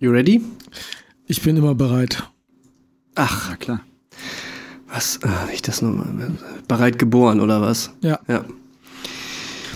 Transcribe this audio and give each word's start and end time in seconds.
You 0.00 0.12
ready? 0.12 0.40
Ich 1.26 1.42
bin 1.42 1.56
immer 1.56 1.74
bereit. 1.74 2.22
Ach, 3.16 3.58
klar. 3.58 3.80
Was? 4.86 5.18
Ah, 5.24 5.48
ich 5.52 5.60
das 5.60 5.82
nochmal. 5.82 6.30
Bereit 6.68 6.98
geboren 6.98 7.40
oder 7.40 7.60
was? 7.60 7.90
Ja. 8.00 8.20
Ja. 8.28 8.44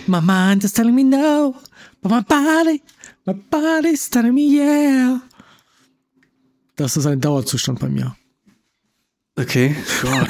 My 0.06 0.20
mind 0.20 0.62
is 0.64 0.72
telling 0.72 0.94
me 0.94 1.02
no, 1.04 1.54
but 2.00 2.10
my 2.10 2.22
body, 2.22 2.82
my 3.24 3.34
body's 3.34 4.08
telling 4.08 4.34
me 4.34 4.42
yeah. 4.42 5.20
Das 6.76 6.96
ist 6.96 7.06
ein 7.06 7.20
Dauerzustand 7.20 7.80
bei 7.80 7.88
mir. 7.88 8.16
Okay. 9.40 9.74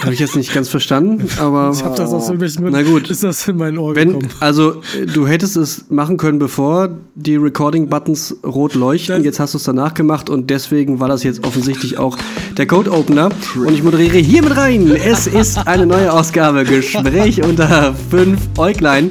Habe 0.00 0.14
ich 0.14 0.20
jetzt 0.20 0.36
nicht 0.36 0.54
ganz 0.54 0.68
verstanden, 0.68 1.26
aber. 1.40 1.72
Ich 1.74 1.82
habe 1.82 1.96
das 1.96 2.12
aus 2.12 2.26
irgendwelchen 2.26 2.62
Gründen. 2.62 2.78
Na 2.80 2.88
gut. 2.88 3.10
Ist 3.10 3.24
das 3.24 3.48
in 3.48 3.56
meinen 3.56 3.76
Ohren 3.78 3.96
Wenn, 3.96 4.08
gekommen? 4.10 4.28
also, 4.38 4.80
du 5.12 5.26
hättest 5.26 5.56
es 5.56 5.86
machen 5.90 6.16
können, 6.18 6.38
bevor 6.38 6.88
die 7.16 7.34
Recording-Buttons 7.34 8.36
rot 8.46 8.74
leuchten. 8.74 9.16
Das- 9.16 9.24
Jetzt 9.24 9.40
hast 9.40 9.54
du 9.54 9.58
es 9.58 9.64
danach 9.64 9.94
gemacht 9.94 10.30
und 10.30 10.50
deswegen 10.50 11.00
war 11.00 11.08
das 11.08 11.24
jetzt 11.24 11.42
offensichtlich 11.44 11.98
auch 11.98 12.16
der 12.56 12.68
Code-Opener. 12.68 13.30
Und 13.56 13.72
ich 13.74 13.82
moderiere 13.82 14.18
hier 14.18 14.40
mit 14.44 14.56
rein. 14.56 14.88
Es 14.92 15.26
ist 15.26 15.58
eine 15.66 15.84
neue 15.84 16.12
Ausgabe. 16.12 16.62
Gespräch 16.62 17.42
unter 17.42 17.96
fünf 18.08 18.38
Äuglein. 18.56 19.10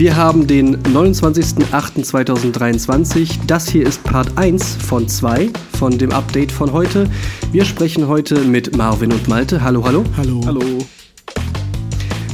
Wir 0.00 0.16
haben 0.16 0.46
den 0.46 0.82
29.08.2023. 0.82 3.32
Das 3.46 3.68
hier 3.68 3.86
ist 3.86 4.02
Part 4.02 4.38
1 4.38 4.76
von 4.76 5.06
2 5.06 5.50
von 5.78 5.98
dem 5.98 6.10
Update 6.10 6.50
von 6.50 6.72
heute. 6.72 7.06
Wir 7.52 7.66
sprechen 7.66 8.08
heute 8.08 8.38
mit 8.38 8.74
Marvin 8.74 9.12
und 9.12 9.28
Malte. 9.28 9.62
Hallo, 9.62 9.84
hallo 9.84 10.02
Hallo. 10.16 10.40
Hallo. 10.46 10.62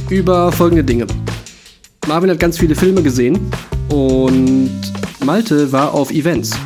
über 0.09 0.49
folgende 0.53 0.85
Dinge. 0.85 1.07
Marvin 2.07 2.29
hat 2.29 2.39
ganz 2.39 2.57
viele 2.57 2.73
Filme 2.73 3.03
gesehen 3.03 3.51
und 3.89 4.71
Malte 5.25 5.73
war 5.73 5.93
auf 5.93 6.09
Events. 6.11 6.57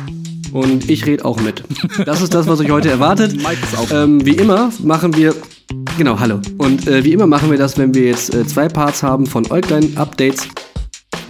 Und 0.52 0.88
ich 0.88 1.04
rede 1.04 1.24
auch 1.24 1.40
mit. 1.40 1.64
Das 2.06 2.22
ist 2.22 2.32
das, 2.32 2.46
was 2.46 2.60
euch 2.60 2.70
heute 2.70 2.90
erwartet. 2.90 3.32
Mike 3.38 3.58
ist 3.60 3.76
auch. 3.76 3.90
Ähm, 3.90 4.24
wie 4.24 4.36
immer 4.36 4.70
machen 4.78 5.16
wir. 5.16 5.34
Genau, 5.98 6.20
hallo. 6.20 6.38
Und 6.58 6.86
äh, 6.86 7.02
wie 7.02 7.12
immer 7.12 7.26
machen 7.26 7.50
wir 7.50 7.58
das, 7.58 7.76
wenn 7.76 7.92
wir 7.92 8.04
jetzt 8.04 8.32
äh, 8.32 8.46
zwei 8.46 8.68
Parts 8.68 9.02
haben 9.02 9.26
von 9.26 9.50
Äuglein-Updates, 9.50 10.46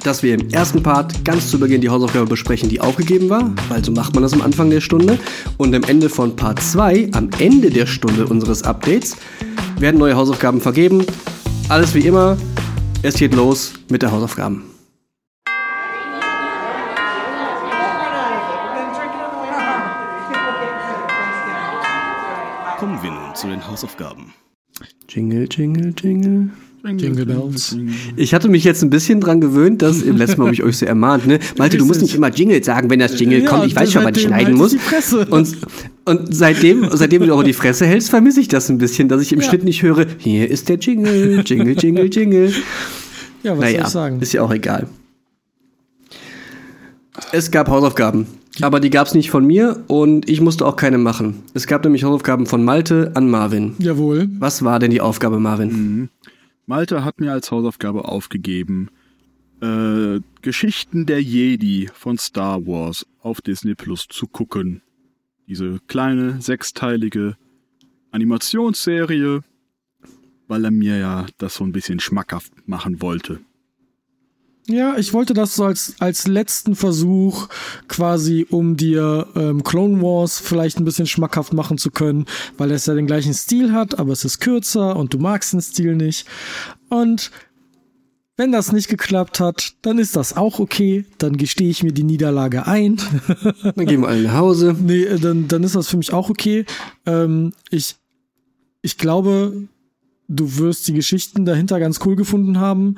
dass 0.03 0.23
wir 0.23 0.35
im 0.35 0.51
ersten 0.51 0.83
Part 0.83 1.25
ganz 1.25 1.51
zu 1.51 1.59
Beginn 1.59 1.81
die 1.81 1.89
Hausaufgabe 1.89 2.27
besprechen, 2.27 2.69
die 2.69 2.81
aufgegeben 2.81 3.29
war, 3.31 3.53
weil 3.69 3.85
so 3.85 3.93
macht 3.93 4.15
man 4.15 4.23
das 4.23 4.33
am 4.33 4.43
Anfang 4.43 4.71
der 4.71 4.81
Stunde. 4.81 5.19
Und 5.59 5.75
am 5.75 5.83
Ende 5.85 6.09
von 6.09 6.37
Part 6.37 6.63
2, 6.63 7.11
am 7.13 7.31
Ende 7.39 7.71
der 7.71 7.87
Stunde 7.87 8.27
unseres 8.27 8.63
Updates, 8.63 9.17
werden 9.79 9.99
neue 9.99 10.17
Hausaufgaben 10.17 10.61
vergeben. 10.61 11.05
Alles 11.69 11.95
wie 11.95 12.01
immer. 12.01 12.37
Es 13.03 13.15
geht 13.17 13.35
los 13.35 13.75
mit 13.89 14.03
der 14.03 14.13
Hausaufgaben. 14.13 14.65
Kommen 22.79 23.03
wir 23.03 23.11
nun 23.11 23.35
zu 23.35 23.47
den 23.47 23.67
Hausaufgaben. 23.67 24.35
Jingle, 25.09 25.47
jingle, 25.51 25.95
jingle. 26.01 26.51
Jingle 26.85 27.27
Bells. 27.27 27.77
Ich 28.17 28.35
hatte 28.35 28.49
mich 28.49 28.65
jetzt 28.65 28.83
ein 28.83 28.91
bisschen 28.91 29.21
dran 29.21 29.41
gewöhnt, 29.41 29.83
dass 29.83 30.03
im 30.03 30.17
letzten 30.17 30.41
Mal 30.41 30.47
habe 30.47 30.55
ich 30.55 30.63
euch 30.63 30.79
so 30.79 30.87
ermahnt, 30.87 31.27
ne? 31.27 31.39
Malte, 31.57 31.77
du 31.79 31.85
musst 31.85 32.03
nicht 32.03 32.15
immer 32.15 32.29
Jingle 32.31 32.63
sagen, 32.65 32.91
wenn 32.91 32.99
das 32.99 33.19
Jingle 33.19 33.43
Ja, 33.43 33.49
kommt. 33.49 33.67
Ich 33.67 33.77
weiß 33.77 33.93
schon, 33.93 34.05
wann 34.05 34.15
ich 34.15 34.23
schneiden 34.23 34.55
muss. 34.55 34.73
ich 34.73 34.81
die 34.81 34.85
Fresse. 34.85 35.27
Und, 35.27 35.57
und 36.05 36.35
seitdem, 36.35 36.89
seitdem 36.93 37.25
du 37.27 37.35
auch 37.35 37.45
die 37.45 37.53
Fresse 37.53 37.87
hältst, 37.87 38.11
vermisse 38.11 38.41
ich 38.41 38.49
das 38.49 38.69
ein 38.69 38.79
bisschen, 38.79 39.09
dass 39.09 39.23
ich 39.23 39.33
im 39.33 39.41
Ja. 39.41 39.49
Schnitt 39.49 39.65
nicht 39.65 39.83
höre, 39.83 40.07
hier 40.19 40.51
ist 40.51 40.69
der 40.69 40.77
Jingle, 40.79 41.43
Jingle, 41.45 41.77
Jingle, 41.79 42.11
Jingle. 42.13 42.53
Ja, 43.43 43.53
was 43.53 43.59
soll 43.59 43.59
naja, 43.59 43.81
ich 43.83 43.89
sagen? 43.89 44.21
ist 44.21 44.33
ja 44.33 44.43
auch 44.43 44.53
egal. 44.53 44.87
Es 47.33 47.51
gab 47.51 47.69
Hausaufgaben, 47.69 48.27
aber 48.61 48.81
die 48.81 48.91
gab 48.91 49.07
es 49.07 49.15
nicht 49.15 49.31
von 49.31 49.47
mir 49.47 49.85
und 49.87 50.29
ich 50.29 50.41
musste 50.41 50.67
auch 50.67 50.77
keine 50.77 50.99
machen. 50.99 51.43
Es 51.55 51.67
gab 51.67 51.85
nämlich 51.85 52.05
Hausaufgaben 52.05 52.47
von 52.47 52.65
Malte 52.65 53.13
an 53.15 53.31
Marvin. 53.31 53.75
Jawohl. 53.79 54.29
Was 54.39 54.65
war 54.65 54.79
denn 54.79 54.91
die 54.91 55.01
Aufgabe, 55.01 55.39
Marvin? 55.39 56.09
Malte 56.67 57.05
hat 57.05 57.21
mir 57.21 57.33
als 57.33 57.51
Hausaufgabe 57.51 58.05
aufgegeben, 58.07 58.91
äh, 59.61 60.21
Geschichten 60.43 61.07
der 61.07 61.23
Jedi 61.23 61.89
von 61.93 62.19
Star 62.19 62.67
Wars 62.67 63.07
auf 63.21 63.41
Disney 63.41 63.75
Plus 63.75 64.07
zu 64.09 64.27
gucken. 64.27 64.83
Diese 65.47 65.81
kleine, 65.87 66.41
sechsteilige 66.41 67.37
Animationsserie, 68.11 69.43
weil 70.49 70.65
er 70.65 70.71
mir 70.71 70.99
ja 70.99 71.27
das 71.39 71.55
so 71.55 71.65
ein 71.65 71.73
bisschen 71.73 72.01
schmackhaft 72.01 72.53
machen 72.67 73.03
wollte. 73.03 73.41
Ja, 74.69 74.97
ich 74.97 75.13
wollte 75.13 75.35
das 75.35 75.57
so 75.57 75.65
als, 75.65 75.97
als 75.99 76.29
letzten 76.29 76.77
Versuch 76.77 77.49
quasi, 77.89 78.47
um 78.49 78.77
dir 78.77 79.27
ähm, 79.35 79.65
Clone 79.65 80.01
Wars 80.01 80.39
vielleicht 80.39 80.79
ein 80.79 80.85
bisschen 80.85 81.07
schmackhaft 81.07 81.53
machen 81.53 81.79
zu 81.79 81.91
können, 81.91 82.27
weil 82.59 82.71
es 82.71 82.87
ja 82.87 82.95
den 82.95 83.09
gleichen 83.09 83.35
Stil 83.35 83.73
hat, 83.73 83.99
aber 83.99 84.13
es 84.13 84.25
ist 84.25 84.39
kürzer 84.41 84.97
und 84.97 85.15
du 85.15 85.19
magst 85.19 85.53
den 85.53 85.61
Stil 85.61 85.97
nicht. 85.97 86.29
Und 86.89 87.33
wenn 88.37 88.53
das 88.53 88.73
nicht 88.73 88.89
geklappt 88.89 89.41
hat, 89.41 89.75
dann 89.83 89.99
ist 89.99 90.17
das 90.17 90.37
auch 90.37 90.59
okay. 90.59 91.07
Dann 91.19 91.37
gestehe 91.37 91.69
ich 91.69 91.83
mir 91.83 91.93
die 91.93 92.05
Niederlage 92.05 92.67
ein. 92.67 92.97
Dann 93.63 93.87
gehen 93.87 94.01
wir 94.01 94.09
alle 94.09 94.23
nach 94.23 94.35
Hause. 94.35 94.75
nee, 94.81 95.05
äh, 95.05 95.19
dann, 95.19 95.49
dann 95.49 95.63
ist 95.63 95.75
das 95.75 95.89
für 95.89 95.97
mich 95.97 96.13
auch 96.13 96.31
okay. 96.31 96.65
Ähm, 97.05 97.53
ich, 97.71 97.97
ich 98.81 98.97
glaube, 98.97 99.69
du 100.29 100.59
wirst 100.59 100.89
die 100.89 100.95
Geschichten 100.95 101.45
dahinter 101.45 101.79
ganz 101.79 102.01
cool 102.05 102.17
gefunden 102.17 102.59
haben, 102.59 102.97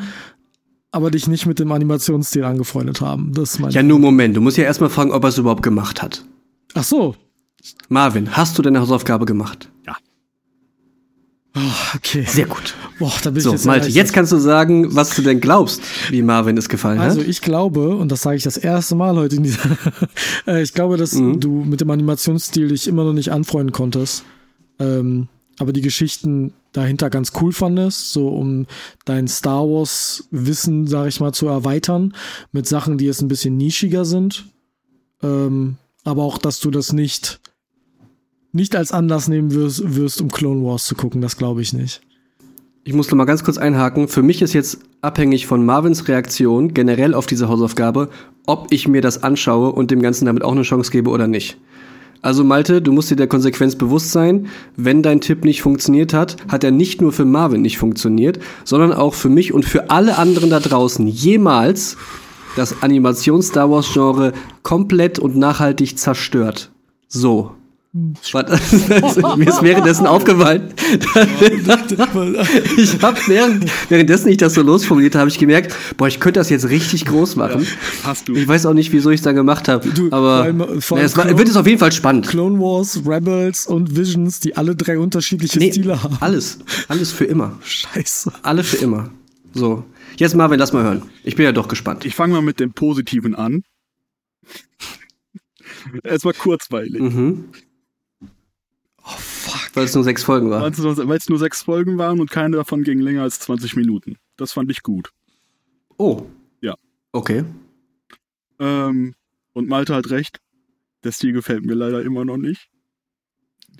aber 0.95 1.11
dich 1.11 1.27
nicht 1.29 1.47
mit 1.47 1.59
dem 1.59 1.71
Animationsstil 1.73 2.45
angefreundet 2.45 3.01
haben. 3.01 3.33
Das 3.35 3.55
ist 3.55 3.59
mein 3.61 3.71
Ja, 3.73 3.83
nur 3.83 3.99
Moment. 3.99 4.37
Du 4.37 4.41
musst 4.41 4.57
ja 4.57 4.65
erstmal 4.65 4.91
fragen, 4.91 5.13
ob 5.13 5.23
er 5.25 5.29
es 5.29 5.39
überhaupt 5.39 5.63
gemacht 5.63 6.03
hat. 6.03 6.25
Ach 6.75 6.85
so. 6.85 7.15
Marvin, 7.89 8.37
hast 8.37 8.57
du 8.59 8.63
deine 8.63 8.81
Hausaufgabe 8.81 9.25
gemacht? 9.27 9.71
Oh, 11.57 11.61
okay. 11.95 12.25
Sehr 12.27 12.47
gut. 12.47 12.75
Boah, 12.99 13.13
da 13.23 13.31
bin 13.31 13.41
So, 13.41 13.51
ich 13.51 13.53
jetzt 13.55 13.65
Malte, 13.65 13.89
jetzt 13.89 14.13
kannst 14.13 14.33
du 14.33 14.39
sagen, 14.39 14.93
was 14.97 15.15
du 15.15 15.23
denn 15.23 15.41
glaubst, 15.41 15.81
wie 16.11 16.21
Marvin 16.21 16.57
es 16.57 16.69
gefallen 16.69 16.99
Also 16.99 17.21
hat. 17.21 17.29
ich 17.29 17.43
glaube, 17.43 17.91
und 17.97 18.11
das 18.11 18.23
sage 18.23 18.37
ich 18.39 18.43
das 18.43 18.57
erste 18.57 18.97
Mal 18.97 19.15
heute 19.15 19.37
in 19.37 19.45
dieser, 19.45 19.61
äh, 20.49 20.63
ich 20.65 20.75
glaube, 20.75 20.97
dass 20.97 21.13
Mhm. 21.15 21.39
du 21.39 21.51
mit 21.65 21.81
dem 21.81 21.91
Animationsstil 21.91 22.69
dich 22.69 22.89
immer 22.89 23.05
noch 23.05 23.13
nicht 23.13 23.31
anfreunden 23.31 23.71
konntest. 23.73 24.25
Ähm, 24.81 25.29
aber 25.59 25.73
die 25.73 25.81
Geschichten 25.81 26.53
dahinter 26.73 27.11
ganz 27.11 27.33
cool 27.41 27.53
fandest, 27.53 28.13
so 28.13 28.29
um 28.29 28.67
dein 29.05 29.29
Star 29.29 29.63
Wars 29.63 30.27
Wissen, 30.31 30.87
sag 30.87 31.07
ich 31.09 31.21
mal, 31.21 31.33
zu 31.33 31.47
erweitern 31.47 32.15
mit 32.53 32.67
Sachen, 32.67 32.99
die 32.99 33.07
jetzt 33.07 33.23
ein 33.23 33.29
bisschen 33.29 33.57
nischiger 33.57 34.05
sind. 34.05 34.47
Ähm, 35.23 35.77
aber 36.05 36.23
auch, 36.23 36.39
dass 36.39 36.61
du 36.61 36.71
das 36.71 36.93
nicht 36.93 37.41
nicht 38.55 38.77
als 38.77 38.93
Anlass 38.93 39.27
nehmen 39.27 39.53
wirst, 39.53 39.97
wirst 39.97 40.21
um 40.21 40.31
Clone 40.31 40.65
Wars 40.65 40.87
zu 40.87 40.95
gucken, 40.95 41.21
das 41.21 41.37
glaube 41.37 41.61
ich 41.61 41.73
nicht. 41.73 42.01
Ich 42.85 42.93
muss 42.93 43.11
noch 43.11 43.17
mal 43.17 43.25
ganz 43.25 43.43
kurz 43.43 43.59
einhaken. 43.59 44.09
Für 44.09 44.23
mich 44.23 44.43
ist 44.43 44.53
jetzt 44.53 44.79
abhängig 45.01 45.47
von 45.47 45.65
Marvins 45.65 46.07
Reaktion 46.07 46.73
generell 46.73 47.15
auf 47.15 47.27
diese 47.27 47.49
Hausaufgabe, 47.49 48.11
ob 48.47 48.69
ich 48.71 48.87
mir 48.87 49.01
das 49.01 49.23
anschaue 49.23 49.73
und 49.73 49.91
dem 49.91 50.03
Ganzen 50.03 50.27
damit 50.27 50.45
auch 50.45 50.53
eine 50.53 50.63
Chance 50.63 50.93
gebe 50.93 51.11
oder 51.11 51.27
nicht. 51.27 51.57
Also 52.25 52.43
Malte, 52.43 52.81
du 52.81 52.91
musst 52.91 53.11
dir 53.11 53.17
der 53.17 53.27
Konsequenz 53.27 53.77
bewusst 53.77 54.11
sein, 54.11 54.47
wenn 54.77 55.03
dein 55.03 55.21
Tipp 55.21 55.45
nicht 55.45 55.61
funktioniert 55.61 56.15
hat, 56.15 56.37
hat 56.49 56.65
er 56.65 56.71
nicht 56.71 57.03
nur 57.03 57.13
für 57.13 57.27
Marvin 57.27 57.61
nicht 57.61 57.77
funktioniert, 57.77 58.39
sondern 58.65 58.95
auch 58.95 59.13
für 59.13 59.29
mich 59.29 59.53
und 59.53 59.67
für 59.67 59.91
alle 59.91 60.17
anderen 60.17 60.49
da 60.49 60.59
draußen 60.59 61.07
jemals 61.07 61.99
das 62.57 62.83
Animations-Star 62.83 63.71
Wars-Genre 63.71 64.33
komplett 64.63 65.19
und 65.19 65.37
nachhaltig 65.37 65.99
zerstört. 65.99 66.71
So. 67.09 67.51
Mir 67.95 69.47
ist 69.49 69.63
währenddessen 69.63 70.09
aufgefallen. 70.09 70.75
ich 72.77 73.01
habe 73.01 73.17
während, 73.29 73.71
währenddessen 73.89 74.29
ich 74.31 74.37
das 74.37 74.55
so 74.55 74.63
losformuliert 74.63 75.15
habe, 75.15 75.21
habe 75.21 75.31
ich 75.31 75.39
gemerkt, 75.39 75.73
boah, 75.97 76.09
ich 76.09 76.19
könnte 76.19 76.41
das 76.41 76.51
jetzt 76.51 76.69
richtig 76.71 77.05
groß 77.07 77.37
machen. 77.37 77.65
Hast 78.03 78.27
du. 78.27 78.35
Ich 78.35 78.49
weiß 78.49 78.67
auch 78.67 78.75
nicht, 78.75 78.91
wieso 78.93 79.11
ich 79.11 79.21
es 79.21 79.25
dann 79.25 79.37
gemacht 79.37 79.69
habe. 79.69 79.89
Aber 80.11 80.39
vor 80.39 80.43
allem- 80.67 80.83
vor 80.83 80.99
na, 80.99 81.05
es 81.05 81.15
Clone- 81.15 81.39
wird 81.39 81.49
es 81.49 81.55
auf 81.57 81.69
jeden 81.69 81.79
Fall 81.79 81.93
spannend. 81.93 82.27
Clone 82.27 82.59
Wars, 82.59 83.01
Rebels 83.07 83.69
und 83.69 83.97
Visions, 83.97 84.41
die 84.41 84.57
alle 84.57 84.75
drei 84.75 84.99
unterschiedliche 84.99 85.61
Nee, 85.61 85.71
Stile 85.71 86.03
haben. 86.03 86.19
alles. 86.21 86.59
Alles 86.89 87.13
für 87.13 87.27
immer. 87.27 87.61
Scheiße. 87.63 88.33
Alle 88.43 88.65
für 88.65 88.79
immer. 88.79 89.11
So. 89.53 89.85
Jetzt 90.17 90.35
Marvin, 90.35 90.59
lass 90.59 90.73
mal 90.73 90.83
hören. 90.83 91.03
Ich 91.23 91.37
bin 91.37 91.45
ja 91.45 91.53
doch 91.53 91.69
gespannt. 91.69 92.05
Ich 92.05 92.17
fange 92.17 92.35
mal 92.35 92.43
mit 92.43 92.59
dem 92.59 92.73
Positiven 92.73 93.37
an. 93.37 93.63
es 96.03 96.25
war 96.25 96.33
kurzweilig. 96.33 97.01
Mhm. 97.01 97.45
Oh, 99.05 99.11
fuck. 99.19 99.71
Weil 99.75 99.85
es 99.85 99.95
nur 99.95 100.05
sechs 100.05 100.25
Folgen 100.25 100.51
war. 100.51 100.63
Weil 100.63 101.17
es 101.17 101.29
nur 101.29 101.39
sechs 101.39 101.63
Folgen 101.63 101.99
waren 101.99 102.21
und 102.21 102.31
keine 102.31 102.57
davon 102.57 102.83
ging 102.83 103.01
länger 103.01 103.23
als 103.23 103.39
20 103.41 103.77
Minuten. 103.77 104.17
Das 104.37 104.53
fand 104.53 104.71
ich 104.71 104.83
gut. 104.83 105.11
Oh. 105.97 106.27
Ja. 106.61 106.75
Okay. 107.13 107.45
Ähm, 108.59 109.15
und 109.53 109.69
Malte 109.69 109.95
hat 109.95 110.11
recht. 110.11 110.41
Der 111.05 111.13
Stil 111.13 111.33
gefällt 111.33 111.65
mir 111.65 111.75
leider 111.75 112.03
immer 112.03 112.25
noch 112.25 112.39
nicht. 112.39 112.69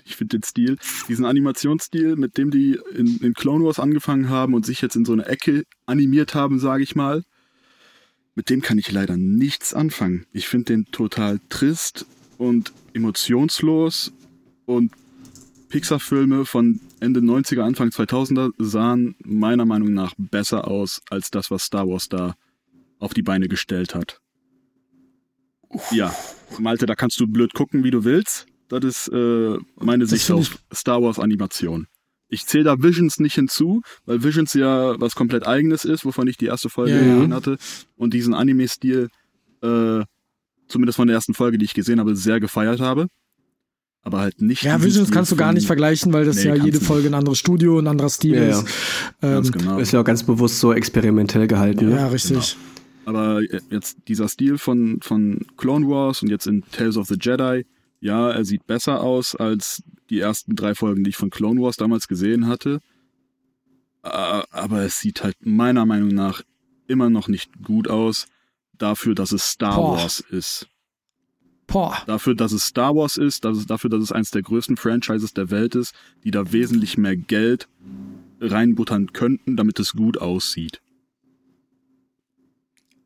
Ich 0.03 0.15
finde 0.15 0.37
den 0.37 0.43
Stil, 0.43 0.77
diesen 1.07 1.25
Animationsstil, 1.25 2.15
mit 2.15 2.37
dem 2.37 2.51
die 2.51 2.79
in, 2.93 3.17
in 3.21 3.33
Clone 3.33 3.65
Wars 3.65 3.79
angefangen 3.79 4.29
haben 4.29 4.53
und 4.53 4.65
sich 4.65 4.81
jetzt 4.81 4.95
in 4.95 5.03
so 5.03 5.13
eine 5.13 5.25
Ecke 5.25 5.63
animiert 5.87 6.35
haben, 6.35 6.59
sage 6.59 6.83
ich 6.83 6.95
mal, 6.95 7.23
mit 8.35 8.49
dem 8.51 8.61
kann 8.61 8.77
ich 8.77 8.91
leider 8.91 9.17
nichts 9.17 9.73
anfangen. 9.73 10.27
Ich 10.31 10.47
finde 10.47 10.65
den 10.65 10.85
total 10.91 11.39
trist 11.49 12.05
und 12.37 12.71
emotionslos 12.93 14.13
und 14.65 14.91
Pixar-Filme 15.69 16.45
von 16.45 16.79
Ende 16.99 17.19
90er, 17.19 17.61
Anfang 17.61 17.89
2000er 17.89 18.51
sahen 18.57 19.15
meiner 19.23 19.65
Meinung 19.65 19.93
nach 19.93 20.13
besser 20.17 20.67
aus 20.67 21.01
als 21.09 21.31
das, 21.31 21.51
was 21.51 21.63
Star 21.63 21.87
Wars 21.87 22.07
da 22.09 22.35
auf 22.99 23.13
die 23.13 23.23
Beine 23.23 23.47
gestellt 23.47 23.95
hat. 23.95 24.19
Ja, 25.91 26.13
Malte, 26.59 26.85
da 26.85 26.95
kannst 26.95 27.19
du 27.19 27.27
blöd 27.27 27.53
gucken, 27.53 27.83
wie 27.83 27.91
du 27.91 28.03
willst. 28.03 28.45
Das 28.69 28.83
ist 28.83 29.07
äh, 29.09 29.57
meine 29.75 30.05
Das 30.05 30.11
Sicht 30.11 30.31
auf 30.31 30.57
Star 30.73 31.01
Wars 31.01 31.19
Animation. 31.19 31.87
Ich 32.27 32.45
zähle 32.45 32.63
da 32.63 32.81
Visions 32.81 33.19
nicht 33.19 33.35
hinzu, 33.35 33.81
weil 34.05 34.23
Visions 34.23 34.53
ja 34.53 34.99
was 34.99 35.15
komplett 35.15 35.45
eigenes 35.45 35.85
ist, 35.85 36.05
wovon 36.05 36.27
ich 36.27 36.37
die 36.37 36.47
erste 36.47 36.69
Folge 36.69 36.93
Ja, 36.93 37.01
ja. 37.01 37.13
gesehen 37.15 37.33
hatte. 37.33 37.57
Und 37.95 38.13
diesen 38.13 38.33
Anime-Stil, 38.33 39.09
äh, 39.61 40.03
zumindest 40.67 40.95
von 40.95 41.07
der 41.07 41.15
ersten 41.15 41.33
Folge, 41.33 41.57
die 41.57 41.65
ich 41.65 41.73
gesehen 41.73 41.99
habe, 41.99 42.15
sehr 42.15 42.39
gefeiert 42.39 42.79
habe. 42.79 43.07
Aber 44.05 44.19
halt 44.19 44.39
nicht. 44.41 44.61
Ja, 44.63 44.81
Visions 44.81 45.09
kannst 45.11 45.31
du 45.31 45.35
gar 45.35 45.51
nicht 45.51 45.65
vergleichen, 45.67 46.13
weil 46.13 46.25
das 46.25 46.37
Nee, 46.37 46.45
ja 46.49 46.55
jede 46.55 46.79
Folge 46.79 47.07
ein 47.09 47.13
anderes 47.15 47.39
Studio, 47.39 47.79
ein 47.79 47.87
anderer 47.87 48.09
Stil 48.09 48.35
Ja, 48.35 48.43
ja. 48.43 48.49
ist. 48.61 48.67
Ähm, 49.23 49.31
Ganz 49.33 49.51
genau. 49.51 49.77
Ist 49.79 49.91
ja 49.91 49.99
auch 49.99 50.05
ganz 50.05 50.21
bewusst 50.23 50.59
so 50.59 50.71
experimentell 50.73 51.47
gehalten. 51.47 51.89
ja, 51.89 52.05
Ne? 52.05 52.11
richtig. 52.11 52.55
Aber 53.05 53.41
jetzt 53.71 53.97
dieser 54.07 54.27
Stil 54.29 54.57
von, 54.59 54.99
von 55.01 55.39
Clone 55.57 55.87
Wars 55.87 56.21
und 56.21 56.29
jetzt 56.29 56.45
in 56.47 56.63
Tales 56.71 56.97
of 56.97 57.07
the 57.07 57.17
Jedi, 57.19 57.65
ja, 57.99 58.29
er 58.31 58.45
sieht 58.45 58.65
besser 58.67 59.01
aus 59.01 59.35
als 59.35 59.83
die 60.11 60.19
ersten 60.19 60.55
drei 60.55 60.75
Folgen, 60.75 61.03
die 61.03 61.09
ich 61.09 61.17
von 61.17 61.31
Clone 61.31 61.59
Wars 61.61 61.75
damals 61.75 62.07
gesehen 62.07 62.47
hatte. 62.47 62.79
Äh, 64.03 64.09
Aber 64.51 64.81
es 64.83 64.99
sieht 64.99 65.23
halt 65.23 65.35
meiner 65.43 65.85
Meinung 65.87 66.09
nach 66.09 66.43
immer 66.87 67.09
noch 67.09 67.27
nicht 67.27 67.49
gut 67.63 67.87
aus 67.87 68.27
dafür, 68.77 69.15
dass 69.15 69.31
es 69.31 69.43
Star 69.49 69.75
Boah. 69.77 69.97
Wars 69.97 70.19
ist. 70.19 70.67
Boah. 71.67 71.97
Dafür, 72.05 72.35
dass 72.35 72.51
es 72.51 72.63
Star 72.63 72.95
Wars 72.95 73.17
ist, 73.17 73.43
dass 73.45 73.57
es, 73.57 73.65
dafür, 73.65 73.89
dass 73.89 74.01
es 74.01 74.11
eines 74.11 74.31
der 74.31 74.41
größten 74.41 74.77
Franchises 74.77 75.33
der 75.33 75.49
Welt 75.49 75.75
ist, 75.75 75.93
die 76.23 76.31
da 76.31 76.51
wesentlich 76.51 76.97
mehr 76.97 77.15
Geld 77.15 77.67
reinbuttern 78.39 79.13
könnten, 79.13 79.55
damit 79.57 79.79
es 79.79 79.93
gut 79.93 80.17
aussieht. 80.19 80.81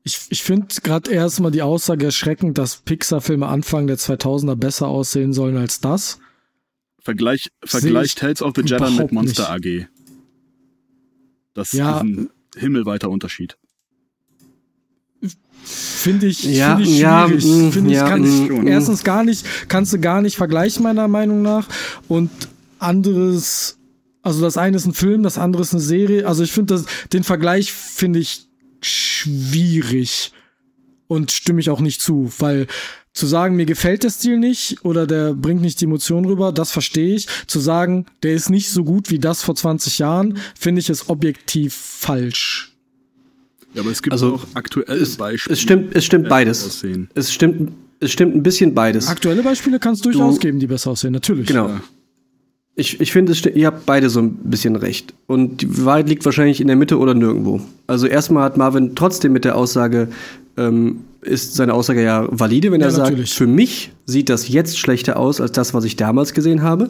Ich, 0.03 0.17
ich 0.29 0.43
finde 0.43 0.67
gerade 0.81 1.11
erstmal 1.11 1.51
die 1.51 1.61
Aussage 1.61 2.05
erschreckend, 2.05 2.57
dass 2.57 2.77
Pixar-Filme 2.77 3.47
Anfang 3.47 3.85
der 3.85 3.97
2000er 3.97 4.55
besser 4.55 4.87
aussehen 4.87 5.33
sollen 5.33 5.57
als 5.57 5.81
das. 5.81 6.19
Vergleich, 6.99 7.49
Vergleich 7.63 8.07
ich 8.07 8.15
Tales 8.15 8.41
of 8.41 8.53
the 8.55 8.61
Jedi 8.63 8.91
mit 8.91 9.11
Monster 9.11 9.51
AG. 9.51 9.87
Das 11.53 11.73
Ja. 11.73 11.97
ist 11.97 12.03
ein 12.03 12.29
himmelweiter 12.57 13.09
Unterschied. 13.09 13.57
Finde 15.63 16.27
ich, 16.27 16.43
Ja, 16.43 16.75
find 16.77 16.87
ich 16.87 16.99
ja, 16.99 17.27
schwierig. 17.27 17.45
mm, 17.45 17.71
Finde 17.71 17.89
ich, 17.91 17.95
ja, 17.97 18.07
kann 18.07 18.21
mm, 18.21 18.45
ich 18.45 18.49
mm. 18.49 18.67
erstens 18.67 19.03
gar 19.03 19.23
nicht, 19.23 19.45
kannst 19.67 19.93
du 19.93 19.99
gar 19.99 20.21
nicht 20.21 20.37
vergleichen, 20.37 20.83
meiner 20.83 21.07
Meinung 21.07 21.41
nach. 21.41 21.67
Und 22.07 22.31
anderes, 22.79 23.77
also 24.21 24.41
das 24.41 24.57
eine 24.57 24.77
ist 24.77 24.85
ein 24.85 24.93
Film, 24.93 25.23
das 25.23 25.37
andere 25.37 25.61
ist 25.61 25.73
eine 25.73 25.81
Serie. 25.81 26.25
Also 26.27 26.43
ich 26.43 26.51
finde 26.51 26.75
das, 26.75 26.85
den 27.13 27.23
Vergleich 27.23 27.71
finde 27.71 28.19
ich 28.19 28.47
schwierig. 28.81 30.31
Und 31.07 31.31
stimme 31.31 31.59
ich 31.59 31.71
auch 31.71 31.81
nicht 31.81 32.01
zu, 32.01 32.31
weil 32.37 32.67
zu 33.13 33.25
sagen, 33.25 33.55
mir 33.55 33.65
gefällt 33.65 34.03
der 34.03 34.11
Stil 34.11 34.37
nicht 34.37 34.85
oder 34.85 35.07
der 35.07 35.33
bringt 35.33 35.61
nicht 35.61 35.81
die 35.81 35.85
Emotion 35.85 36.25
rüber, 36.25 36.51
das 36.51 36.71
verstehe 36.71 37.15
ich. 37.15 37.27
Zu 37.47 37.59
sagen, 37.59 38.05
der 38.23 38.33
ist 38.33 38.49
nicht 38.49 38.69
so 38.69 38.83
gut 38.83 39.09
wie 39.09 39.19
das 39.19 39.41
vor 39.41 39.55
20 39.55 39.99
Jahren, 39.99 40.37
finde 40.57 40.79
ich 40.79 40.89
es 40.89 41.09
objektiv 41.09 41.73
falsch. 41.73 42.77
Ja, 43.79 43.83
aber 43.83 43.91
es 43.91 44.01
gibt 44.01 44.11
Also, 44.13 44.35
auch 44.35 44.45
aktuelle 44.55 44.93
Es, 44.99 45.15
Beispiele. 45.15 45.53
es 45.53 45.61
stimmt, 45.61 45.95
es 45.95 46.05
stimmt 46.05 46.27
beides. 46.29 46.65
aussehen. 46.65 47.09
Es 47.15 47.31
stimmt, 47.33 47.71
es 48.01 48.11
stimmt 48.11 48.35
ein 48.35 48.43
bisschen 48.43 48.73
beides. 48.73 49.07
Aktuelle 49.07 49.41
Beispiele 49.41 49.79
kannst 49.79 50.05
du 50.05 50.11
durchaus 50.11 50.35
Du- 50.35 50.41
geben, 50.41 50.59
die 50.59 50.67
besser 50.67 50.91
aussehen, 50.91 51.13
natürlich. 51.13 51.47
Genau. 51.47 51.69
Ich, 52.75 52.99
ich 53.01 53.11
finde, 53.11 53.33
ihr 53.55 53.67
habt 53.67 53.85
beide 53.85 54.09
so 54.09 54.21
ein 54.21 54.35
bisschen 54.35 54.75
recht. 54.77 55.13
Und 55.27 55.61
die 55.61 55.83
Wahrheit 55.85 56.07
liegt 56.07 56.23
wahrscheinlich 56.23 56.61
in 56.61 56.67
der 56.67 56.77
Mitte 56.77 56.97
oder 56.97 57.13
nirgendwo. 57.13 57.59
Also 57.87 58.07
erstmal 58.07 58.43
hat 58.43 58.55
Marvin 58.57 58.95
trotzdem 58.95 59.33
mit 59.33 59.43
der 59.43 59.57
Aussage, 59.57 60.07
ähm, 60.55 61.01
ist 61.21 61.55
seine 61.55 61.73
Aussage 61.73 62.01
ja 62.03 62.25
valide, 62.31 62.71
wenn 62.71 62.79
Ja, 62.79 62.87
er 62.87 62.91
sagt, 62.91 63.09
natürlich. 63.09 63.33
für 63.33 63.47
mich 63.47 63.91
sieht 64.05 64.29
das 64.29 64.47
jetzt 64.47 64.79
schlechter 64.79 65.17
aus 65.17 65.41
als 65.41 65.51
das, 65.51 65.73
was 65.73 65.83
ich 65.83 65.97
damals 65.97 66.33
gesehen 66.33 66.61
habe. 66.61 66.89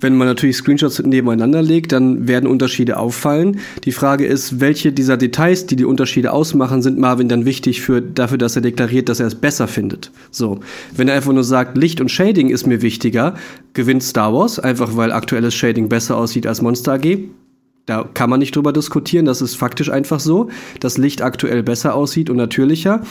Wenn 0.00 0.16
man 0.16 0.28
natürlich 0.28 0.56
Screenshots 0.56 1.02
nebeneinander 1.02 1.62
legt, 1.62 1.92
dann 1.92 2.28
werden 2.28 2.46
Unterschiede 2.46 2.98
auffallen. 2.98 3.60
Die 3.84 3.92
Frage 3.92 4.26
ist, 4.26 4.60
welche 4.60 4.92
dieser 4.92 5.16
Details, 5.16 5.66
die 5.66 5.76
die 5.76 5.84
Unterschiede 5.84 6.32
ausmachen, 6.32 6.82
sind 6.82 6.98
Marvin 6.98 7.28
dann 7.28 7.44
wichtig 7.44 7.80
für, 7.80 8.00
dafür, 8.00 8.38
dass 8.38 8.56
er 8.56 8.62
deklariert, 8.62 9.08
dass 9.08 9.20
er 9.20 9.26
es 9.26 9.34
besser 9.34 9.66
findet. 9.68 10.12
So. 10.30 10.60
Wenn 10.94 11.08
er 11.08 11.14
einfach 11.14 11.32
nur 11.32 11.44
sagt, 11.44 11.76
Licht 11.76 12.00
und 12.00 12.10
Shading 12.10 12.48
ist 12.50 12.66
mir 12.66 12.82
wichtiger, 12.82 13.34
gewinnt 13.72 14.02
Star 14.02 14.32
Wars, 14.32 14.58
einfach 14.58 14.96
weil 14.96 15.12
aktuelles 15.12 15.54
Shading 15.54 15.88
besser 15.88 16.16
aussieht 16.16 16.46
als 16.46 16.62
Monster 16.62 16.94
AG. 16.94 17.18
Da 17.86 18.08
kann 18.12 18.28
man 18.28 18.38
nicht 18.38 18.54
drüber 18.54 18.72
diskutieren, 18.72 19.24
das 19.24 19.40
ist 19.40 19.54
faktisch 19.54 19.90
einfach 19.90 20.20
so, 20.20 20.50
dass 20.80 20.98
Licht 20.98 21.22
aktuell 21.22 21.62
besser 21.62 21.94
aussieht 21.94 22.28
und 22.28 22.36
natürlicher 22.36 23.02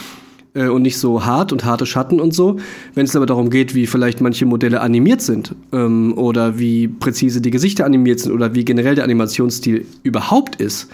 äh, 0.58 0.68
und 0.68 0.82
nicht 0.82 0.98
so 0.98 1.24
hart 1.24 1.52
und 1.52 1.64
harte 1.64 1.86
Schatten 1.86 2.20
und 2.20 2.34
so. 2.34 2.56
Wenn 2.94 3.06
es 3.06 3.16
aber 3.16 3.26
darum 3.26 3.50
geht, 3.50 3.74
wie 3.74 3.86
vielleicht 3.86 4.20
manche 4.20 4.44
Modelle 4.44 4.80
animiert 4.80 5.22
sind 5.22 5.54
ähm, 5.72 6.16
oder 6.16 6.58
wie 6.58 6.88
präzise 6.88 7.40
die 7.40 7.50
Gesichter 7.50 7.86
animiert 7.86 8.20
sind 8.20 8.32
oder 8.32 8.54
wie 8.54 8.64
generell 8.64 8.94
der 8.94 9.04
Animationsstil 9.04 9.86
überhaupt 10.02 10.56
ist, 10.56 10.88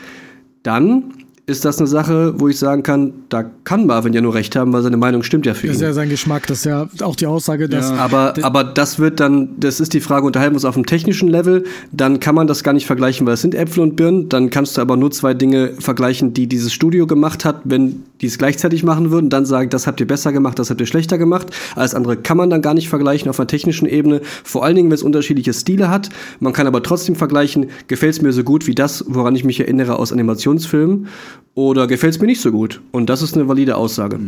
dann 0.62 1.24
ist 1.46 1.67
das 1.67 1.79
eine 1.79 1.87
Sache, 1.87 2.41
wo 2.41 2.49
ich 2.49 2.58
sagen 2.58 2.82
kann, 2.82 3.12
da 3.29 3.44
kann 3.64 3.87
Marvin 3.87 4.14
ja 4.14 4.23
nur 4.23 4.32
recht 4.35 4.56
haben, 4.56 4.73
weil 4.73 4.82
seine 4.82 4.96
Meinung 4.96 5.23
stimmt 5.23 5.44
ja 5.44 5.52
für 5.52 5.67
Das 5.67 5.76
ist 5.76 5.82
ihn. 5.82 5.88
ja 5.88 5.93
sein 5.93 6.08
Geschmack, 6.08 6.46
das 6.46 6.58
ist 6.58 6.64
ja 6.64 6.88
auch 7.02 7.17
die 7.17 7.26
Aussage, 7.26 7.69
dass 7.69 7.91
Ja. 7.91 7.96
Aber, 7.96 8.32
aber 8.41 8.64
das 8.64 8.99
wird 8.99 9.20
dann, 9.20 9.50
das 9.58 9.79
ist 9.79 9.93
die 9.93 10.00
Frage, 10.00 10.25
unterhalten 10.25 10.55
wir 10.55 10.56
uns 10.56 10.64
auf 10.64 10.75
dem 10.75 10.87
technischen 10.87 11.29
Level, 11.29 11.64
dann 11.93 12.19
kann 12.19 12.35
man 12.35 12.46
das 12.46 12.62
gar 12.64 12.73
nicht 12.73 12.87
vergleichen, 12.87 13.26
weil 13.26 13.35
es 13.35 13.43
sind 13.43 13.55
Äpfel 13.55 13.82
und 13.82 13.94
Birnen, 13.94 14.31
dann 14.31 14.49
kannst 14.49 14.79
du 14.79 14.81
aber 14.81 14.96
nur 14.96 15.11
zwei 15.11 15.35
Dinge 15.35 15.75
vergleichen, 15.79 16.32
die 16.32 16.46
dieses 16.46 16.73
Studio 16.73 17.06
gemacht 17.06 17.44
hat, 17.44 17.61
wenn 17.64 18.02
die 18.23 18.26
es 18.26 18.38
gleichzeitig 18.38 18.82
machen 18.82 19.11
würden, 19.11 19.29
dann 19.29 19.44
sagen, 19.44 19.69
das 19.69 19.87
habt 19.87 20.00
ihr 20.00 20.06
besser 20.06 20.32
gemacht, 20.32 20.58
das 20.58 20.70
habt 20.70 20.81
ihr 20.81 20.87
schlechter 20.87 21.19
gemacht. 21.19 21.49
Alles 21.76 21.94
andere 21.94 22.17
kann 22.17 22.38
man 22.38 22.49
dann 22.49 22.62
gar 22.62 22.73
nicht 22.73 22.88
vergleichen 22.88 23.29
auf 23.29 23.38
einer 23.38 23.46
technischen 23.49 23.87
Ebene, 23.87 24.23
vor 24.44 24.64
allen 24.64 24.76
Dingen, 24.76 24.88
wenn 24.88 24.94
es 24.94 25.02
unterschiedliche 25.02 25.52
Stile 25.52 25.91
hat. 25.91 26.08
Man 26.41 26.55
kann 26.55 26.67
aber 26.67 26.82
trotzdem 26.82 27.17
vergleichen, 27.17 27.67
gefällt 27.87 28.14
es 28.14 28.23
mir 28.23 28.32
so 28.32 28.43
gut 28.44 28.67
wie 28.67 28.75
das, 28.75 29.05
woran 29.08 29.37
ich 29.37 29.44
mich 29.44 29.61
erinnere 29.61 29.99
aus 29.99 30.11
Animationsfilmen, 30.11 31.08
oder 31.54 31.86
gefällt 31.86 32.14
es 32.14 32.20
mir 32.20 32.26
nicht 32.26 32.40
so 32.40 32.50
gut. 32.52 32.81
Und 32.92 33.08
das 33.10 33.22
ist 33.22 33.34
eine 33.34 33.48
valide 33.48 33.76
Aussage. 33.76 34.20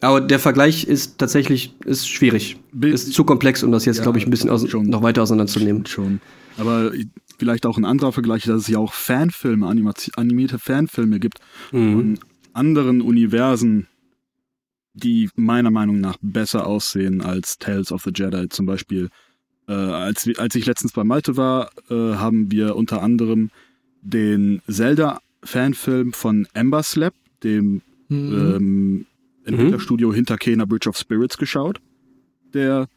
Aber 0.00 0.20
der 0.20 0.38
Vergleich 0.40 0.84
ist 0.84 1.18
tatsächlich 1.18 1.74
ist 1.84 2.08
schwierig. 2.08 2.56
Ist 2.80 3.12
zu 3.12 3.24
komplex, 3.24 3.62
um 3.62 3.70
das 3.70 3.84
jetzt, 3.84 3.98
Ja, 3.98 4.02
glaube 4.02 4.18
ich, 4.18 4.26
ein 4.26 4.30
bisschen 4.30 4.50
aus 4.50 4.68
schon. 4.68 4.86
noch 4.88 5.02
weiter 5.02 5.22
auseinanderzunehmen. 5.22 5.86
Schon. 5.86 6.20
Aber 6.58 6.90
vielleicht 7.38 7.66
auch 7.66 7.78
ein 7.78 7.84
anderer 7.84 8.12
Vergleich, 8.12 8.42
dass 8.42 8.62
es 8.62 8.68
ja 8.68 8.78
auch 8.78 8.92
Fanfilme, 8.92 9.66
animierte 9.68 10.58
Fanfilme 10.58 11.20
gibt 11.20 11.38
von 11.70 12.18
anderen 12.52 13.00
Universen, 13.00 13.86
die 14.94 15.30
meiner 15.36 15.70
Meinung 15.70 16.00
nach 16.00 16.16
besser 16.20 16.66
aussehen 16.66 17.22
als 17.22 17.58
Tales 17.58 17.92
of 17.92 18.02
the 18.02 18.10
Jedi. 18.14 18.48
Zum 18.48 18.66
Beispiel, 18.66 19.08
äh, 19.68 19.72
als, 19.72 20.28
als 20.36 20.54
ich 20.56 20.66
letztens 20.66 20.92
bei 20.92 21.04
Malte 21.04 21.36
war, 21.36 21.70
äh, 21.88 21.94
haben 22.16 22.50
wir 22.50 22.76
unter 22.76 23.02
anderem 23.02 23.50
den 24.02 24.60
Zelda-Fanfilm 25.44 26.12
von 26.12 26.46
Ember 26.54 26.82
Slap, 26.82 27.14
dem 27.42 27.82
Mhm. 28.08 28.54
ähm, 28.56 29.06
Entwicklerstudio 29.44 30.12
hinter 30.12 30.36
Kena 30.36 30.64
Bridge 30.64 30.88
of 30.88 30.96
Spirits 30.96 31.36
geschaut, 31.38 31.80
der 32.54 32.88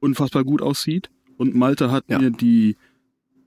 unfassbar 0.00 0.44
gut 0.44 0.62
aussieht. 0.62 1.10
Und 1.36 1.54
Malte 1.54 1.90
hat 1.90 2.04
Ja. 2.08 2.18
mir 2.18 2.30
die 2.30 2.76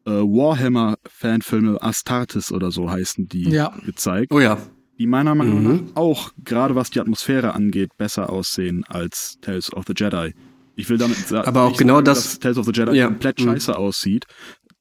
äh, 0.07 0.11
Warhammer-Fanfilme 0.21 1.81
Astartes 1.81 2.51
oder 2.51 2.69
so 2.69 2.91
heißen 2.91 3.27
die 3.27 3.49
Ja. 3.49 3.75
gezeigt, 3.83 4.31
Oh 4.31 4.39
ja. 4.39 4.59
die 4.99 5.07
meiner 5.07 5.33
Meinung 5.33 5.63
Mhm. 5.63 5.73
nach 5.87 5.95
auch, 5.95 6.31
gerade 6.43 6.75
was 6.75 6.91
die 6.91 6.99
Atmosphäre 6.99 7.55
angeht, 7.55 7.89
besser 7.97 8.29
aussehen 8.29 8.83
als 8.87 9.39
Tales 9.41 9.73
of 9.73 9.85
the 9.87 9.93
Jedi. 9.97 10.35
Ich 10.75 10.87
will 10.89 10.99
damit 10.99 11.17
sa 11.17 11.41
Aber 11.45 11.63
auch 11.63 11.75
genau 11.75 11.95
sagen, 11.95 12.05
das- 12.05 12.23
dass 12.23 12.39
Tales 12.39 12.57
of 12.59 12.65
the 12.67 12.71
Jedi 12.71 12.95
Ja. 12.95 13.07
komplett 13.07 13.39
Mhm. 13.39 13.45
scheiße 13.45 13.75
aussieht. 13.75 14.25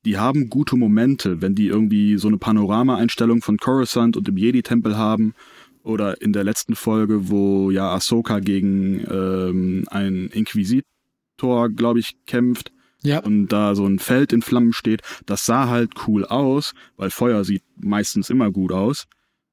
Die 0.05 0.19
haben 0.19 0.51
gute 0.51 0.77
Momente, 0.77 1.41
wenn 1.41 1.55
die 1.55 1.67
irgendwie 1.67 2.19
so 2.19 2.29
eine 2.29 2.37
Panorama-Einstellung 2.37 3.41
von 3.41 3.57
Coruscant 3.57 4.17
und 4.17 4.29
dem 4.29 4.37
Jedi-Tempel 4.37 4.97
haben. 4.97 5.35
Oder 5.83 6.21
in 6.23 6.33
der 6.33 6.45
letzten 6.45 6.77
Folge, 6.77 7.29
wo 7.29 7.71
ja 7.71 7.95
Ahsoka 7.95 8.41
gegen 8.41 9.05
ähm, 9.11 9.85
einen 9.91 10.29
Inquisitor, 10.29 11.69
glaube 11.75 12.01
ich, 12.01 12.17
kämpft 12.27 12.73
Ja, 13.03 13.19
und 13.21 13.49
da 13.49 13.75
so 13.75 13.87
ein 13.87 13.99
Feld 13.99 14.33
in 14.33 14.41
Flammen 14.41 14.73
steht. 14.73 15.03
Das 15.27 15.45
sah 15.45 15.69
halt 15.69 15.93
cool 16.07 16.25
aus, 16.25 16.73
weil 16.97 17.11
Feuer 17.11 17.45
sieht 17.45 17.63
meistens 17.77 18.31
immer 18.31 18.51
gut 18.51 18.73
aus. 18.73 19.05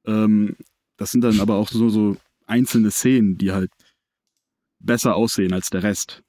Ähm, 0.05 0.55
das 0.97 1.11
sind 1.11 1.21
dann 1.21 1.39
aber 1.41 1.55
auch 1.55 1.69
so, 1.69 1.89
so 1.89 2.15
einzelne 2.45 2.91
Szenen, 2.91 3.37
die 3.37 3.51
halt 3.51 3.71
besser 4.79 5.15
aussehen 5.15 5.53
als 5.53 5.69
der 5.69 5.83
Rest. 5.83 6.23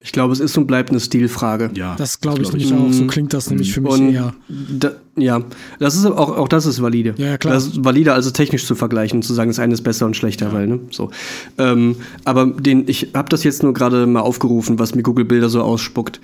Ich 0.00 0.12
glaube, 0.12 0.32
es 0.32 0.38
ist 0.38 0.56
und 0.56 0.66
bleibt 0.68 0.90
eine 0.90 1.00
Stilfrage. 1.00 1.70
Ja, 1.74 1.96
Das 1.96 2.20
glaube 2.20 2.42
ich 2.42 2.50
glaub 2.50 2.60
nämlich 2.60 2.72
auch. 2.72 2.92
So 2.92 3.06
klingt 3.08 3.34
das 3.34 3.50
nämlich 3.50 3.72
für 3.72 3.80
mich 3.80 3.92
Und 3.92 4.12
eher. 4.12 4.32
da, 4.48 4.92
ja, 5.16 5.42
das 5.80 5.96
ist 5.96 6.06
auch, 6.06 6.36
auch 6.36 6.46
das 6.46 6.66
ist 6.66 6.80
valide. 6.80 7.14
Ja, 7.16 7.26
ja, 7.26 7.36
klar. 7.38 7.54
Das 7.54 7.66
ist 7.66 7.84
valide, 7.84 8.12
also 8.12 8.30
technisch 8.30 8.64
zu 8.64 8.76
vergleichen, 8.76 9.22
zu 9.22 9.34
sagen, 9.34 9.50
das 9.50 9.58
eine 9.58 9.74
ist 9.74 9.82
besser 9.82 10.06
und 10.06 10.16
schlechter, 10.16 10.52
weil, 10.52 10.68
ne? 10.68 10.80
So. 10.90 11.10
Ähm, 11.58 11.96
aber 12.24 12.46
den, 12.46 12.86
ich 12.88 13.08
habe 13.14 13.28
das 13.28 13.42
jetzt 13.42 13.64
nur 13.64 13.74
gerade 13.74 14.06
mal 14.06 14.20
aufgerufen, 14.20 14.78
was 14.78 14.94
mir 14.94 15.02
Google 15.02 15.24
Bilder 15.24 15.48
so 15.48 15.62
ausspuckt. 15.62 16.20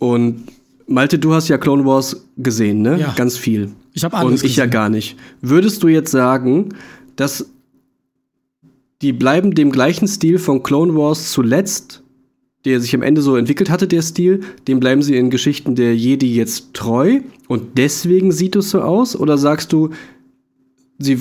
Und 0.00 0.42
Malte, 0.88 1.20
du 1.20 1.32
hast 1.32 1.46
ja 1.46 1.58
Clone 1.58 1.84
Wars 1.86 2.26
gesehen, 2.36 2.82
ne? 2.82 2.98
Ja. 2.98 3.12
Ganz 3.14 3.36
viel. 3.36 3.70
Ich 3.92 4.02
habe 4.02 4.16
alles 4.16 4.42
Und 4.42 4.46
ich 4.50 4.56
ja 4.56 4.64
gesehen. 4.64 4.72
gar 4.72 4.88
nicht. 4.88 5.16
Würdest 5.40 5.80
du 5.84 5.86
jetzt 5.88 6.10
sagen, 6.10 6.70
dass 7.14 7.46
die 9.00 9.12
bleiben 9.12 9.54
dem 9.54 9.70
gleichen 9.70 10.08
Stil 10.08 10.40
von 10.40 10.64
Clone 10.64 10.96
Wars 10.96 11.30
zuletzt, 11.30 12.01
der 12.64 12.80
sich 12.80 12.94
am 12.94 13.02
Ende 13.02 13.22
so 13.22 13.36
entwickelt 13.36 13.70
hatte, 13.70 13.86
der 13.88 14.02
Stil, 14.02 14.40
dem 14.68 14.80
bleiben 14.80 15.02
sie 15.02 15.16
in 15.16 15.30
Geschichten 15.30 15.74
der 15.74 15.96
Jedi 15.96 16.34
jetzt 16.34 16.74
treu 16.74 17.20
und 17.48 17.76
deswegen 17.76 18.32
sieht 18.32 18.56
es 18.56 18.70
so 18.70 18.80
aus? 18.80 19.16
Oder 19.16 19.36
sagst 19.38 19.72
du, 19.72 19.90
sie 20.98 21.18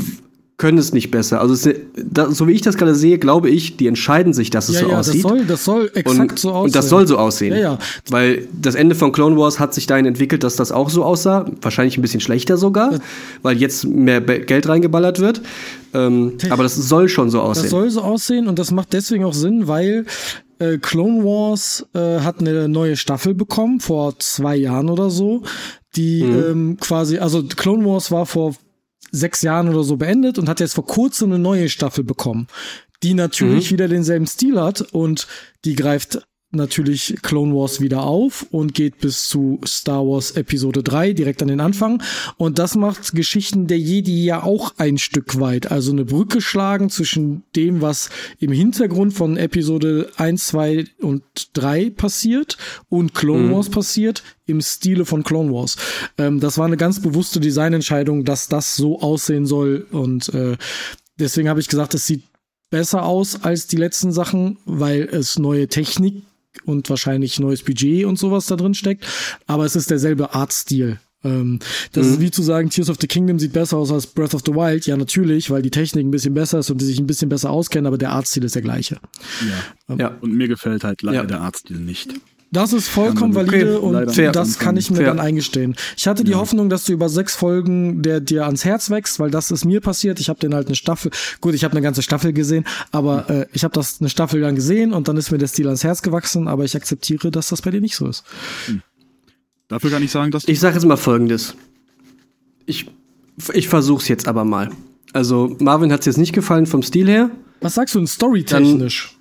können 0.58 0.78
es 0.78 0.94
nicht 0.94 1.10
besser? 1.10 1.42
Also, 1.42 1.56
es, 1.56 1.76
da, 1.96 2.30
so 2.30 2.48
wie 2.48 2.52
ich 2.52 2.62
das 2.62 2.78
gerade 2.78 2.94
sehe, 2.94 3.18
glaube 3.18 3.50
ich, 3.50 3.78
die 3.78 3.88
entscheiden 3.88 4.32
sich, 4.32 4.52
dass 4.52 4.70
es 4.70 4.76
Ja, 4.76 4.82
so 4.82 4.88
ja, 4.90 4.98
das 4.98 5.10
aussieht. 5.10 5.22
soll, 5.24 5.46
das 5.46 5.66
soll 5.66 5.92
exakt 5.96 6.32
und, 6.32 6.40
so 6.40 6.52
aussehen. 6.52 6.66
und 6.66 6.76
das 6.76 6.90
soll 6.90 7.08
so 7.08 7.18
aussehen. 7.18 7.58
Ja. 7.58 7.80
Weil 8.10 8.48
das 8.62 8.76
Ende 8.76 8.94
von 8.94 9.12
Clone 9.12 9.36
Wars 9.38 9.60
hat 9.60 9.74
sich 9.74 9.88
dahin 9.88 10.06
entwickelt, 10.06 10.44
dass 10.44 10.56
das 10.56 10.72
auch 10.72 10.92
so 10.92 11.04
aussah. 11.04 11.50
Wahrscheinlich 11.64 11.98
ein 11.98 12.04
bisschen 12.04 12.22
schlechter 12.22 12.58
sogar, 12.58 13.00
weil 13.42 13.58
jetzt 13.58 13.86
mehr 13.86 14.22
Geld 14.22 14.70
reingeballert 14.70 15.20
wird. 15.20 15.42
Ähm, 15.96 16.34
aber 16.52 16.62
das 16.62 16.76
soll 16.76 17.10
schon 17.10 17.32
so 17.32 17.42
aussehen. 17.42 17.64
Das 17.64 17.72
soll 17.72 17.90
so 17.90 18.02
aussehen 18.02 18.48
und 18.48 18.60
das 18.60 18.70
macht 18.72 18.94
deswegen 18.94 19.24
auch 19.26 19.34
Sinn, 19.34 19.68
weil 19.68 20.06
äh, 20.62 20.78
Clone 20.78 21.24
Wars 21.24 21.86
äh, 21.94 22.20
hat 22.20 22.40
eine 22.40 22.68
neue 22.70 22.96
Staffel 22.96 23.34
bekommen 23.34 23.80
vor 23.80 24.18
zwei 24.20 24.56
Jahren 24.56 24.90
oder 24.90 25.10
so, 25.10 25.44
die 25.96 26.24
Mhm. 26.24 26.44
ähm, 26.44 26.78
quasi, 26.80 27.18
also 27.18 27.44
Clone 27.44 27.86
Wars 27.86 28.12
war 28.12 28.26
vor 28.26 28.56
sechs 29.12 29.42
Jahren 29.42 29.68
oder 29.70 29.84
so 29.84 29.98
beendet 29.98 30.38
und 30.40 30.48
hat 30.48 30.60
jetzt 30.60 30.76
vor 30.76 30.86
kurzem 30.86 31.32
eine 31.32 31.40
neue 31.40 31.68
Staffel 31.68 32.04
bekommen, 32.04 32.48
die 33.04 33.14
natürlich 33.14 33.70
Mhm. 33.72 33.74
wieder 33.74 33.88
denselben 33.88 34.28
Stil 34.28 34.62
hat 34.62 34.82
und 34.94 35.28
die 35.66 35.76
greift 35.76 36.22
natürlich 36.52 37.16
Clone 37.22 37.54
Wars 37.56 37.82
wieder 37.82 38.04
auf 38.04 38.46
und 38.52 38.74
geht 38.74 39.00
bis 39.00 39.30
zu 39.30 39.60
Star 39.66 40.06
Wars 40.06 40.32
Episode 40.32 40.84
3 40.84 41.14
direkt 41.14 41.42
an 41.42 41.48
den 41.48 41.62
Anfang. 41.62 42.04
Und 42.38 42.60
das 42.60 42.76
macht 42.76 43.14
Geschichten 43.14 43.68
der 43.68 43.80
Jedi 43.80 44.26
ja 44.26 44.44
auch 44.44 44.74
ein 44.78 44.98
Stück 44.98 45.40
weit. 45.40 45.72
Also 45.72 45.92
eine 45.92 46.06
Brücke 46.06 46.42
schlagen 46.42 46.90
zwischen 46.90 47.44
dem, 47.56 47.82
was 47.82 48.10
im 48.40 48.52
Hintergrund 48.52 49.14
von 49.14 49.38
Episode 49.38 50.10
1, 50.18 50.48
2 50.48 50.86
und 51.02 51.24
3 51.54 51.90
passiert 51.92 52.58
und 52.90 53.14
Clone 53.14 53.54
Wars 53.54 53.70
passiert 53.70 54.24
im 54.46 54.62
Stile 54.62 55.06
von 55.06 55.24
Clone 55.24 55.54
Wars. 55.54 55.78
Ähm, 56.18 56.40
das 56.40 56.58
war 56.58 56.66
eine 56.66 56.78
ganz 56.78 57.02
bewusste 57.02 57.40
Designentscheidung, 57.40 58.26
dass 58.26 58.50
das 58.50 58.76
so 58.76 59.00
aussehen 59.02 59.46
soll. 59.46 59.88
Und 59.92 60.34
äh, 60.34 60.58
deswegen 61.18 61.50
habe 61.50 61.62
ich 61.62 61.70
gesagt, 61.70 61.94
es 61.94 62.06
sieht 62.06 62.24
besser 62.70 63.04
aus 63.04 63.44
als 63.44 63.68
die 63.68 63.78
letzten 63.78 64.12
Sachen, 64.12 64.58
weil 64.66 65.04
es 65.04 65.40
neue 65.40 65.68
Technik 65.68 66.24
und 66.66 66.90
wahrscheinlich 66.90 67.40
neues 67.40 67.64
Budget 67.64 68.06
und 68.06 68.18
sowas 68.20 68.46
da 68.48 68.56
drin 68.56 68.74
steckt. 68.74 69.06
Aber 69.48 69.66
es 69.66 69.76
ist 69.76 69.90
derselbe 69.90 70.34
Artstil. 70.34 71.00
Ähm, 71.24 71.60
das 71.92 72.08
ist 72.08 72.20
wie 72.20 72.32
zu 72.32 72.42
sagen, 72.42 72.70
Tears 72.72 72.90
of 72.90 72.98
the 73.00 73.08
Kingdom 73.08 73.38
sieht 73.38 73.54
besser 73.54 73.78
aus 73.78 73.92
als 73.92 74.08
Breath 74.08 74.34
of 74.34 74.42
the 74.46 74.54
Wild. 74.54 74.88
Ja, 74.88 74.98
natürlich, 74.98 75.52
weil 75.52 75.62
die 75.62 75.70
Technik 75.70 76.06
ein 76.06 76.12
bisschen 76.12 76.34
besser 76.34 76.60
ist 76.60 76.72
und 76.72 76.82
die 76.82 76.86
sich 76.86 77.00
ein 77.00 77.06
bisschen 77.06 77.30
besser 77.30 77.52
auskennen, 77.52 77.86
aber 77.86 77.98
der 78.00 78.12
Artstil 78.12 78.44
ist 78.44 78.56
der 78.56 78.64
gleiche. 78.64 78.98
Ja. 79.90 79.96
ja. 79.96 80.18
Und 80.22 80.34
mir 80.34 80.48
gefällt 80.48 80.84
halt 80.84 81.04
leider 81.04 81.18
Ja. 81.20 81.26
der 81.26 81.42
Artstil 81.42 81.78
nicht. 81.78 82.14
Das 82.54 82.74
ist 82.74 82.90
vollkommen 82.90 83.34
man 83.34 83.48
valide 83.48 83.80
und 83.80 83.94
leider 83.94 84.12
Fair. 84.12 84.32
das 84.34 84.60
kann 84.60 84.76
ich 84.76 84.92
mir 84.92 84.98
Fair. 84.98 85.06
dann 85.06 85.22
eingestehen. 85.22 85.74
Ich 85.96 86.06
hatte 86.06 86.26
die 86.26 86.36
Hoffnung, 86.36 86.70
dass 86.70 86.84
du 86.84 86.92
über 86.92 87.08
sechs 87.08 87.34
Folgen 87.34 88.02
der 88.02 88.20
dir 88.20 88.46
ans 88.46 88.66
Herz 88.66 88.90
wächst, 88.90 89.22
weil 89.22 89.32
das 89.32 89.52
ist 89.52 89.64
mir 89.64 89.80
passiert. 89.80 90.20
Ich 90.20 90.28
habe 90.28 90.40
den 90.40 90.54
halt 90.54 90.68
eine 90.68 90.76
Staffel, 90.76 91.12
gut, 91.40 91.54
ich 91.54 91.64
habe 91.64 91.72
eine 91.72 91.82
ganze 91.82 92.02
Staffel 92.02 92.34
gesehen, 92.34 92.66
aber 92.92 93.30
äh, 93.30 93.46
ich 93.54 93.64
habe 93.64 93.74
das 93.74 94.02
eine 94.02 94.10
Staffel 94.10 94.42
lang 94.42 94.56
gesehen 94.56 94.92
und 94.92 95.08
dann 95.08 95.16
ist 95.16 95.32
mir 95.32 95.38
der 95.38 95.48
Stil 95.48 95.68
ans 95.68 95.86
Herz 95.86 96.02
gewachsen, 96.02 96.50
aber 96.50 96.66
ich 96.66 96.76
akzeptiere, 96.76 97.32
dass 97.32 97.48
das 97.48 97.62
bei 97.62 97.72
dir 97.72 97.80
nicht 97.80 97.96
so 97.96 98.08
ist. 98.08 98.26
Dafür 99.70 99.90
kann 99.90 100.04
ich 100.04 100.12
sagen, 100.12 100.32
dass 100.32 100.46
Ich 100.46 100.60
sage 100.60 100.76
jetzt 100.76 100.86
mal 100.86 100.98
Folgendes. 100.98 101.56
Ich, 102.66 102.92
ich 103.54 103.70
versuch's 103.70 104.10
jetzt 104.10 104.28
aber 104.28 104.44
mal. 104.44 104.72
Also, 105.14 105.56
Marvin 105.60 105.94
hat's 105.94 106.06
jetzt 106.06 106.18
nicht 106.18 106.34
gefallen 106.34 106.66
vom 106.66 106.84
Stil 106.84 107.08
her. 107.08 107.32
Was 107.62 107.76
sagst 107.76 107.96
du 107.96 108.00
denn 108.00 108.08
storytechnisch? 108.08 109.16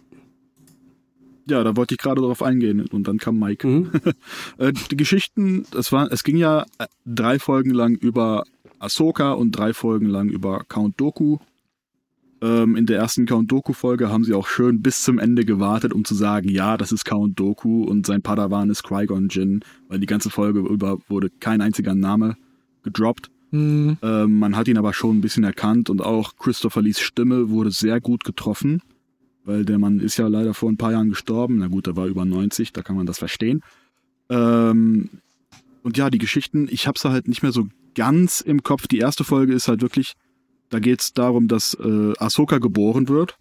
Ja, 1.50 1.64
da 1.64 1.76
wollte 1.76 1.94
ich 1.94 1.98
gerade 1.98 2.20
darauf 2.20 2.42
eingehen 2.42 2.86
und 2.86 3.08
dann 3.08 3.18
kam 3.18 3.38
Mike. 3.38 3.66
Mhm. 3.66 3.90
Äh, 4.58 4.72
die 4.90 4.96
Geschichten, 4.96 5.64
es 5.76 5.92
war, 5.92 6.10
es 6.12 6.22
ging 6.22 6.36
ja 6.36 6.64
äh, 6.78 6.86
drei 7.06 7.38
Folgen 7.38 7.70
lang 7.70 7.94
über 7.94 8.44
Ahsoka 8.78 9.32
und 9.32 9.52
drei 9.52 9.72
Folgen 9.72 10.06
lang 10.06 10.28
über 10.28 10.64
Count 10.68 11.00
Doku. 11.00 11.38
Ähm, 12.42 12.76
in 12.76 12.86
der 12.86 12.98
ersten 12.98 13.26
Count 13.26 13.50
Doku 13.52 13.72
Folge 13.72 14.10
haben 14.10 14.24
sie 14.24 14.34
auch 14.34 14.46
schön 14.46 14.80
bis 14.80 15.02
zum 15.02 15.18
Ende 15.18 15.44
gewartet, 15.44 15.92
um 15.92 16.04
zu 16.04 16.14
sagen, 16.14 16.48
ja, 16.48 16.76
das 16.76 16.90
ist 16.92 17.04
Count 17.04 17.38
Doku 17.38 17.84
und 17.84 18.06
sein 18.06 18.22
Padawan 18.22 18.70
ist 18.70 18.82
Qui-Gon 18.82 19.28
Jinn, 19.28 19.60
weil 19.88 19.98
die 20.00 20.06
ganze 20.06 20.30
Folge 20.30 20.60
über 20.60 20.98
wurde 21.08 21.28
kein 21.40 21.60
einziger 21.60 21.94
Name 21.94 22.36
gedroppt. 22.82 23.30
Hm, 23.50 23.98
Ähm, 24.02 24.38
man 24.38 24.56
hat 24.56 24.68
ihn 24.68 24.78
aber 24.78 24.94
schon 24.94 25.18
ein 25.18 25.20
bisschen 25.20 25.44
erkannt 25.44 25.90
und 25.90 26.00
auch 26.00 26.36
Christopher 26.36 26.82
Lees 26.82 27.00
Stimme 27.00 27.50
wurde 27.50 27.70
sehr 27.72 28.00
gut 28.00 28.24
getroffen, 28.24 28.80
weil 29.50 29.64
der 29.64 29.80
Mann 29.80 29.98
ist 29.98 30.16
ja 30.16 30.28
leider 30.28 30.54
vor 30.54 30.70
ein 30.70 30.76
paar 30.76 30.92
Jahren 30.92 31.08
gestorben. 31.08 31.58
Na 31.58 31.66
gut, 31.66 31.88
er 31.88 31.96
war 31.96 32.06
über 32.06 32.24
90, 32.24 32.72
da 32.72 32.82
kann 32.82 32.94
man 32.94 33.06
das 33.06 33.18
verstehen. 33.18 33.62
Ähm, 34.28 35.10
und 35.82 35.96
ja, 35.96 36.08
die 36.08 36.18
Geschichten, 36.18 36.68
ich 36.70 36.86
habe 36.86 37.00
sie 37.00 37.10
halt 37.10 37.26
nicht 37.26 37.42
mehr 37.42 37.50
so 37.50 37.66
ganz 37.96 38.40
im 38.40 38.62
Kopf. 38.62 38.86
Die 38.86 38.98
erste 38.98 39.24
Folge 39.24 39.52
ist 39.52 39.66
halt 39.66 39.82
wirklich, 39.82 40.12
da 40.68 40.78
geht 40.78 41.00
es 41.00 41.14
darum, 41.14 41.48
dass 41.48 41.74
äh, 41.74 42.12
Ahsoka 42.18 42.58
geboren 42.58 43.08
wird 43.08 43.38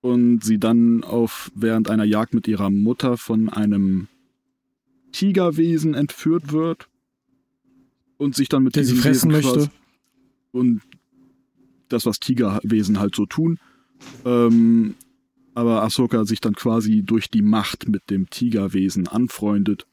und 0.00 0.42
sie 0.42 0.58
dann 0.58 1.04
auf 1.04 1.52
während 1.54 1.90
einer 1.90 2.04
Jagd 2.04 2.32
mit 2.32 2.48
ihrer 2.48 2.70
Mutter 2.70 3.18
von 3.18 3.50
einem 3.50 4.08
Tigerwesen 5.12 5.92
entführt 5.92 6.52
wird 6.52 6.88
und 8.16 8.34
sich 8.34 8.48
dann 8.48 8.62
mit 8.62 8.76
der 8.76 8.84
sie 8.84 8.92
diesem 8.94 9.02
fressen 9.02 9.30
Wesen 9.30 9.50
möchte. 9.50 9.70
und 10.52 10.80
das, 11.90 12.06
was 12.06 12.18
Tigerwesen 12.18 12.98
halt 12.98 13.14
so 13.14 13.26
tun. 13.26 13.58
Ähm, 14.24 14.94
aber 15.58 15.82
Ahsoka 15.82 16.24
sich 16.24 16.40
dann 16.40 16.54
quasi 16.54 17.02
durch 17.02 17.30
die 17.30 17.42
Macht 17.42 17.88
mit 17.88 18.10
dem 18.10 18.30
Tigerwesen 18.30 19.08
anfreundet 19.08 19.88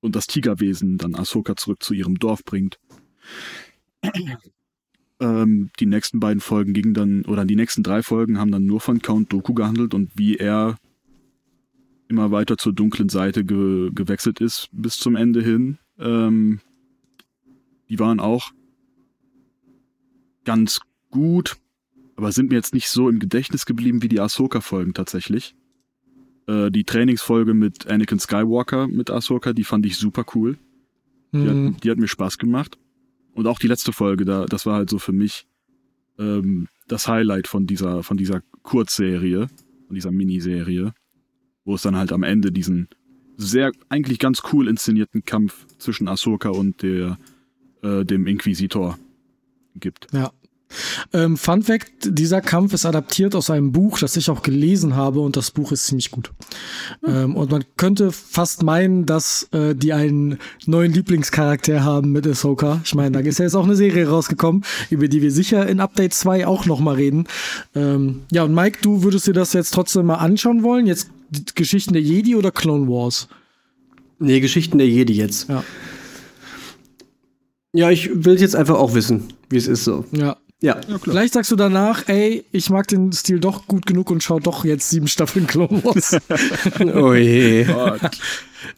und 0.00 0.14
das 0.14 0.28
Tigerwesen 0.28 0.96
dann 0.96 1.16
Ahsoka 1.16 1.56
zurück 1.56 1.82
zu 1.82 1.92
ihrem 1.92 2.20
Dorf 2.20 2.44
bringt. 2.44 2.78
Ähm, 5.20 5.70
die 5.80 5.86
nächsten 5.86 6.20
beiden 6.20 6.40
Folgen 6.40 6.72
gingen 6.72 6.94
dann, 6.94 7.24
oder 7.24 7.44
die 7.44 7.56
nächsten 7.56 7.82
drei 7.82 8.02
Folgen 8.02 8.38
haben 8.38 8.52
dann 8.52 8.66
nur 8.66 8.80
von 8.80 9.00
Count 9.00 9.32
Doku 9.32 9.54
gehandelt 9.54 9.94
und 9.94 10.10
wie 10.16 10.36
er 10.36 10.76
immer 12.08 12.30
weiter 12.30 12.56
zur 12.56 12.72
dunklen 12.72 13.08
Seite 13.08 13.44
ge 13.44 13.90
gewechselt 13.92 14.40
ist 14.40 14.68
bis 14.70 14.98
zum 14.98 15.16
Ende 15.16 15.42
hin. 15.42 15.78
Ähm, 15.98 16.60
die 17.88 17.98
waren 17.98 18.20
auch 18.20 18.50
ganz 20.44 20.80
gut, 21.10 21.56
aber 22.16 22.32
sind 22.32 22.50
mir 22.50 22.56
jetzt 22.56 22.74
nicht 22.74 22.88
so 22.88 23.08
im 23.08 23.18
Gedächtnis 23.18 23.66
geblieben 23.66 24.02
wie 24.02 24.08
die 24.08 24.20
Ahsoka-Folgen 24.20 24.94
tatsächlich. 24.94 25.54
Äh, 26.46 26.70
die 26.70 26.84
Trainingsfolge 26.84 27.54
mit 27.54 27.86
Anakin 27.88 28.18
Skywalker 28.18 28.88
mit 28.88 29.10
Ahsoka, 29.10 29.52
die 29.52 29.64
fand 29.64 29.86
ich 29.86 29.96
super 29.96 30.24
cool. 30.34 30.58
Die, 31.32 31.48
hat, 31.48 31.84
die 31.84 31.90
hat 31.90 31.98
mir 31.98 32.06
Spaß 32.06 32.38
gemacht. 32.38 32.78
Und 33.32 33.48
auch 33.48 33.58
die 33.58 33.66
letzte 33.66 33.92
Folge, 33.92 34.24
da, 34.24 34.46
das 34.46 34.66
war 34.66 34.76
halt 34.76 34.88
so 34.88 35.00
für 35.00 35.12
mich 35.12 35.46
ähm, 36.18 36.68
das 36.86 37.08
Highlight 37.08 37.48
von 37.48 37.66
dieser, 37.66 38.04
von 38.04 38.16
dieser 38.16 38.42
Kurzserie, 38.62 39.48
von 39.86 39.94
dieser 39.94 40.12
Miniserie, 40.12 40.94
wo 41.64 41.74
es 41.74 41.82
dann 41.82 41.96
halt 41.96 42.12
am 42.12 42.22
Ende 42.22 42.52
diesen 42.52 42.88
sehr, 43.36 43.72
eigentlich 43.88 44.20
ganz 44.20 44.42
cool 44.52 44.68
inszenierten 44.68 45.24
Kampf 45.24 45.66
zwischen 45.78 46.06
Ahsoka 46.06 46.50
und 46.50 46.82
der, 46.82 47.18
äh, 47.82 48.04
dem 48.04 48.28
Inquisitor 48.28 48.96
gibt. 49.74 50.06
Ja. 50.12 50.32
Ähm, 51.12 51.36
Fun 51.36 51.62
Fact: 51.62 51.90
Dieser 52.04 52.40
Kampf 52.40 52.72
ist 52.72 52.86
adaptiert 52.86 53.34
aus 53.34 53.50
einem 53.50 53.72
Buch, 53.72 53.98
das 53.98 54.16
ich 54.16 54.30
auch 54.30 54.42
gelesen 54.42 54.96
habe, 54.96 55.20
und 55.20 55.36
das 55.36 55.50
Buch 55.50 55.72
ist 55.72 55.86
ziemlich 55.86 56.10
gut. 56.10 56.30
Ähm, 57.06 57.36
und 57.36 57.50
man 57.50 57.64
könnte 57.76 58.12
fast 58.12 58.62
meinen, 58.62 59.06
dass 59.06 59.48
äh, 59.52 59.74
die 59.74 59.92
einen 59.92 60.38
neuen 60.66 60.92
Lieblingscharakter 60.92 61.84
haben 61.84 62.12
mit 62.12 62.26
Ahsoka. 62.26 62.80
Ich 62.84 62.94
meine, 62.94 63.12
da 63.12 63.28
ist 63.28 63.38
ja 63.38 63.44
jetzt 63.44 63.54
auch 63.54 63.64
eine 63.64 63.76
Serie 63.76 64.08
rausgekommen, 64.08 64.64
über 64.90 65.08
die 65.08 65.22
wir 65.22 65.30
sicher 65.30 65.66
in 65.68 65.80
Update 65.80 66.14
2 66.14 66.46
auch 66.46 66.66
noch 66.66 66.80
mal 66.80 66.94
reden. 66.94 67.26
Ähm, 67.74 68.22
ja, 68.30 68.44
und 68.44 68.54
Mike, 68.54 68.78
du 68.82 69.02
würdest 69.02 69.26
dir 69.26 69.32
das 69.32 69.52
jetzt 69.52 69.72
trotzdem 69.72 70.06
mal 70.06 70.16
anschauen 70.16 70.62
wollen? 70.62 70.86
Jetzt 70.86 71.10
Geschichten 71.54 71.92
der 71.92 72.02
Jedi 72.02 72.36
oder 72.36 72.50
Clone 72.50 72.88
Wars? 72.88 73.28
Nee, 74.18 74.40
Geschichten 74.40 74.78
der 74.78 74.88
Jedi 74.88 75.14
jetzt. 75.14 75.48
Ja. 75.48 75.64
Ja, 77.72 77.90
ich 77.90 78.24
will 78.24 78.40
jetzt 78.40 78.54
einfach 78.54 78.76
auch 78.76 78.94
wissen, 78.94 79.24
wie 79.50 79.56
es 79.56 79.66
ist 79.66 79.82
so. 79.82 80.04
Ja. 80.12 80.36
Ja. 80.62 80.80
Vielleicht 81.02 81.34
sagst 81.34 81.50
du 81.50 81.56
danach, 81.56 82.08
ey, 82.08 82.44
ich 82.50 82.70
mag 82.70 82.88
den 82.88 83.12
Stil 83.12 83.38
doch 83.38 83.66
gut 83.66 83.84
genug 83.84 84.10
und 84.10 84.22
schau 84.22 84.40
doch 84.40 84.64
jetzt 84.64 84.88
sieben 84.88 85.08
Staffeln 85.08 85.46
Clone 85.46 85.84
Wars. 85.84 86.16
Oh 86.94 87.12
je. 87.12 87.64
Gott. 87.64 88.00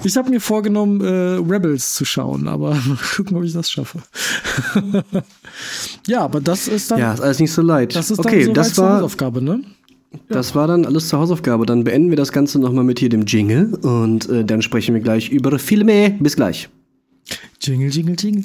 ich 0.02 0.16
habe 0.16 0.30
mir 0.30 0.40
vorgenommen, 0.40 1.00
äh, 1.00 1.38
Rebels 1.48 1.94
zu 1.94 2.04
schauen, 2.04 2.48
aber 2.48 2.70
mal 2.86 2.98
gucken, 3.16 3.36
ob 3.36 3.44
ich 3.44 3.52
das 3.52 3.70
schaffe. 3.70 4.00
ja, 6.08 6.22
aber 6.22 6.40
das 6.40 6.66
ist 6.66 6.90
dann, 6.90 6.98
Ja, 6.98 7.14
ist 7.14 7.20
alles 7.20 7.38
nicht 7.38 7.52
so 7.52 7.62
leid. 7.62 7.94
das 7.94 8.10
ist 8.10 8.18
dann 8.18 8.26
okay, 8.26 8.42
soweit 8.44 8.56
das 8.56 8.74
zur 8.74 8.84
war, 8.84 8.96
Hausaufgabe, 8.96 9.42
ne? 9.42 9.60
das 10.28 10.54
war 10.54 10.66
dann 10.66 10.86
alles 10.86 11.08
zur 11.08 11.20
Hausaufgabe. 11.20 11.66
Dann 11.66 11.84
beenden 11.84 12.10
wir 12.10 12.16
das 12.16 12.32
Ganze 12.32 12.58
nochmal 12.58 12.84
mit 12.84 12.98
hier 12.98 13.10
dem 13.10 13.26
Jingle 13.26 13.74
und 13.82 14.28
äh, 14.28 14.44
dann 14.44 14.62
sprechen 14.62 14.94
wir 14.94 15.02
gleich 15.02 15.28
über 15.28 15.56
Filme. 15.58 16.16
Bis 16.20 16.36
gleich. 16.36 16.68
Jingle, 17.60 17.90
jingle, 17.90 18.16
jingle. 18.16 18.44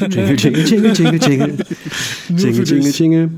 Jingle, 0.00 0.36
jingle, 0.36 0.64
jingle, 0.64 0.92
jingle, 0.92 1.18
jingle. 1.18 1.66
Jingle, 2.36 2.64
jingle, 2.64 2.92
jingle. 2.92 3.30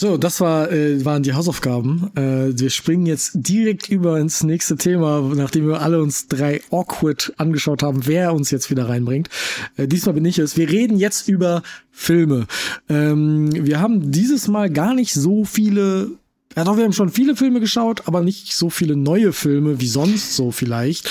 So, 0.00 0.16
das 0.16 0.40
war, 0.40 0.72
äh, 0.72 1.04
waren 1.04 1.22
die 1.22 1.34
Hausaufgaben. 1.34 2.10
Äh, 2.16 2.58
wir 2.58 2.70
springen 2.70 3.04
jetzt 3.04 3.32
direkt 3.34 3.90
über 3.90 4.18
ins 4.18 4.42
nächste 4.42 4.76
Thema, 4.76 5.20
nachdem 5.34 5.68
wir 5.68 5.82
alle 5.82 6.00
uns 6.00 6.26
drei 6.26 6.62
awkward 6.70 7.34
angeschaut 7.36 7.82
haben, 7.82 8.06
wer 8.06 8.32
uns 8.32 8.50
jetzt 8.50 8.70
wieder 8.70 8.88
reinbringt. 8.88 9.28
Äh, 9.76 9.88
diesmal 9.88 10.14
bin 10.14 10.24
ich 10.24 10.38
es. 10.38 10.56
Wir 10.56 10.70
reden 10.70 10.96
jetzt 10.96 11.28
über 11.28 11.62
Filme. 11.90 12.46
Ähm, 12.88 13.50
wir 13.52 13.80
haben 13.80 14.10
dieses 14.10 14.48
Mal 14.48 14.70
gar 14.70 14.94
nicht 14.94 15.12
so 15.12 15.44
viele 15.44 16.12
ja, 16.56 16.64
doch, 16.64 16.76
wir 16.76 16.84
haben 16.84 16.92
schon 16.92 17.10
viele 17.10 17.36
Filme 17.36 17.60
geschaut, 17.60 18.02
aber 18.06 18.22
nicht 18.22 18.54
so 18.54 18.70
viele 18.70 18.96
neue 18.96 19.32
Filme 19.32 19.80
wie 19.80 19.86
sonst 19.86 20.34
so 20.34 20.50
vielleicht. 20.50 21.08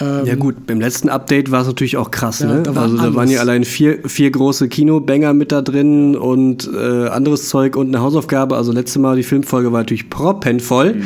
Ähm, 0.00 0.26
Ja 0.26 0.34
gut, 0.34 0.66
beim 0.66 0.80
letzten 0.80 1.08
Update 1.08 1.50
war 1.50 1.60
es 1.62 1.68
natürlich 1.68 1.96
auch 1.96 2.10
krass, 2.10 2.40
Ja, 2.40 2.48
ne? 2.48 2.62
da 2.62 2.74
war 2.74 2.82
also 2.84 2.96
da 2.96 3.14
waren 3.14 3.30
ja 3.30 3.40
allein 3.40 3.64
vier, 3.64 4.08
vier 4.08 4.30
große 4.30 4.68
Kinobanger 4.68 5.32
mit 5.32 5.52
da 5.52 5.62
drin 5.62 6.16
und 6.16 6.68
äh, 6.72 7.06
anderes 7.08 7.48
Zeug 7.48 7.76
und 7.76 7.88
eine 7.88 8.00
Hausaufgabe. 8.00 8.56
Also 8.56 8.72
letzte 8.72 8.98
Mal 8.98 9.16
die 9.16 9.22
Filmfolge 9.22 9.72
war 9.72 9.80
natürlich 9.80 10.10
proppenvoll. 10.10 10.94
Mhm. 10.94 11.04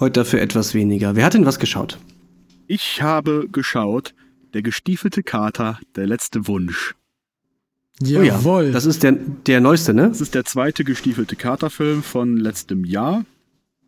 Heute 0.00 0.20
dafür 0.20 0.40
etwas 0.40 0.74
weniger. 0.74 1.14
Wer 1.14 1.24
hat 1.24 1.34
denn 1.34 1.46
was 1.46 1.58
geschaut? 1.60 1.98
Ich 2.66 3.00
habe 3.02 3.46
geschaut, 3.50 4.12
der 4.54 4.62
gestiefelte 4.62 5.22
Kater, 5.22 5.78
der 5.96 6.06
letzte 6.06 6.46
Wunsch. 6.48 6.94
Jawohl. 8.02 8.68
Oh 8.68 8.72
Das 8.72 8.86
ist 8.86 9.02
der, 9.02 9.12
der 9.12 9.60
neueste, 9.60 9.92
ne? 9.92 10.08
Das 10.08 10.20
ist 10.20 10.34
der 10.34 10.44
zweite 10.44 10.84
gestiefelte 10.84 11.36
Kater-Film 11.36 12.02
von 12.02 12.36
letztem 12.36 12.84
Jahr. 12.84 13.24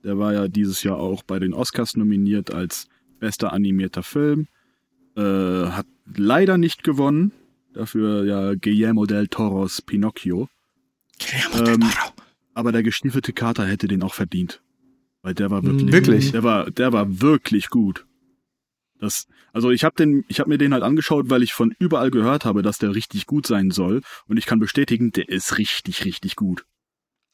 Der 0.04 0.18
war 0.18 0.32
ja 0.32 0.48
dieses 0.48 0.82
Jahr 0.82 0.98
auch 0.98 1.22
bei 1.22 1.38
den 1.38 1.54
Oscars 1.54 1.96
nominiert 1.96 2.52
als 2.52 2.88
bester 3.20 3.52
animierter 3.52 4.02
Film. 4.02 4.48
Äh, 5.16 5.22
hat 5.22 5.86
leider 6.14 6.58
nicht 6.58 6.82
gewonnen. 6.82 7.32
Dafür 7.72 8.24
ja 8.24 8.54
Guillermo 8.54 9.06
del 9.06 9.28
Toros 9.28 9.80
Pinocchio. 9.80 10.48
Ähm, 11.54 11.84
aber 12.52 12.72
der 12.72 12.82
gestiefelte 12.82 13.32
Kater 13.32 13.64
hätte 13.66 13.88
den 13.88 14.02
auch 14.02 14.14
verdient. 14.14 14.60
Weil 15.22 15.34
der 15.34 15.50
war 15.50 15.62
wirklich, 15.62 15.92
Wirklich? 15.92 16.32
der 16.32 16.42
war, 16.42 16.70
der 16.70 16.92
war 16.92 17.22
wirklich 17.22 17.70
gut. 17.70 18.04
Das, 19.02 19.26
also 19.52 19.70
ich 19.70 19.82
habe 19.82 19.96
den, 19.96 20.24
ich 20.28 20.38
habe 20.38 20.48
mir 20.48 20.58
den 20.58 20.72
halt 20.72 20.84
angeschaut, 20.84 21.28
weil 21.28 21.42
ich 21.42 21.52
von 21.54 21.74
überall 21.80 22.12
gehört 22.12 22.44
habe, 22.44 22.62
dass 22.62 22.78
der 22.78 22.94
richtig 22.94 23.26
gut 23.26 23.48
sein 23.48 23.72
soll. 23.72 24.00
Und 24.28 24.36
ich 24.36 24.46
kann 24.46 24.60
bestätigen, 24.60 25.10
der 25.10 25.28
ist 25.28 25.58
richtig, 25.58 26.04
richtig 26.04 26.36
gut. 26.36 26.64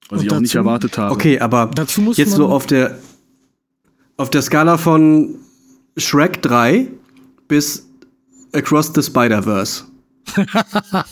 Was 0.08 0.20
Und 0.20 0.26
ich 0.26 0.32
auch 0.32 0.40
nicht 0.40 0.52
dazu- 0.54 0.58
erwartet 0.58 0.96
habe. 0.96 1.14
Okay, 1.14 1.38
aber 1.40 1.70
Dazu 1.74 2.00
muss 2.00 2.16
jetzt 2.16 2.30
man- 2.30 2.36
so 2.38 2.48
auf 2.48 2.66
der 2.66 2.98
auf 4.16 4.30
der 4.30 4.40
Skala 4.42 4.78
von 4.78 5.36
Shrek 5.98 6.40
3 6.42 6.88
bis 7.48 7.86
Across 8.52 8.92
the 8.94 9.02
Spider-Verse. 9.02 9.84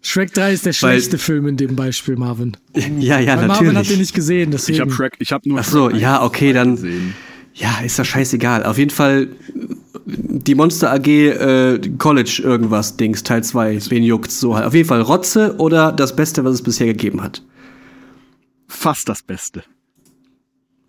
Shrek 0.00 0.32
3 0.32 0.52
ist 0.52 0.64
der 0.66 0.72
schlechte 0.72 1.18
Film 1.18 1.46
in 1.46 1.56
dem 1.56 1.76
Beispiel, 1.76 2.16
Marvin. 2.16 2.56
Ja, 2.74 3.18
ja, 3.18 3.36
Weil 3.36 3.46
Marvin 3.48 3.48
hat 3.48 3.60
den 3.60 3.74
natürlich. 3.74 3.98
nicht 3.98 4.14
gesehen, 4.14 4.50
deswegen. 4.50 4.76
ich 4.76 4.80
habe 4.80 4.90
Shrek, 4.92 5.16
ich 5.18 5.32
habe 5.32 5.48
nur 5.48 5.60
Ach 5.60 5.64
so, 5.64 5.90
Shrek 5.90 6.00
ja, 6.00 6.16
1 6.20 6.24
okay, 6.26 6.52
dann 6.52 6.76
gesehen. 6.76 7.14
Ja, 7.54 7.80
ist 7.84 7.98
das 7.98 8.06
scheißegal. 8.06 8.64
Auf 8.64 8.78
jeden 8.78 8.90
Fall 8.90 9.28
die 10.06 10.54
Monster 10.54 10.92
AG 10.92 11.06
äh, 11.08 11.78
College 11.98 12.40
irgendwas 12.44 12.96
Dings 12.96 13.22
Teil 13.22 13.42
2. 13.44 13.78
Wen 13.90 14.02
juckt's 14.04 14.38
so 14.40 14.54
halt. 14.54 14.64
Auf 14.66 14.74
jeden 14.74 14.88
Fall 14.88 15.00
Rotze 15.02 15.56
oder 15.58 15.92
das 15.92 16.14
Beste, 16.14 16.44
was 16.44 16.54
es 16.54 16.62
bisher 16.62 16.86
gegeben 16.86 17.22
hat. 17.22 17.42
Fast 18.68 19.08
das 19.08 19.22
Beste. 19.22 19.64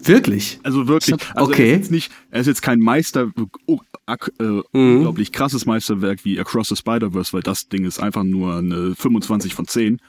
Wirklich? 0.02 0.60
Also 0.64 0.88
wirklich. 0.88 1.16
Ich 1.22 1.36
Also 1.36 1.52
okay. 1.52 1.70
Er 1.70 1.74
ist, 1.74 1.80
jetzt 1.80 1.92
nicht, 1.92 2.12
er 2.32 2.42
ist 2.42 2.48
jetzt 2.48 2.62
kein 2.62 2.80
Meister, 2.80 3.32
oh, 3.66 3.80
ak, 4.06 4.32
äh, 4.40 4.44
Mhm. 4.44 4.64
unglaublich 4.72 5.32
krasses 5.34 5.66
Meisterwerk 5.66 6.24
wie 6.24 6.40
Across 6.40 6.70
the 6.70 6.76
Spider-Verse, 6.78 7.34
weil 7.34 7.42
das 7.42 7.68
Ding 7.68 7.84
ist 7.86 8.00
einfach 8.00 8.24
nur 8.24 8.56
eine 8.58 8.96
25 8.96 9.54
von 9.56 9.68
10. 9.68 10.00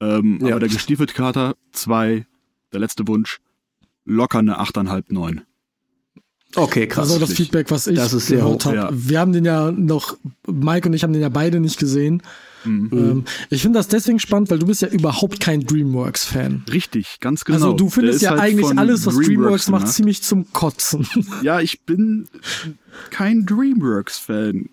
Ähm, 0.00 0.38
Ja. 0.42 0.50
Aber 0.52 0.60
der 0.60 0.68
gestiefelte 0.68 1.14
Kater 1.14 1.54
2, 1.72 2.26
der 2.72 2.80
letzte 2.80 3.06
Wunsch, 3.06 3.38
locker 4.04 4.38
eine 4.40 4.58
8,5, 4.58 5.04
9. 5.12 5.42
Okay, 6.54 6.86
krass. 6.86 7.10
Also 7.10 7.18
das 7.18 7.34
Feedback, 7.34 7.70
was 7.70 7.86
ich 7.86 7.96
Das 7.96 8.12
ist 8.14 8.26
sehr 8.28 8.38
gehört 8.38 8.64
habe. 8.64 8.76
ja. 8.76 8.88
Wir 8.92 9.20
haben 9.20 9.32
den 9.32 9.44
ja 9.44 9.70
noch, 9.70 10.16
Mike 10.46 10.88
und 10.88 10.94
ich 10.94 11.02
haben 11.02 11.12
den 11.12 11.20
ja 11.22 11.28
beide 11.28 11.60
nicht 11.60 11.78
gesehen. 11.78 12.22
Mhm. 12.64 12.88
Ähm, 12.92 13.24
ich 13.50 13.62
finde 13.62 13.78
das 13.78 13.88
deswegen 13.88 14.18
spannend, 14.18 14.50
weil 14.50 14.58
du 14.58 14.66
bist 14.66 14.82
ja 14.82 14.88
überhaupt 14.88 15.40
kein 15.40 15.60
DreamWorks-Fan. 15.64 16.64
Richtig, 16.72 17.18
ganz 17.20 17.44
genau. 17.44 17.56
Also 17.56 17.72
du 17.74 17.90
findest 17.90 18.22
ja 18.22 18.30
halt 18.30 18.40
eigentlich 18.40 18.76
alles, 18.78 19.06
was 19.06 19.14
DreamWorks 19.14 19.68
macht, 19.68 19.82
gemacht. 19.82 19.94
ziemlich 19.94 20.22
zum 20.22 20.52
Kotzen. 20.52 21.06
Ja, 21.42 21.60
ich 21.60 21.82
bin 21.82 22.26
kein 23.10 23.44
DreamWorks-Fan. 23.46 24.68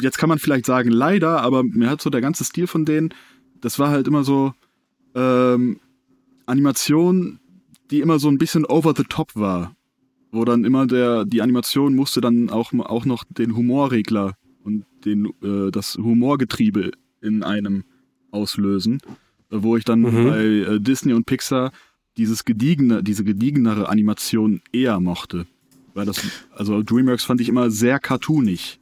Jetzt 0.00 0.18
kann 0.18 0.28
man 0.28 0.38
vielleicht 0.38 0.66
sagen, 0.66 0.90
leider, 0.90 1.40
aber 1.40 1.62
mir 1.62 1.88
hat 1.88 2.02
so 2.02 2.10
der 2.10 2.20
ganze 2.20 2.44
Stil 2.44 2.66
von 2.66 2.84
denen, 2.84 3.14
das 3.60 3.78
war 3.78 3.90
halt 3.90 4.06
immer 4.06 4.24
so 4.24 4.52
ähm, 5.14 5.80
Animation, 6.46 7.40
die 7.90 8.00
immer 8.00 8.18
so 8.18 8.28
ein 8.28 8.38
bisschen 8.38 8.64
over 8.66 8.92
the 8.96 9.04
top 9.04 9.34
war. 9.34 9.74
Wo 10.30 10.44
dann 10.44 10.64
immer 10.64 10.86
der, 10.86 11.24
die 11.24 11.40
Animation 11.42 11.94
musste 11.94 12.20
dann 12.20 12.50
auch, 12.50 12.72
auch 12.74 13.04
noch 13.06 13.24
den 13.30 13.56
Humorregler 13.56 14.34
und 14.62 14.84
den, 15.04 15.26
äh, 15.42 15.70
das 15.70 15.96
Humorgetriebe 15.96 16.90
in 17.22 17.42
einem 17.42 17.84
auslösen. 18.30 19.00
Äh, 19.50 19.56
Wo 19.62 19.76
ich 19.76 19.84
dann 19.84 20.00
Mhm. 20.00 20.24
bei 20.28 20.44
äh, 20.44 20.80
Disney 20.80 21.12
und 21.14 21.24
Pixar 21.26 21.72
dieses 22.18 22.44
gediegene, 22.44 23.02
diese 23.02 23.24
gediegenere 23.24 23.88
Animation 23.88 24.60
eher 24.72 25.00
mochte. 25.00 25.46
Weil 25.94 26.04
das, 26.06 26.20
also 26.54 26.82
DreamWorks 26.82 27.24
fand 27.24 27.40
ich 27.40 27.48
immer 27.48 27.70
sehr 27.70 27.98
cartoonig, 27.98 28.78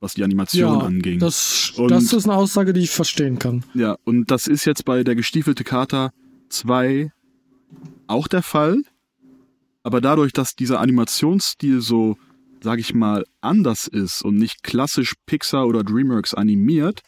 was 0.00 0.14
die 0.14 0.24
Animation 0.24 0.80
anging. 0.80 1.18
das, 1.18 1.72
Und- 1.76 1.90
das 1.90 2.12
ist 2.12 2.24
eine 2.24 2.36
Aussage, 2.36 2.72
die 2.72 2.80
ich 2.80 2.90
verstehen 2.90 3.38
kann. 3.38 3.64
Ja, 3.74 3.96
und 4.04 4.30
das 4.30 4.46
ist 4.46 4.64
jetzt 4.64 4.84
bei 4.84 5.04
der 5.04 5.14
gestiefelte 5.14 5.62
Kater 5.64 6.12
2 6.48 7.12
auch 8.06 8.28
der 8.28 8.42
Fall. 8.42 8.82
Aber 9.86 10.00
dadurch, 10.00 10.32
dass 10.32 10.56
dieser 10.56 10.80
Animationsstil 10.80 11.80
so, 11.80 12.18
sag 12.60 12.80
ich 12.80 12.92
mal, 12.92 13.24
anders 13.40 13.86
ist 13.86 14.20
und 14.20 14.34
nicht 14.34 14.64
klassisch 14.64 15.14
Pixar 15.26 15.68
oder 15.68 15.84
DreamWorks 15.84 16.34
animiert, 16.34 17.02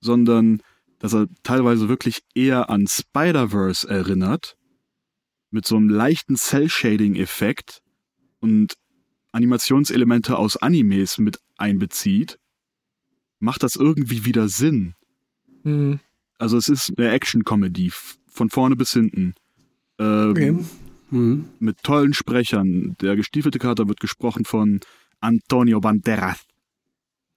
sondern 0.00 0.62
dass 0.98 1.12
er 1.12 1.26
teilweise 1.42 1.90
wirklich 1.90 2.22
eher 2.34 2.70
an 2.70 2.86
Spider-Verse 2.86 3.86
erinnert, 3.86 4.56
mit 5.50 5.66
so 5.66 5.76
einem 5.76 5.90
leichten 5.90 6.36
Cell-Shading-Effekt 6.36 7.82
und 8.40 8.78
Animationselemente 9.32 10.38
aus 10.38 10.56
Animes 10.56 11.18
mit 11.18 11.38
einbezieht, 11.58 12.38
macht 13.40 13.62
das 13.62 13.76
irgendwie 13.76 14.24
wieder 14.24 14.48
Sinn. 14.48 14.94
Hm. 15.64 16.00
Also 16.38 16.56
es 16.56 16.70
ist 16.70 16.94
eine 16.96 17.10
Action-Comedy, 17.10 17.92
von 18.26 18.48
vorne 18.48 18.74
bis 18.74 18.94
hinten. 18.94 19.34
Ähm, 19.98 20.30
Okay. 20.30 20.56
Mhm. 21.12 21.44
Mit 21.58 21.82
tollen 21.82 22.14
Sprechern. 22.14 22.96
Der 23.00 23.16
gestiefelte 23.16 23.58
Kater 23.58 23.88
wird 23.88 24.00
gesprochen 24.00 24.44
von 24.44 24.80
Antonio 25.20 25.80
Banderas. 25.80 26.40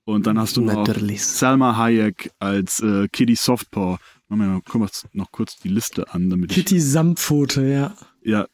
Und 0.06 0.28
dann 0.28 0.40
hast 0.40 0.56
du 0.58 0.62
noch 0.62 0.86
Natürlich. 0.86 1.24
Salma 1.26 1.78
Hayek 1.78 2.32
als 2.40 2.80
äh, 2.80 3.08
Kitty 3.12 3.36
Softpaw. 3.36 3.98
Machen 4.28 4.42
wir 4.42 4.48
mal 4.48 4.62
gucken 4.62 4.82
wir 4.82 4.86
uns 4.86 5.06
noch 5.14 5.32
kurz 5.32 5.58
die 5.58 5.70
Liste 5.70 6.14
an, 6.14 6.30
damit 6.30 6.52
ich 6.52 6.58
Kitty 6.58 6.80
Samtpfote, 6.80 7.68
ja. 7.68 7.96
ja 8.24 8.48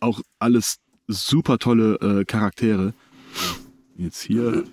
auch 0.00 0.20
alles 0.38 0.78
super 1.06 1.58
tolle 1.58 1.94
äh, 1.96 2.24
Charaktere. 2.24 2.94
Jetzt 3.96 4.22
hier. 4.22 4.64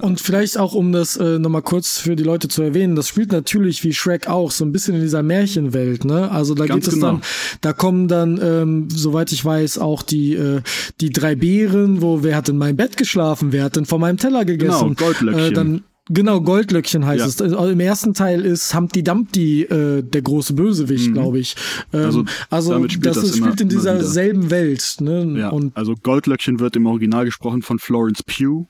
Und 0.00 0.20
vielleicht 0.20 0.58
auch, 0.58 0.74
um 0.74 0.92
das 0.92 1.16
äh, 1.16 1.38
nochmal 1.38 1.62
kurz 1.62 1.98
für 1.98 2.16
die 2.16 2.22
Leute 2.22 2.48
zu 2.48 2.62
erwähnen, 2.62 2.94
das 2.96 3.08
spielt 3.08 3.32
natürlich 3.32 3.82
wie 3.84 3.92
Shrek 3.92 4.28
auch 4.28 4.50
so 4.50 4.64
ein 4.64 4.72
bisschen 4.72 4.94
in 4.94 5.00
dieser 5.00 5.22
Märchenwelt, 5.22 6.04
ne? 6.04 6.30
Also 6.30 6.54
da 6.54 6.66
Ganz 6.66 6.84
geht 6.84 6.88
es 6.88 6.94
genau. 7.00 7.12
dann, 7.12 7.22
da 7.60 7.72
kommen 7.72 8.08
dann, 8.08 8.40
ähm, 8.42 8.88
soweit 8.90 9.32
ich 9.32 9.44
weiß, 9.44 9.78
auch 9.78 10.02
die, 10.02 10.34
äh, 10.34 10.60
die 11.00 11.10
drei 11.10 11.34
Bären, 11.34 12.02
wo 12.02 12.22
wer 12.22 12.36
hat 12.36 12.48
in 12.48 12.58
meinem 12.58 12.76
Bett 12.76 12.96
geschlafen, 12.96 13.52
wer 13.52 13.64
hat 13.64 13.76
denn 13.76 13.86
von 13.86 14.00
meinem 14.00 14.16
Teller 14.18 14.44
gegessen? 14.44 14.80
Genau, 14.88 14.94
Goldlöckchen. 14.94 15.44
Äh, 15.44 15.52
dann, 15.52 15.82
genau, 16.08 16.40
Goldlöckchen 16.40 17.06
heißt 17.06 17.20
Ja. 17.20 17.26
es. 17.26 17.40
Also 17.40 17.68
Im 17.68 17.80
ersten 17.80 18.14
Teil 18.14 18.44
ist 18.44 18.74
Humpty 18.74 19.02
Dumpty 19.02 19.62
äh, 19.62 20.02
der 20.02 20.22
große 20.22 20.52
Bösewicht, 20.54 21.12
glaube 21.12 21.38
ich. 21.38 21.54
Ähm, 21.92 22.00
Also, 22.04 22.24
also, 22.50 22.88
spielt 22.88 23.06
das, 23.06 23.16
das 23.16 23.24
ist, 23.24 23.36
immer- 23.38 23.46
spielt 23.46 23.60
in 23.62 23.68
dieser 23.68 24.02
selben 24.04 24.50
Welt, 24.50 24.96
ne? 25.00 25.34
Ja, 25.38 25.48
Und 25.50 25.76
also 25.76 25.94
Goldlöckchen 26.02 26.60
wird 26.60 26.76
im 26.76 26.86
Original 26.86 27.24
gesprochen 27.24 27.62
von 27.62 27.78
Florence 27.78 28.22
Pugh. 28.22 28.66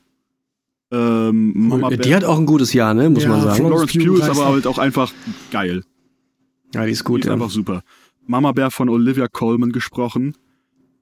Ähm, 0.92 1.68
Mama 1.68 1.88
Die 1.90 1.96
Bear, 1.96 2.16
hat 2.18 2.24
auch 2.24 2.38
ein 2.38 2.44
gutes 2.46 2.72
Jahr, 2.74 2.92
ne, 2.92 3.08
muss 3.08 3.22
Ja, 3.22 3.30
man 3.30 3.40
sagen. 3.40 3.56
Florence 3.56 3.90
Florence 3.92 4.06
Pugh 4.06 4.22
ist 4.22 4.28
aber 4.38 4.46
ab. 4.46 4.52
halt 4.52 4.66
auch 4.66 4.78
einfach 4.78 5.12
geil. 5.50 5.84
Ja, 6.74 6.84
die 6.84 6.92
ist 6.92 7.00
Die 7.00 7.04
gut, 7.04 7.20
ist 7.20 7.26
ja. 7.26 7.32
einfach 7.32 7.50
super. 7.50 7.82
Mama 8.26 8.52
Bear 8.52 8.70
von 8.70 8.88
Olivia 8.88 9.26
Colman 9.26 9.72
gesprochen. 9.72 10.34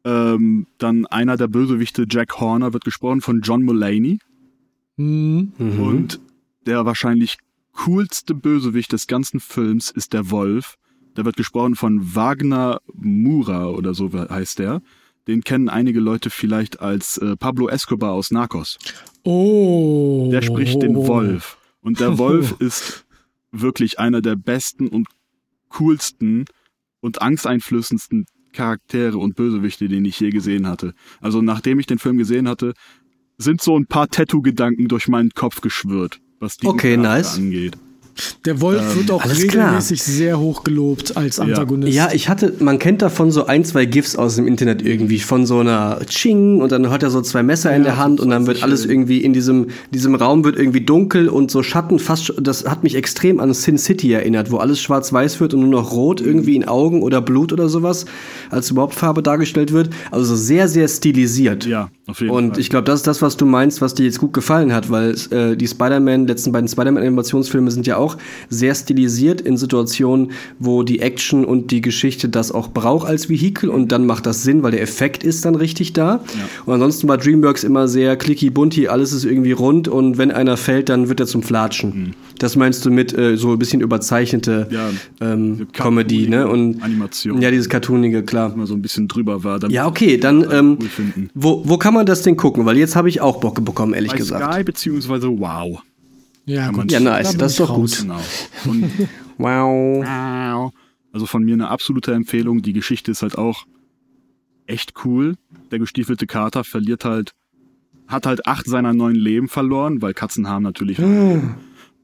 Ähm, 0.05 0.67
dann 0.79 1.07
einer 1.07 1.37
der 1.37 1.49
Bösewichte, 1.49 2.07
Jack 2.09 2.41
Horner, 2.41 2.73
wird 2.73 2.85
gesprochen 2.85 3.21
von 3.21 3.41
John 3.43 3.65
Mulaney. 3.65 4.19
Mhm. 4.97 5.53
Mhm. 5.59 5.81
Und 5.81 6.21
der 6.67 6.87
wahrscheinlich 6.87 7.39
coolste 7.73 8.35
Bösewicht 8.35 8.93
des 8.93 9.07
ganzen 9.07 9.41
Films 9.41 9.91
ist 9.91 10.13
der 10.13 10.31
Wolf. 10.31 10.77
Der 11.17 11.25
wird 11.25 11.37
gesprochen 11.37 11.75
von 11.75 12.15
Wagner 12.15 12.81
Mura 12.95 13.67
oder 13.67 13.93
so 13.95 14.11
heißt 14.13 14.61
der. 14.61 14.81
Den 15.31 15.45
kennen 15.45 15.69
einige 15.69 16.01
Leute 16.01 16.29
vielleicht 16.29 16.81
als 16.81 17.17
äh, 17.19 17.37
Pablo 17.37 17.69
Escobar 17.69 18.11
aus 18.11 18.33
Narcos. 18.33 18.79
Oh. 19.23 20.29
Der 20.33 20.43
spricht 20.43 20.83
den 20.83 20.97
Wolf. 20.97 21.57
Und 21.81 22.01
der 22.01 22.19
Wolf 22.19 22.57
ist 22.59 23.07
wirklich 23.53 24.01
einer 24.01 24.23
der 24.23 24.35
besten 24.35 24.89
und 24.89 25.07
coolsten 25.69 26.47
und 26.99 27.23
angsteinflößendsten 27.23 28.27
Charaktere 28.53 29.19
und 29.19 29.37
Bösewichte, 29.37 29.87
den 29.87 30.05
ich 30.05 30.19
je 30.19 30.31
gesehen 30.31 30.67
hatte. 30.67 30.95
Also 31.21 31.43
nachdem 31.43 31.79
ich 31.79 31.87
den 31.87 32.01
Film 32.01 32.19
gesehen 32.19 32.49
hatte, 32.49 32.75
sind 33.39 33.61
so 33.61 33.79
ein 33.79 33.87
paar 33.87 34.09
Tattoo-Gedanken 34.09 34.89
durch 34.89 35.07
meinen 35.07 35.31
Kopf 35.31 35.61
geschwirrt, 35.61 36.21
was 36.41 36.57
die 36.57 36.67
Okay, 36.67 36.97
nice. 36.97 37.37
angeht. 37.37 37.79
Der 38.45 38.61
Wolf 38.61 38.81
Ähm, 38.93 38.97
wird 38.99 39.11
auch 39.11 39.23
alles 39.23 39.47
klar. 39.49 39.67
regelmäßig 39.67 40.03
sehr 40.03 40.39
hoch 40.39 40.65
gelobt 40.65 41.17
als 41.17 41.39
Antagonist. 41.41 41.93
Ja, 41.95 42.09
ich 42.13 42.29
hatte, 42.29 42.55
man 42.61 42.79
kennt 42.79 43.03
davon 43.03 43.31
so 43.31 43.47
ein, 43.47 43.65
zwei 43.65 43.85
GIFs 43.85 44.17
aus 44.17 44.37
dem 44.37 44.47
Internet 44.47 44.83
irgendwie, 44.83 45.19
von 45.19 45.47
so 45.47 45.59
einer 45.61 46.01
Ching 46.07 46.61
und 46.61 46.73
dann 46.73 46.91
hat 46.91 47.03
er 47.03 47.11
so 47.11 47.21
zwei 47.21 47.43
Messer 47.43 47.75
in 47.75 47.83
der 47.85 47.97
Hand 47.97 48.21
und 48.21 48.31
dann 48.31 48.47
wird 48.47 48.63
alles 48.63 48.85
irgendwie 48.85 49.19
in 49.23 49.33
diesem, 49.33 49.69
diesem 49.91 50.15
Raum 50.15 50.45
wird 50.45 50.57
irgendwie 50.57 50.81
dunkel 50.81 51.29
und 51.29 51.51
so 51.51 51.63
Schatten 51.63 51.99
fast, 51.99 52.33
das 52.41 52.65
hat 52.65 52.83
mich 52.83 52.95
extrem 52.95 53.41
an 53.41 53.53
Sin 53.55 53.79
City 53.79 54.13
erinnert, 54.13 54.51
wo 54.51 54.59
alles 54.59 54.81
schwarz-weiß 54.81 55.41
wird 55.41 55.55
und 55.55 55.61
nur 55.61 55.71
noch 55.71 55.93
rot 55.93 56.21
irgendwie 56.21 56.57
in 56.57 56.67
Augen 56.67 57.03
oder 57.03 57.21
Blut 57.21 57.53
oder 57.53 57.69
sowas 57.69 58.05
als 58.51 58.71
überhaupt 58.71 58.95
Farbe 58.95 59.23
dargestellt 59.23 59.73
wird. 59.73 59.91
Also 60.11 60.35
sehr, 60.37 60.69
sehr 60.69 60.89
stilisiert. 60.89 61.67
Ja, 61.67 61.89
auf 62.07 62.21
jeden 62.21 62.33
Und 62.33 62.51
Fall. 62.53 62.61
ich 62.61 62.71
glaube, 62.71 62.85
das 62.85 63.01
ist 63.01 63.07
das, 63.07 63.23
was 63.23 63.37
du 63.37 63.47
meinst, 63.47 63.81
was 63.81 63.95
dir 63.95 64.05
jetzt 64.05 64.19
gut 64.19 64.33
gefallen 64.33 64.73
hat, 64.73 64.91
weil 64.91 65.15
äh, 65.31 65.57
die 65.57 65.67
Spider-Man, 65.67 66.27
letzten 66.27 66.53
beiden 66.53 66.69
Spider-Man-Animationsfilme 66.69 67.71
sind 67.71 67.87
ja 67.87 67.97
auch 67.97 68.10
sehr 68.49 68.75
stilisiert 68.75 69.41
in 69.41 69.57
Situationen, 69.57 70.33
wo 70.59 70.83
die 70.83 71.01
Action 71.01 71.45
und 71.45 71.71
die 71.71 71.81
Geschichte 71.81 72.29
das 72.29 72.53
auch 72.53 72.69
braucht 72.69 73.09
als 73.09 73.29
Vehikel 73.29 73.71
und 73.71 73.93
dann 73.93 74.07
macht 74.07 74.27
das 74.27 74.43
Sinn, 74.43 74.63
weil 74.63 74.73
der 74.73 74.83
Effekt 74.83 75.23
ist 75.25 75.45
dann 75.45 75.55
richtig 75.55 75.93
da. 75.93 76.23
Und 76.67 76.75
ansonsten 76.75 77.09
war 77.09 77.19
DreamWorks 77.19 77.65
immer 77.65 77.89
sehr 77.89 78.17
clicky 78.17 78.51
bunti, 78.51 78.89
alles 78.89 79.13
ist 79.13 79.25
irgendwie 79.25 79.53
rund 79.53 79.89
und 79.89 80.19
wenn 80.19 80.31
einer 80.31 80.57
fällt, 80.57 80.89
dann 80.89 81.09
wird 81.09 81.21
er 81.21 81.27
zum 81.27 81.43
Flatschen. 81.43 82.15
Das 82.39 82.57
meinst 82.57 82.85
du 82.85 82.91
mit 82.91 83.17
äh, 83.17 83.37
so 83.37 83.53
ein 83.53 83.59
bisschen 83.59 83.81
überzeichnete 83.81 84.61
Mhm. 84.71 84.75
Ja, 84.75 84.91
ähm, 85.21 85.67
Comedy, 85.73 86.29
ne? 86.29 86.49
Und 86.49 86.83
Animation. 86.83 87.41
ja, 87.41 87.51
dieses 87.51 87.69
cartoonige, 87.69 88.23
klar. 88.23 88.55
mal 88.57 88.67
so 88.67 88.75
ein 88.75 88.83
bisschen 88.83 89.09
drüber 89.09 89.45
war. 89.45 89.61
Ja, 89.71 89.87
okay, 89.87 90.17
dann 90.17 90.47
ähm, 90.51 90.79
cool 90.81 91.29
wo, 91.35 91.63
wo 91.65 91.77
kann 91.79 91.95
man 91.95 92.07
das 92.07 92.23
denn 92.23 92.37
gucken? 92.37 92.65
Weil 92.67 92.79
jetzt 92.79 92.97
habe 92.97 93.09
ich 93.09 93.21
auch 93.21 93.41
Bock 93.41 93.65
bekommen, 93.65 93.95
ehrlich 93.95 94.13
Bei 94.13 94.19
gesagt. 94.19 94.55
Sky 94.55 94.65
beziehungsweise 94.65 95.29
Wow. 95.29 95.83
Ja, 96.51 96.67
man- 96.73 96.83
gut. 96.83 96.93
Ja, 96.93 97.01
nice, 97.01 97.37
das 97.37 97.53
ist 97.53 97.61
doch 97.61 97.71
raus. 97.71 97.99
gut. 97.99 98.03
Genau. 98.03 98.21
Und 98.67 98.91
Wow. 99.39 100.73
Also 101.13 101.27
von 101.27 101.43
mir 101.45 101.55
eine 101.55 101.69
absolute 101.69 102.13
Empfehlung. 102.13 102.63
Die 102.63 102.73
Geschichte 102.73 103.11
ist 103.11 103.23
halt 103.23 103.37
auch 103.39 103.65
echt 104.67 104.93
cool. 105.05 105.35
Der 105.71 105.79
gestiefelte 105.79 106.27
Kater 106.27 106.63
verliert 106.63 107.05
halt, 107.05 107.33
hat 108.07 108.27
halt 108.27 108.47
acht 108.47 108.67
seiner 108.67 108.93
neun 108.93 109.15
Leben 109.15 109.49
verloren, 109.49 110.03
weil 110.03 110.15
Katzen 110.15 110.47
haben 110.49 110.63
natürlich. 110.63 110.99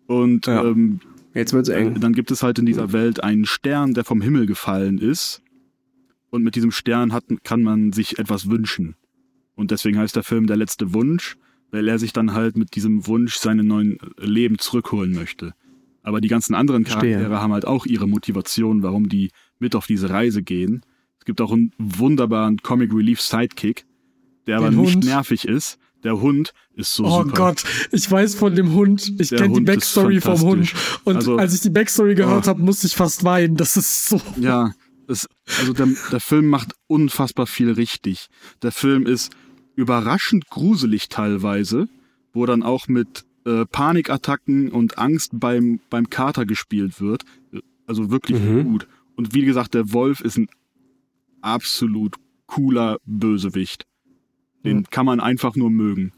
Und 0.07 0.47
Ja. 0.47 0.65
ähm, 0.65 1.01
Jetzt 1.35 1.53
wird's 1.53 1.69
eng. 1.69 2.01
dann 2.01 2.15
gibt 2.15 2.31
es 2.31 2.43
halt 2.43 2.59
in 2.59 2.65
dieser 2.67 2.93
Welt 2.93 3.23
einen 3.23 3.45
Stern, 3.45 3.93
der 3.93 4.05
vom 4.05 4.21
Himmel 4.23 4.47
gefallen 4.47 4.99
ist. 4.99 5.43
Und 6.31 6.43
mit 6.43 6.55
diesem 6.57 6.71
Stern 6.71 7.13
hat, 7.13 7.25
kann 7.45 7.63
man 7.63 7.93
sich 7.93 8.19
etwas 8.19 8.49
wünschen. 8.51 8.97
Und 9.55 9.71
deswegen 9.71 9.99
heißt 9.99 10.17
der 10.17 10.23
Film 10.23 10.47
Der 10.47 10.57
letzte 10.57 10.93
Wunsch, 10.95 11.37
weil 11.71 11.89
er 11.89 11.99
sich 11.99 12.13
dann 12.13 12.33
halt 12.33 12.57
mit 12.57 12.75
diesem 12.77 13.07
Wunsch 13.07 13.37
seine 13.37 13.65
neuen 13.65 13.99
Leben 14.19 14.59
zurückholen 14.59 15.13
möchte. 15.13 15.53
Aber 16.03 16.21
die 16.21 16.29
ganzen 16.29 16.55
anderen. 16.55 16.85
Charaktere 16.85 17.41
haben 17.41 17.53
halt 17.53 17.67
auch 17.67 17.85
ihre 17.87 18.07
Motivation, 18.07 18.83
warum 18.83 19.09
die 19.09 19.31
mit 19.59 19.75
auf 19.75 19.87
diese 19.87 20.09
Reise 20.11 20.43
gehen. 20.43 20.83
Es 21.19 21.25
gibt 21.25 21.41
auch 21.41 21.51
einen 21.53 21.73
wunderbaren 21.79 22.59
Comic 22.59 22.93
Relief 22.95 23.21
Sidekick, 23.21 23.87
der 24.47 24.59
aber 24.59 24.71
Den 24.71 24.81
nicht 24.81 24.95
Hund. 24.95 25.05
nervig 25.05 25.47
ist. 25.49 25.79
Der 26.05 26.21
Hund 26.21 26.53
ist 26.77 26.95
so 26.95 27.05
Oh 27.05 27.23
super. 27.25 27.35
Gott, 27.35 27.65
ich 27.91 28.09
weiß 28.09 28.37
von 28.37 28.55
dem 28.55 28.73
Hund, 28.75 29.13
ich 29.19 29.31
kenne 29.31 29.55
die 29.55 29.63
Backstory 29.63 30.21
vom 30.21 30.39
Hund. 30.41 30.73
Und 31.03 31.17
Also- 31.17 31.37
als 31.37 31.55
ich 31.55 31.63
die 31.63 31.71
Backstory 31.71 32.15
gehört 32.15 32.45
Oh. 32.45 32.49
habe, 32.51 32.63
musste 32.63 32.87
ich 32.87 32.95
fast 32.95 33.25
weinen. 33.25 33.57
Das 33.57 33.77
ist 33.77 34.09
so. 34.09 34.21
Ja, 34.39 34.71
es, 35.09 35.27
also 35.59 35.73
der, 35.73 35.89
der 36.13 36.21
Film 36.21 36.47
macht 36.47 36.75
unfassbar 36.87 37.49
viel 37.49 37.73
richtig. 37.73 38.29
Der 38.63 38.71
Film 38.71 39.07
ist 39.07 39.33
überraschend 39.77 40.49
gruselig 40.51 41.09
teilweise, 41.09 41.89
wo 42.33 42.45
dann 42.47 42.63
auch 42.63 42.89
mit 42.89 43.25
äh, 43.45 43.65
Panikattacken 43.67 44.71
und 44.73 44.99
Angst 44.99 45.31
beim, 45.35 45.79
beim 45.89 46.11
Kater 46.11 46.45
gespielt 46.47 47.01
wird. 47.01 47.23
Also 47.87 48.11
wirklich 48.11 48.41
Mhm. 48.43 48.65
gut. 48.65 48.89
Und 49.15 49.35
wie 49.35 49.45
gesagt, 49.45 49.75
der 49.75 49.93
Wolf 49.93 50.21
ist 50.21 50.37
ein 50.37 50.49
absolut 51.41 52.17
cooler 52.47 52.99
Bösewicht. 53.07 53.85
Den 54.65 54.85
kann 54.91 55.07
man 55.07 55.21
einfach 55.21 55.55
nur 55.55 55.71
mögen. 55.71 56.13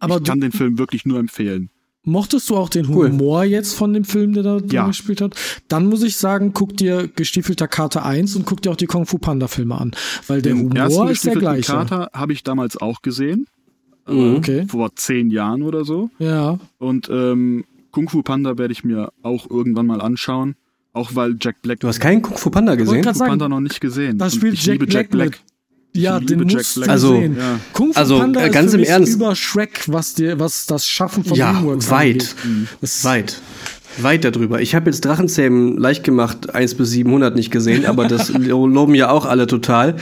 Aber 0.00 0.18
ich 0.18 0.24
kann 0.24 0.40
du- 0.40 0.46
den 0.48 0.52
Film 0.52 0.78
wirklich 0.78 1.04
nur 1.06 1.18
empfehlen. 1.18 1.70
Mochtest 2.04 2.50
du 2.50 2.56
auch 2.56 2.68
den 2.68 2.88
Cool. 2.88 3.10
Humor 3.10 3.44
jetzt 3.44 3.74
von 3.74 3.92
dem 3.92 4.04
Film, 4.04 4.32
der 4.32 4.42
da 4.42 4.58
drin 4.58 4.70
Ja. 4.70 4.86
gespielt 4.88 5.20
hat? 5.20 5.34
Dann 5.68 5.86
muss 5.86 6.02
ich 6.02 6.16
sagen, 6.16 6.52
guck 6.52 6.76
dir 6.76 7.06
Gestiefelter 7.08 7.68
Kater 7.68 8.04
1 8.04 8.34
und 8.34 8.44
guck 8.44 8.60
dir 8.60 8.70
auch 8.72 8.76
die 8.76 8.86
Kung 8.86 9.06
Fu 9.06 9.18
Panda 9.18 9.46
Filme 9.46 9.80
an. 9.80 9.92
Weil 10.26 10.42
der 10.42 10.54
Den 10.54 10.74
ersten 10.74 10.94
Humor 10.98 11.10
ist 11.12 11.24
der 11.24 11.34
gestiefelten 11.34 11.40
gleiche. 11.62 11.72
Kater 11.72 12.10
habe 12.12 12.32
ich 12.32 12.42
damals 12.42 12.76
auch 12.76 13.02
gesehen. 13.02 13.46
Mhm. 14.08 14.34
Okay. 14.36 14.66
Vor 14.68 14.96
zehn 14.96 15.30
Jahren 15.30 15.62
oder 15.62 15.84
so. 15.84 16.10
Ja. 16.18 16.58
Und 16.78 17.08
ähm, 17.08 17.64
Kung 17.92 18.08
Fu 18.08 18.22
Panda 18.22 18.58
werde 18.58 18.72
ich 18.72 18.82
mir 18.82 19.12
auch 19.22 19.48
irgendwann 19.48 19.86
mal 19.86 20.00
anschauen. 20.00 20.56
Auch 20.94 21.14
weil 21.14 21.36
Jack 21.40 21.62
Black 21.62 21.80
Du 21.80 21.88
hast 21.88 22.00
keinen 22.00 22.20
Kung 22.20 22.36
Fu 22.36 22.50
Panda 22.50 22.74
gesehen? 22.74 23.00
grad 23.02 23.14
Kung 23.14 23.22
Fu 23.24 23.28
Panda 23.30 23.48
noch 23.48 23.60
nicht 23.60 23.80
gesehen. 23.80 24.18
Da 24.18 24.24
Und 24.24 24.32
spielt 24.32 24.54
ich 24.54 24.64
Jack 24.66 24.72
liebe 24.80 24.86
Black, 24.86 25.12
mit. 25.12 25.40
Ja, 25.94 26.20
den 26.20 26.40
Jack 26.48 26.52
musst 26.54 26.74
Black. 26.76 26.86
du 26.86 26.92
Also, 26.92 27.14
sehen. 27.20 27.36
Ja. 27.38 27.58
Kung 27.72 27.92
Fu 27.92 27.98
also, 27.98 28.18
Panda 28.18 28.40
äh, 28.40 28.46
ist 28.46 28.52
ganz 28.54 28.70
für 28.70 28.76
im 28.76 28.80
mich 28.80 28.88
Ernst. 28.90 29.14
über 29.14 29.34
Shrek, 29.36 29.82
was, 29.88 30.14
dir, 30.14 30.38
was 30.40 30.66
das 30.66 30.86
Schaffen 30.86 31.24
von 31.24 31.36
Ja, 31.36 31.52
Dreamworks 31.52 31.90
weit. 31.90 32.34
angeht. 32.44 32.68
Das 32.80 33.04
Weit. 33.04 33.40
Weit 33.98 34.24
darüber. 34.24 34.62
Ich 34.62 34.74
habe 34.74 34.88
jetzt 34.88 35.04
Drachenzähmen 35.04 35.76
leicht 35.76 36.02
gemacht, 36.02 36.54
1 36.54 36.76
bis 36.76 36.90
700 36.92 37.36
nicht 37.36 37.50
gesehen, 37.50 37.84
aber 37.84 38.08
das 38.08 38.28
lo- 38.32 38.66
loben 38.66 38.94
ja 38.94 39.10
auch 39.10 39.26
alle 39.26 39.46
total. 39.46 39.96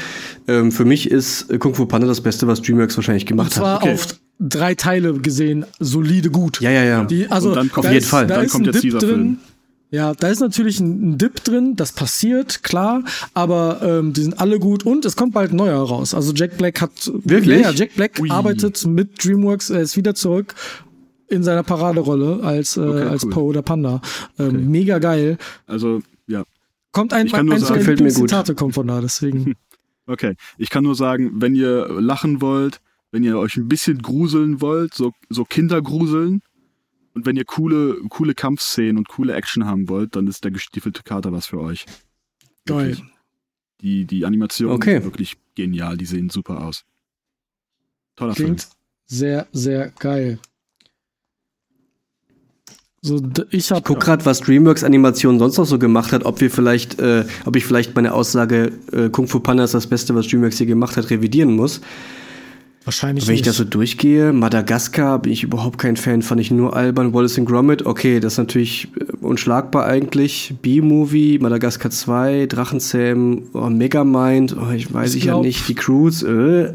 Ähm, 0.46 0.70
für 0.70 0.84
mich 0.84 1.10
ist 1.10 1.50
äh, 1.50 1.58
Kung 1.58 1.74
Fu 1.74 1.86
Panda 1.86 2.06
das 2.06 2.20
Beste, 2.20 2.46
was 2.46 2.62
DreamWorks 2.62 2.96
wahrscheinlich 2.96 3.24
Und 3.24 3.28
gemacht 3.30 3.52
zwar 3.54 3.74
hat. 3.76 3.82
Okay. 3.82 3.94
auf 3.94 4.06
drei 4.38 4.76
Teile 4.76 5.14
gesehen, 5.14 5.64
solide 5.80 6.30
gut. 6.30 6.60
Ja, 6.60 6.70
ja, 6.70 6.84
ja. 6.84 7.04
Die, 7.04 7.26
also, 7.28 7.48
Und 7.48 7.56
dann 7.56 7.68
kommt- 7.72 7.84
da 7.84 7.88
Auf 7.88 7.92
jeden 7.94 8.04
ist, 8.04 8.08
Fall. 8.10 8.26
Da 8.28 8.36
Dann 8.36 8.44
ist 8.44 8.52
kommt 8.52 8.68
ein 8.68 8.74
jetzt 8.74 8.82
Ja, 9.92 10.14
da 10.14 10.28
ist 10.28 10.38
natürlich 10.40 10.78
ein, 10.78 11.12
ein 11.12 11.18
Dip 11.18 11.42
drin, 11.42 11.74
das 11.74 11.92
passiert, 11.92 12.62
klar, 12.62 13.02
aber 13.34 13.80
ähm, 13.82 14.12
die 14.12 14.22
sind 14.22 14.38
alle 14.40 14.60
gut 14.60 14.84
und 14.86 15.04
es 15.04 15.16
kommt 15.16 15.34
bald 15.34 15.52
ein 15.52 15.56
neuer 15.56 15.80
raus. 15.82 16.14
Also 16.14 16.32
Jack 16.32 16.58
Black 16.58 16.80
hat 16.80 17.10
Wirklich? 17.24 17.60
Ja, 17.62 17.70
ja, 17.70 17.72
Jack 17.72 17.94
Black 17.96 18.18
Ui. 18.20 18.30
arbeitet 18.30 18.86
mit 18.86 19.24
DreamWorks, 19.24 19.70
er 19.70 19.80
ist 19.80 19.96
wieder 19.96 20.14
zurück 20.14 20.54
in 21.28 21.42
seiner 21.42 21.62
Paraderolle 21.64 22.40
als 22.42 22.76
äh, 22.76 22.80
Okay, 22.80 23.02
als 23.02 23.24
cool. 23.24 23.30
Poe 23.30 23.42
oder 23.44 23.62
Panda. 23.62 24.00
Ähm, 24.38 24.70
Mega 24.70 24.98
geil. 25.00 25.38
Also, 25.66 26.00
ja. 26.26 26.44
Kommt 26.92 27.12
ein, 27.12 27.26
Ich 27.26 27.32
kann 27.32 27.46
nur 27.46 27.54
eins 27.56 27.62
sagen- 27.64 27.74
meiner 27.74 27.80
Gefällt 27.80 28.00
mir 28.00 28.12
gut. 28.20 28.30
Zitate 28.30 28.54
kommt 28.54 28.74
von 28.74 28.86
da, 28.86 29.00
deswegen. 29.00 29.54
Okay. 30.06 30.34
Ich 30.58 30.70
kann 30.70 30.82
nur 30.82 30.96
sagen, 30.96 31.34
wenn 31.40 31.54
ihr 31.54 31.86
lachen 32.00 32.40
wollt, 32.40 32.80
wenn 33.12 33.22
ihr 33.22 33.38
euch 33.38 33.56
ein 33.56 33.68
bisschen 33.68 34.02
gruseln 34.02 34.60
wollt, 34.60 34.92
so, 34.92 35.12
so 35.28 35.44
Kindergruseln, 35.44 36.42
und 37.14 37.26
wenn 37.26 37.36
ihr 37.36 37.44
coole, 37.44 37.96
coole 38.08 38.34
Kampfszenen 38.34 38.98
und 38.98 39.08
coole 39.08 39.34
Action 39.34 39.66
haben 39.66 39.88
wollt, 39.88 40.16
dann 40.16 40.26
ist 40.26 40.44
der 40.44 40.50
gestiefelte 40.50 41.02
Kater 41.02 41.32
was 41.32 41.46
für 41.46 41.60
euch. 41.60 41.86
Geil. 42.66 42.90
Wirklich. 42.90 43.04
Die, 43.80 44.04
die 44.04 44.26
Animation 44.26 44.70
Okay. 44.70 44.98
ist 44.98 45.04
wirklich 45.04 45.36
genial, 45.54 45.96
die 45.96 46.04
sehen 46.04 46.28
super 46.30 46.64
aus. 46.64 46.84
Toller 48.16 48.34
Film. 48.34 48.56
Klingt 48.56 48.68
sehr, 49.06 49.46
sehr 49.52 49.90
geil. 49.98 50.38
So, 53.02 53.18
ich 53.50 53.70
hab. 53.70 53.78
Ich 53.78 53.84
guck 53.84 54.00
gerade, 54.00 54.26
was 54.26 54.40
DreamWorks 54.40 54.84
Animation 54.84 55.38
sonst 55.38 55.56
noch 55.56 55.64
so 55.64 55.78
gemacht 55.78 56.12
hat, 56.12 56.26
ob 56.26 56.40
wir 56.42 56.50
vielleicht, 56.50 57.00
äh, 57.00 57.24
ob 57.46 57.56
ich 57.56 57.64
vielleicht 57.64 57.96
meine 57.96 58.12
Aussage, 58.12 58.72
äh, 58.92 59.08
Kung 59.08 59.26
Fu 59.26 59.40
Panda 59.40 59.64
ist 59.64 59.72
das 59.72 59.86
Beste, 59.86 60.14
was 60.14 60.28
DreamWorks 60.28 60.58
hier 60.58 60.66
gemacht 60.66 60.98
hat, 60.98 61.08
revidieren 61.08 61.56
muss. 61.56 61.80
Wahrscheinlich 62.90 63.28
Wenn 63.28 63.34
ich 63.34 63.42
nicht. 63.42 63.46
das 63.46 63.56
so 63.56 63.62
durchgehe, 63.62 64.32
Madagaskar 64.32 65.20
bin 65.20 65.30
ich 65.32 65.44
überhaupt 65.44 65.78
kein 65.78 65.96
Fan, 65.96 66.22
fand 66.22 66.40
ich 66.40 66.50
nur 66.50 66.74
albern. 66.74 67.14
Wallace 67.14 67.38
and 67.38 67.48
Gromit, 67.48 67.86
okay, 67.86 68.18
das 68.18 68.32
ist 68.32 68.38
natürlich 68.38 68.88
äh, 68.98 69.12
unschlagbar 69.24 69.86
eigentlich. 69.86 70.54
B-Movie, 70.60 71.38
Madagaskar 71.38 71.92
2, 71.92 72.46
Drachenzähmen, 72.46 73.44
oh, 73.52 73.70
Megamind, 73.70 74.56
oh, 74.56 74.72
ich 74.72 74.92
weiß 74.92 75.10
Ich 75.10 75.18
ich 75.18 75.24
ja 75.26 75.34
glaub- 75.34 75.44
nicht, 75.44 75.68
die 75.68 75.76
Cruise, 75.76 76.26
äh. 76.26 76.74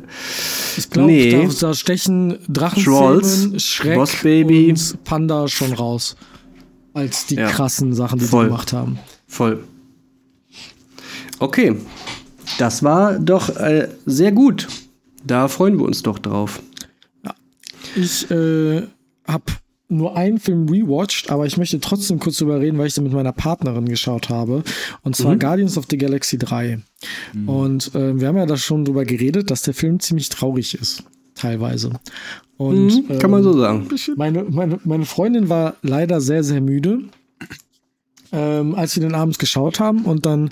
ich 0.80 0.90
glaube, 0.90 1.12
nee. 1.12 1.32
da, 1.32 1.68
da 1.68 1.74
stechen 1.74 2.38
Drachenzähmen, 2.48 3.60
Schreck 3.60 3.96
Boss 3.98 4.16
Baby. 4.24 4.70
und 4.70 5.04
Panda 5.04 5.50
schon 5.50 5.74
raus. 5.74 6.16
Als 6.94 7.26
die 7.26 7.36
Ja. 7.36 7.50
krassen 7.50 7.92
Sachen, 7.94 8.20
die 8.20 8.26
Voll. 8.26 8.46
sie 8.46 8.50
gemacht 8.52 8.72
haben. 8.72 9.00
Voll. 9.28 9.60
Okay, 11.40 11.76
das 12.58 12.84
war 12.84 13.20
doch 13.20 13.50
äh, 13.58 13.90
sehr 14.06 14.32
gut. 14.32 14.70
Da 15.26 15.48
freuen 15.48 15.78
wir 15.78 15.86
uns 15.86 16.04
doch 16.04 16.20
drauf. 16.20 16.62
Ich 17.96 18.30
äh, 18.32 18.84
habe 19.28 19.44
nur 19.88 20.18
einen 20.18 20.40
Film 20.40 20.68
rewatcht, 20.68 21.30
aber 21.30 21.46
ich 21.46 21.58
möchte 21.58 21.80
trotzdem 21.80 22.20
kurz 22.20 22.38
drüber 22.38 22.60
reden, 22.60 22.78
weil 22.78 22.88
ich 22.88 22.96
den 22.96 23.04
mit 23.04 23.14
meiner 23.14 23.32
Partnerin 23.32 23.86
geschaut 23.88 24.30
habe. 24.30 24.64
Und 25.04 25.16
zwar 25.16 25.36
Guardians 25.38 25.78
of 25.78 25.86
the 25.90 25.98
Galaxy 25.98 26.38
3. 26.38 26.80
Und 27.46 27.94
äh, 27.94 28.20
wir 28.20 28.28
haben 28.28 28.38
ja 28.38 28.46
da 28.46 28.58
schon 28.58 28.84
drüber 28.84 29.06
geredet, 29.06 29.52
dass 29.52 29.62
der 29.62 29.74
Film 29.74 30.00
ziemlich 30.00 30.30
traurig 30.30 30.74
ist. 30.74 31.04
Teilweise. 31.36 31.92
Und 32.58 33.10
Mhm, 33.10 33.20
kann 33.20 33.32
man 33.32 33.42
ähm, 33.42 33.44
so 33.44 33.60
sagen. 33.60 33.88
Meine, 34.16 34.44
meine, 34.46 34.80
meine 34.84 35.06
Freundin 35.06 35.50
war 35.50 35.76
leider 35.82 36.22
sehr, 36.22 36.44
sehr 36.44 36.62
müde, 36.62 37.02
ähm, 38.32 38.74
als 38.76 38.96
wir 38.96 39.04
den 39.04 39.14
abends 39.16 39.38
geschaut 39.38 39.80
haben. 39.80 40.06
Und 40.06 40.26
dann, 40.26 40.50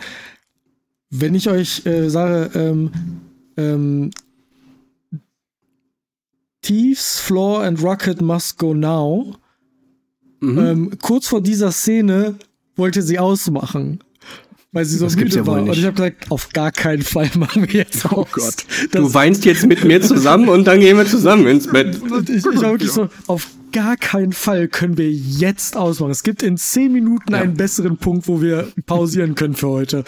wenn 1.09 1.33
ich 1.33 1.49
euch 1.49 1.85
äh, 1.85 2.09
sage, 2.09 2.51
ähm, 2.59 2.91
ähm, 3.57 4.11
Thieves, 6.63 7.19
Floor 7.19 7.63
and 7.63 7.81
Rocket 7.83 8.21
must 8.21 8.57
go 8.57 8.73
now, 8.73 9.35
Mhm. 10.39 10.57
ähm, 10.59 10.91
kurz 11.01 11.27
vor 11.27 11.41
dieser 11.41 11.71
Szene 11.71 12.35
wollte 12.75 13.01
sie 13.01 13.17
ausmachen. 13.19 13.99
Weil 14.73 14.85
sie 14.85 14.97
so 14.97 15.05
Das 15.05 15.15
müde 15.15 15.35
ja 15.37 15.45
war. 15.45 15.61
Und 15.61 15.69
ich 15.71 15.85
habe 15.85 15.93
gesagt, 15.93 16.31
auf 16.31 16.49
gar 16.49 16.71
keinen 16.71 17.03
Fall 17.03 17.29
machen 17.37 17.67
wir 17.67 17.81
jetzt 17.81 18.05
aus. 18.07 18.27
Gott. 18.31 18.55
Du 18.91 19.13
weinst 19.13 19.45
jetzt 19.45 19.67
mit 19.67 19.83
mir 19.83 20.01
zusammen 20.01 20.49
und 20.49 20.65
dann 20.65 20.79
gehen 20.79 20.97
wir 20.97 21.05
zusammen 21.05 21.45
ins 21.47 21.67
Bett. 21.71 22.01
Und 22.11 22.27
ich, 22.29 22.37
ich 22.37 22.45
war 22.45 22.71
wirklich 22.71 22.91
so, 22.91 23.07
auf 23.27 23.47
gar 23.71 23.95
keinen 23.97 24.33
Fall 24.33 24.67
können 24.67 24.97
wir 24.97 25.11
jetzt 25.11 25.77
ausmachen. 25.77 26.11
Es 26.11 26.23
gibt 26.23 26.41
in 26.43 26.57
zehn 26.57 26.91
Minuten 26.91 27.35
einen 27.35 27.53
besseren 27.53 27.97
Punkt, 27.97 28.27
wo 28.27 28.41
wir 28.41 28.67
pausieren 28.87 29.35
können 29.35 29.53
für 29.55 29.69
heute. 29.69 30.03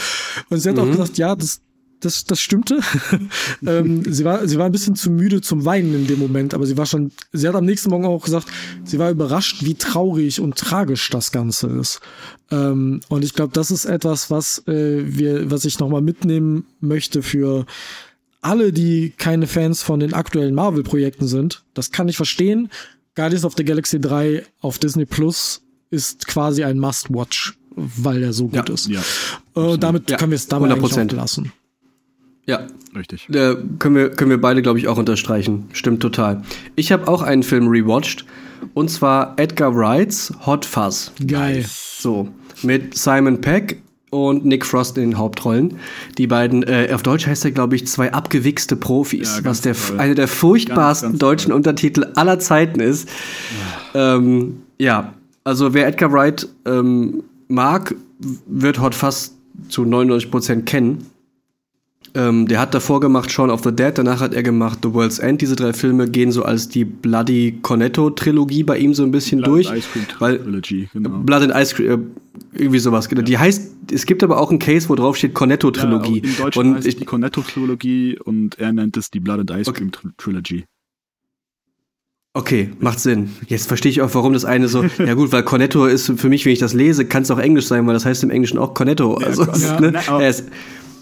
Und 0.49 0.59
sie 0.59 0.69
hat 0.69 0.79
auch 0.79 0.89
gesagt, 0.89 1.17
ja, 1.19 1.35
das, 1.35 1.61
das, 2.05 2.23
das 2.25 2.39
stimmte. 2.39 2.79
ähm, 3.67 4.03
sie, 4.11 4.23
war, 4.23 4.47
sie 4.47 4.57
war 4.57 4.65
ein 4.67 4.71
bisschen 4.71 4.95
zu 4.95 5.09
müde 5.11 5.41
zum 5.41 5.65
Weinen 5.65 5.93
in 5.93 6.07
dem 6.07 6.19
Moment, 6.19 6.53
aber 6.53 6.65
sie 6.65 6.77
war 6.77 6.85
schon, 6.85 7.11
sie 7.33 7.47
hat 7.47 7.55
am 7.55 7.65
nächsten 7.65 7.89
Morgen 7.89 8.05
auch 8.05 8.23
gesagt, 8.23 8.47
sie 8.83 8.99
war 8.99 9.09
überrascht, 9.11 9.63
wie 9.65 9.73
traurig 9.75 10.39
und 10.39 10.55
tragisch 10.57 11.09
das 11.09 11.31
Ganze 11.31 11.67
ist. 11.67 11.99
Ähm, 12.51 13.01
und 13.09 13.23
ich 13.25 13.33
glaube, 13.33 13.53
das 13.53 13.71
ist 13.71 13.85
etwas, 13.85 14.29
was 14.31 14.59
äh, 14.67 15.03
wir, 15.05 15.49
was 15.51 15.65
ich 15.65 15.79
nochmal 15.79 16.01
mitnehmen 16.01 16.65
möchte 16.79 17.21
für 17.23 17.65
alle, 18.41 18.71
die 18.71 19.11
keine 19.17 19.47
Fans 19.47 19.81
von 19.81 19.99
den 19.99 20.13
aktuellen 20.13 20.53
Marvel-Projekten 20.53 21.27
sind. 21.27 21.63
Das 21.73 21.91
kann 21.91 22.07
ich 22.07 22.15
verstehen. 22.15 22.69
Guardians 23.15 23.43
of 23.45 23.53
the 23.57 23.65
Galaxy 23.65 23.99
3 23.99 24.43
auf 24.61 24.77
Disney 24.77 25.05
Plus 25.05 25.63
ist 25.89 26.27
quasi 26.27 26.63
ein 26.63 26.77
Must-Watch, 26.77 27.57
weil 27.75 28.21
er 28.21 28.33
so 28.33 28.47
gut 28.47 28.69
Ja, 28.69 28.73
ist. 28.73 28.87
ja, 28.87 29.01
äh, 29.55 29.77
damit 29.79 30.11
Ja, 30.11 30.17
können 30.17 30.31
wir 30.31 30.35
es 30.35 30.47
damit 30.47 30.71
eigentlich 30.71 30.91
100%. 30.91 31.11
auch 31.13 31.15
lassen. 31.17 31.51
Ja, 32.45 32.67
Richtig. 32.95 33.27
Da 33.29 33.55
können 33.79 33.95
wir, 33.95 34.10
können 34.10 34.29
wir 34.29 34.39
beide, 34.39 34.62
glaube 34.62 34.79
ich, 34.79 34.88
auch 34.88 34.97
unterstreichen. 34.97 35.65
Stimmt 35.73 36.01
total. 36.01 36.41
Ich 36.75 36.91
habe 36.91 37.08
auch 37.08 37.21
einen 37.21 37.43
Film 37.43 37.67
rewatcht. 37.67 38.25
Und 38.73 38.89
zwar 38.89 39.34
Edgar 39.38 39.75
Wrights 39.75 40.34
Hot 40.45 40.65
Fuzz. 40.65 41.12
Geil. 41.27 41.65
So, 41.67 42.29
mit 42.63 42.97
Simon 42.97 43.41
Peck 43.41 43.81
und 44.10 44.45
Nick 44.45 44.65
Frost 44.65 44.97
in 44.97 45.12
den 45.12 45.17
Hauptrollen. 45.17 45.77
Die 46.17 46.25
beiden, 46.25 46.63
äh, 46.63 46.89
auf 46.93 47.03
Deutsch 47.03 47.27
heißt 47.27 47.43
er, 47.45 47.51
glaube 47.51 47.75
ich, 47.75 47.86
zwei 47.88 48.13
abgewichste 48.13 48.75
Profis, 48.75 49.38
Ja, 49.38 49.45
was 49.45 49.62
der, 49.62 49.75
toll. 49.75 49.99
eine 49.99 50.15
der 50.15 50.27
furchtbarsten 50.27 51.10
Ganz, 51.10 51.19
ganz 51.19 51.19
deutschen 51.19 51.51
Untertitel 51.51 52.08
aller 52.15 52.39
Zeiten 52.39 52.79
ist. 52.79 53.10
Ja, 53.93 54.15
ähm, 54.15 54.62
ja 54.79 55.13
also 55.43 55.73
wer 55.73 55.88
Edgar 55.88 56.12
Wright 56.12 56.47
ähm, 56.65 57.23
mag, 57.49 57.93
wird 58.47 58.79
Hot 58.79 58.95
Fuzz 58.95 59.36
zu 59.67 59.84
99% 59.84 60.63
kennen. 60.63 61.05
Ähm, 62.15 62.47
der 62.47 62.60
hat 62.62 62.73
davor 62.73 63.01
gemacht 63.01 63.30
Shaun 63.30 63.49
of 63.49 63.62
the 63.63 63.71
Dead, 63.73 63.91
danach 63.97 64.21
hat 64.21 64.34
er 64.34 64.41
gemacht 64.41 64.80
The 64.84 64.93
World's 64.93 65.19
End. 65.19 65.41
Diese 65.41 65.56
drei 65.58 65.73
Filme 65.73 66.08
gehen 66.10 66.32
so 66.32 66.43
als 66.43 66.69
die 66.69 66.86
Bloody 66.86 67.60
Cornetto-Trilogie 67.62 68.63
bei 68.63 68.78
ihm 68.78 68.93
so 68.93 69.04
ein 69.04 69.12
bisschen 69.12 69.41
durch. 69.41 69.69
Ice 69.69 69.88
Cream 69.91 70.06
weil 70.19 70.38
Trilogy, 70.39 70.88
genau. 70.93 71.10
Blood 71.19 71.43
and 71.43 71.54
Ice 71.56 71.75
Cream, 71.75 71.91
äh, 71.91 72.58
irgendwie 72.58 72.80
sowas. 72.80 73.10
genau. 73.10 73.21
Die 73.21 73.38
heißt, 73.38 73.69
es 73.91 74.06
gibt 74.06 74.23
aber 74.23 74.39
auch 74.39 74.49
einen 74.49 74.60
Case, 74.60 74.88
wo 74.88 74.95
drauf 74.95 75.17
steht 75.17 75.34
Cornetto-Trilogie. 75.34 76.21
Ja, 76.23 76.30
in 76.30 76.38
Deutsch 76.38 76.58
und 76.58 76.75
heißt 76.75 76.88
ich, 76.88 76.95
die 76.95 77.06
Cornetto-Trilogie 77.06 78.17
und 78.23 78.58
er 78.60 78.71
nennt 78.71 78.95
es 78.95 79.12
die 79.12 79.19
Blood 79.19 79.39
and 79.41 79.51
Ice 79.51 79.73
Cream 79.73 79.89
Tr- 79.91 80.12
Trilogy. 80.17 80.63
okay, 82.34 82.69
macht 82.80 82.99
Sinn. 83.01 83.30
Jetzt 83.47 83.67
verstehe 83.67 83.89
ich 83.91 84.01
auch, 84.01 84.13
warum 84.13 84.34
das 84.34 84.45
eine 84.45 84.67
so, 84.69 84.84
ja 84.99 85.13
gut, 85.15 85.32
weil 85.32 85.43
Cornetto 85.43 85.86
ist 85.86 86.12
für 86.17 86.30
mich, 86.30 86.45
wenn 86.45 86.54
ich 86.54 86.60
das 86.60 86.73
lese, 86.73 87.06
kann 87.06 87.23
es 87.23 87.32
auch 87.32 87.39
Englisch 87.39 87.65
sein, 87.65 87.86
weil 87.88 87.93
das 87.93 88.06
heißt 88.06 88.23
im 88.23 88.30
Englischen 88.30 88.58
auch 88.58 88.73
Cornetto. 88.73 89.15
Also, 89.15 89.43
Ja, 89.62 89.80
ne, 89.82 89.91
Cornetto. 90.06 90.43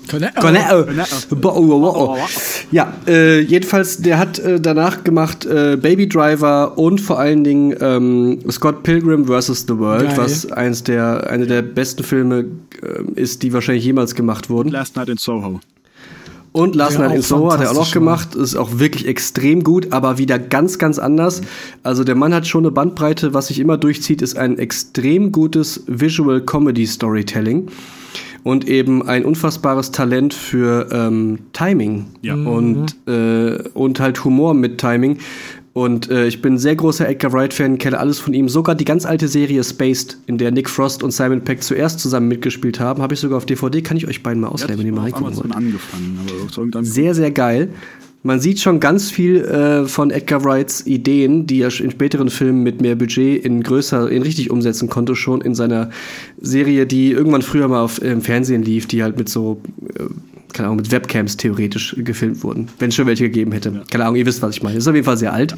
Cornetto. 0.10 0.42
Cornetto. 0.42 2.18
Ja, 2.72 2.94
äh, 3.08 3.40
jedenfalls, 3.42 3.98
der 3.98 4.18
hat 4.18 4.40
äh, 4.40 4.60
danach 4.60 5.04
gemacht 5.04 5.46
äh, 5.46 5.78
Baby 5.78 6.08
Driver 6.08 6.78
und 6.78 7.02
vor 7.02 7.20
allen 7.20 7.44
Dingen 7.44 7.76
ähm, 7.80 8.40
Scott 8.52 8.84
Pilgrim 8.84 9.26
vs. 9.26 9.66
The 9.68 9.78
World, 9.78 10.08
Geil. 10.08 10.18
was 10.18 10.52
eins 10.52 10.84
der, 10.84 11.30
eine 11.30 11.48
der 11.48 11.62
besten 11.62 12.04
Filme 12.04 12.46
äh, 12.82 13.20
ist, 13.20 13.44
die 13.44 13.54
wahrscheinlich 13.54 13.86
jemals 13.86 14.16
gemacht 14.16 14.50
wurden. 14.50 14.70
Last 14.70 14.96
Night 14.96 15.10
in 15.10 15.18
Soho. 15.18 15.60
Und 16.52 16.76
Last 16.76 17.00
Night 17.00 17.16
in 17.16 17.22
Soho 17.24 17.52
hat 17.52 17.62
er 17.62 17.72
auch 17.72 17.76
noch 17.76 17.92
gemacht, 17.92 18.36
ist 18.36 18.56
auch 18.56 18.78
wirklich 18.78 19.08
extrem 19.08 19.64
gut, 19.64 19.92
aber 19.92 20.20
wieder 20.20 20.38
ganz, 20.38 20.78
ganz 20.78 21.00
anders. 21.00 21.42
Also 21.82 22.04
der 22.04 22.14
Mann 22.14 22.32
hat 22.32 22.46
schon 22.46 22.64
eine 22.64 22.72
Bandbreite, 22.72 23.34
was 23.34 23.48
sich 23.48 23.60
immer 23.60 23.78
durchzieht, 23.78 24.22
ist 24.22 24.38
ein 24.38 24.60
extrem 24.60 25.32
gutes 25.32 25.84
Visual 25.88 26.42
Comedy 26.42 26.86
Storytelling 26.86 27.70
und 28.44 28.68
eben 28.68 29.08
ein 29.08 29.26
unfassbares 29.26 29.92
Talent 29.92 30.34
für 30.34 30.90
ähm, 30.92 31.40
Timing 31.54 32.06
Ja. 32.22 32.36
und, 32.36 32.96
äh, 33.08 33.58
und 33.74 34.00
halt 34.00 34.24
Humor 34.24 34.54
mit 34.54 34.78
Timing. 34.80 35.18
Und 35.74 36.12
äh, 36.12 36.28
ich 36.28 36.40
bin 36.42 36.54
ein 36.54 36.58
sehr 36.60 36.76
großer 36.76 37.10
Edgar 37.10 37.34
Wright-Fan, 37.34 37.80
kenne 37.80 37.98
alles 37.98 38.20
von 38.20 38.36
ihm. 38.36 38.48
Sogar 38.48 38.76
die 38.76 38.86
ganz 38.86 39.06
alte 39.08 39.28
Serie 39.28 39.64
Spaced, 39.64 40.18
in 40.28 40.38
der 40.38 40.52
Nick 40.52 40.70
Frost 40.70 41.02
und 41.02 41.10
Simon 41.10 41.42
Peck 41.44 41.64
zuerst 41.64 42.00
zusammen 42.00 42.28
mitgespielt 42.28 42.80
haben, 42.80 43.02
habe 43.02 43.16
ich 43.16 43.20
sogar 43.20 43.38
auf 43.38 43.48
DVD. 43.48 43.82
Kann 43.82 43.98
ich 43.98 44.08
euch 44.08 44.22
beiden 44.22 44.42
mal 44.42 44.50
ausleihen, 44.50 44.78
wenn 44.80 44.86
ihr 44.86 44.94
mal 44.94 45.02
reingucken 45.02 45.36
wollt. 45.36 45.56
angefangen, 45.56 46.20
aber 46.72 46.84
Sehr, 46.84 47.16
sehr 47.16 47.32
geil. 47.32 47.70
Man 48.26 48.40
sieht 48.40 48.62
schon 48.62 48.80
ganz 48.80 49.12
viel 49.12 49.44
äh, 49.44 49.86
von 49.86 50.10
Edgar 50.10 50.46
Wrights 50.46 50.88
Ideen, 50.88 51.46
die 51.46 51.62
er 51.62 51.78
in 51.80 51.92
späteren 51.92 52.30
Filmen 52.30 52.64
mit 52.64 52.82
mehr 52.82 52.96
Budget 52.96 53.44
in 53.44 53.62
größer, 53.62 54.10
in 54.10 54.22
richtig 54.22 54.50
umsetzen 54.50 54.90
konnte, 54.90 55.14
schon 55.14 55.42
in 55.42 55.56
seiner 55.56 55.90
Serie, 56.40 56.86
die 56.86 57.12
irgendwann 57.12 57.42
früher 57.42 57.68
mal 57.68 57.82
auf, 57.82 58.02
im 58.02 58.22
Fernsehen 58.22 58.64
lief, 58.64 58.88
die 58.88 59.04
halt 59.04 59.18
mit 59.18 59.28
so, 59.28 59.62
äh, 60.00 60.06
keine 60.54 60.68
Ahnung, 60.68 60.78
mit 60.78 60.92
Webcams 60.92 61.36
theoretisch 61.36 61.98
gefilmt 62.00 62.44
wurden, 62.46 62.70
wenn 62.80 62.90
es 62.90 62.96
schon 62.96 63.08
welche 63.08 63.26
gegeben 63.26 63.52
hätte. 63.52 63.84
Keine 63.92 64.06
Ahnung, 64.06 64.16
ihr 64.16 64.26
wisst, 64.26 64.42
was 64.42 64.56
ich 64.56 64.64
meine. 64.64 64.76
Das 64.76 64.86
ist 64.86 64.88
auf 64.88 64.96
jeden 64.96 65.06
Fall 65.06 65.18
sehr 65.18 65.34
alt. 65.34 65.58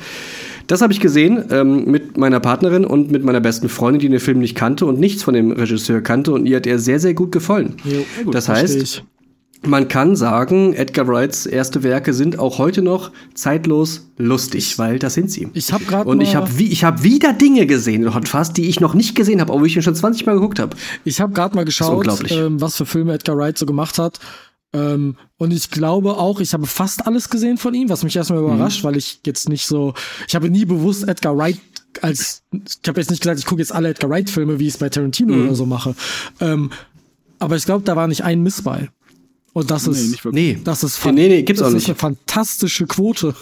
Das 0.65 0.81
habe 0.81 0.91
ich 0.91 0.99
gesehen 0.99 1.43
ähm, 1.51 1.85
mit 1.85 2.17
meiner 2.17 2.39
Partnerin 2.39 2.83
und 2.83 3.11
mit 3.11 3.23
meiner 3.23 3.41
besten 3.41 3.69
Freundin, 3.69 3.99
die 3.99 4.09
den 4.09 4.19
Film 4.19 4.39
nicht 4.39 4.55
kannte 4.55 4.87
und 4.87 4.99
nichts 4.99 5.21
von 5.21 5.35
dem 5.35 5.51
Regisseur 5.51 6.01
kannte 6.01 6.31
und 6.31 6.47
ihr 6.47 6.57
hat 6.57 6.65
er 6.65 6.79
sehr, 6.79 6.99
sehr 6.99 7.13
gut 7.13 7.31
gefallen. 7.31 7.75
Jo, 7.83 8.31
das 8.31 8.47
versteh 8.47 8.63
heißt, 8.63 8.81
ich. 8.81 9.03
Man 9.63 9.87
kann 9.87 10.15
sagen, 10.15 10.73
Edgar 10.73 11.07
Wrights 11.07 11.45
erste 11.45 11.81
Werke 11.83 12.13
sind 12.13 12.37
auch 12.39 12.57
heute 12.59 12.81
noch 12.81 13.11
zeitlos 13.33 14.09
lustig, 14.17 14.77
weil 14.77 14.99
das 14.99 15.13
sind 15.15 15.31
sie. 15.31 15.47
Ich 15.53 15.73
habe 15.73 15.85
gerade 15.85 16.09
Und 16.09 16.21
ich 16.21 16.35
habe 16.35 16.57
wie, 16.57 16.67
ich 16.67 16.83
hab 16.83 17.03
wieder 17.03 17.33
Dinge 17.33 17.65
gesehen 17.65 18.13
Hot 18.13 18.27
Fast, 18.27 18.57
die 18.57 18.67
ich 18.67 18.79
noch 18.79 18.93
nicht 18.93 19.15
gesehen 19.15 19.41
habe, 19.41 19.51
obwohl 19.53 19.67
ich 19.67 19.75
ihn 19.75 19.81
schon 19.81 19.95
20 19.95 20.25
Mal 20.25 20.33
geguckt 20.35 20.59
habe. 20.59 20.75
Ich 21.03 21.19
habe 21.21 21.33
gerade 21.33 21.55
mal 21.55 21.65
geschaut, 21.65 22.07
ähm, 22.31 22.61
was 22.61 22.75
für 22.77 22.85
Filme 22.85 23.13
Edgar 23.13 23.37
Wright 23.37 23.57
so 23.57 23.65
gemacht 23.65 23.97
hat. 23.97 24.19
Ähm, 24.73 25.15
und 25.37 25.51
ich 25.53 25.71
glaube 25.71 26.17
auch, 26.17 26.39
ich 26.41 26.53
habe 26.53 26.67
fast 26.67 27.07
alles 27.07 27.29
gesehen 27.29 27.57
von 27.57 27.73
ihm, 27.73 27.89
was 27.89 28.03
mich 28.03 28.15
erstmal 28.15 28.41
Mhm. 28.41 28.45
überrascht, 28.55 28.83
weil 28.83 28.97
ich 28.97 29.21
jetzt 29.25 29.47
nicht 29.49 29.65
so, 29.65 29.93
ich 30.27 30.35
habe 30.35 30.49
nie 30.49 30.65
bewusst 30.65 31.07
Edgar 31.07 31.37
Wright 31.37 31.59
als, 32.01 32.43
ich 32.51 32.87
habe 32.87 32.99
jetzt 32.99 33.09
nicht 33.09 33.21
gesagt, 33.21 33.39
ich 33.39 33.45
gucke 33.45 33.61
jetzt 33.61 33.73
alle 33.73 33.89
Edgar 33.89 34.09
Wright 34.09 34.29
Filme, 34.29 34.59
wie 34.59 34.67
ich 34.67 34.73
es 34.73 34.79
bei 34.79 34.89
Tarantino 34.89 35.33
Mhm. 35.33 35.45
oder 35.45 35.55
so 35.55 35.65
mache. 35.65 35.95
Ähm, 36.41 36.71
aber 37.39 37.55
ich 37.55 37.65
glaube, 37.65 37.83
da 37.85 37.95
war 37.95 38.07
nicht 38.07 38.23
ein 38.25 38.43
Miss 38.43 38.61
bei. 38.61 38.89
Und 39.55 39.71
das 39.71 39.87
Nee, 39.87 39.93
ist. 39.93 40.25
Nee, 40.33 40.57
das 40.65 40.83
ist, 40.83 41.05
nee, 41.05 41.11
nee, 41.13 41.41
gibt's 41.43 41.61
das 41.61 41.69
auch 41.71 41.75
ist 41.77 41.87
nicht. 41.87 41.89
eine 41.89 41.95
fantastische 41.95 42.85
Quote. 42.87 43.33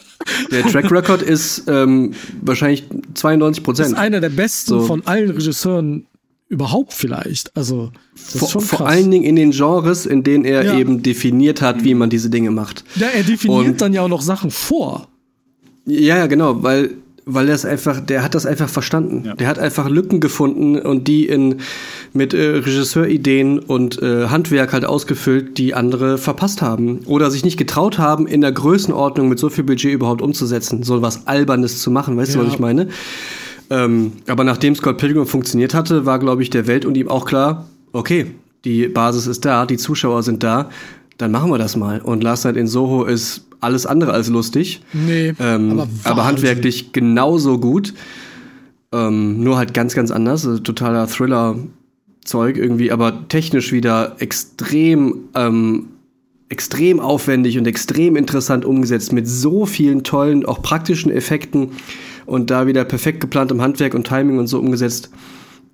Der 0.50 0.66
Track 0.66 0.90
Record 0.92 1.22
ist 1.22 1.64
ähm, 1.66 2.12
wahrscheinlich 2.42 2.84
92 3.14 3.62
Das 3.64 3.78
ist 3.78 3.84
Prozent. 3.84 3.98
einer 3.98 4.20
der 4.20 4.28
besten 4.28 4.68
So. 4.68 4.80
von 4.82 5.06
allen 5.06 5.30
Regisseuren 5.30 6.06
überhaupt 6.50 6.92
vielleicht. 6.92 7.56
Also 7.56 7.90
das 8.14 8.36
Vor, 8.36 8.48
ist 8.48 8.52
schon 8.52 8.60
krass. 8.66 8.78
vor 8.78 8.86
allen 8.86 9.10
Dingen 9.10 9.24
in 9.24 9.34
den 9.36 9.52
Genres, 9.52 10.04
in 10.04 10.22
denen 10.22 10.44
er 10.44 10.62
Ja. 10.62 10.78
eben 10.78 11.02
definiert 11.02 11.62
hat, 11.62 11.82
wie 11.84 11.94
man 11.94 12.10
diese 12.10 12.28
Dinge 12.28 12.50
macht. 12.50 12.84
ja, 12.96 13.06
er 13.08 13.22
definiert 13.22 13.66
Und- 13.66 13.80
dann 13.80 13.94
ja 13.94 14.02
auch 14.02 14.08
noch 14.08 14.20
Sachen 14.20 14.50
vor. 14.50 15.08
Ja, 15.86 16.18
ja, 16.18 16.26
genau, 16.26 16.62
weil 16.62 16.90
weil 17.24 17.48
er 17.48 17.54
es 17.54 17.64
einfach, 17.64 18.00
der 18.00 18.22
hat 18.24 18.34
das 18.34 18.46
einfach 18.46 18.68
verstanden. 18.68 19.22
Ja. 19.24 19.34
Der 19.34 19.46
hat 19.46 19.58
einfach 19.58 19.88
Lücken 19.88 20.20
gefunden 20.20 20.78
und 20.78 21.06
die 21.08 21.26
in 21.26 21.56
mit 22.12 22.34
äh, 22.34 22.56
Regisseurideen 22.56 23.58
und 23.60 24.02
äh, 24.02 24.26
Handwerk 24.28 24.72
halt 24.72 24.84
ausgefüllt, 24.84 25.56
die 25.58 25.74
andere 25.74 26.18
verpasst 26.18 26.62
haben 26.62 27.00
oder 27.06 27.30
sich 27.30 27.44
nicht 27.44 27.56
getraut 27.56 27.98
haben, 27.98 28.26
in 28.26 28.40
der 28.40 28.52
Größenordnung 28.52 29.28
mit 29.28 29.38
so 29.38 29.48
viel 29.50 29.64
Budget 29.64 29.92
überhaupt 29.92 30.20
umzusetzen, 30.22 30.82
so 30.82 31.00
was 31.02 31.26
Albernes 31.26 31.80
zu 31.80 31.90
machen. 31.90 32.16
Weißt 32.16 32.34
du, 32.34 32.38
Ja. 32.40 32.44
was 32.46 32.52
ich 32.54 32.58
meine? 32.58 32.88
Ähm, 33.70 34.12
aber 34.26 34.44
nachdem 34.44 34.74
Scott 34.74 34.98
Pilgrim 34.98 35.26
funktioniert 35.26 35.74
hatte, 35.74 36.04
war, 36.04 36.18
glaube 36.18 36.42
ich, 36.42 36.50
der 36.50 36.66
Welt 36.66 36.84
und 36.84 36.96
ihm 36.96 37.08
auch 37.08 37.24
klar, 37.24 37.66
okay, 37.92 38.26
die 38.64 38.88
Basis 38.88 39.26
ist 39.26 39.44
da, 39.44 39.64
die 39.66 39.76
Zuschauer 39.76 40.22
sind 40.22 40.42
da, 40.42 40.70
dann 41.18 41.30
machen 41.30 41.50
wir 41.50 41.58
das 41.58 41.76
mal. 41.76 42.00
Und 42.00 42.22
Last 42.22 42.44
Night 42.44 42.56
in 42.56 42.66
Soho 42.66 43.04
ist 43.04 43.46
alles 43.60 43.86
andere 43.86 44.12
als 44.12 44.28
lustig. 44.28 44.82
Nee, 44.92 45.34
Ähm, 45.38 45.70
aber 45.72 45.88
aber, 46.04 46.24
handwerklich 46.24 46.92
genauso 46.92 47.58
gut. 47.58 47.94
Ähm, 48.92 49.42
nur 49.42 49.56
halt 49.56 49.72
ganz, 49.72 49.94
ganz 49.94 50.10
anders. 50.10 50.46
Also 50.46 50.58
totaler 50.58 51.06
Thriller-Zeug 51.06 52.56
irgendwie, 52.56 52.92
aber 52.92 53.28
technisch 53.28 53.72
wieder 53.72 54.16
extrem, 54.18 55.28
ähm, 55.34 55.86
extrem 56.48 57.00
aufwendig 57.00 57.56
und 57.56 57.66
extrem 57.66 58.16
interessant 58.16 58.64
umgesetzt 58.64 59.12
mit 59.12 59.26
so 59.26 59.64
vielen 59.64 60.04
tollen, 60.04 60.44
auch 60.44 60.60
praktischen 60.60 61.10
Effekten 61.10 61.70
und 62.26 62.50
da 62.50 62.66
wieder 62.66 62.84
perfekt 62.84 63.20
geplantem 63.20 63.62
Handwerk 63.62 63.94
und 63.94 64.06
Timing 64.06 64.38
und 64.38 64.48
so 64.48 64.58
umgesetzt. 64.58 65.10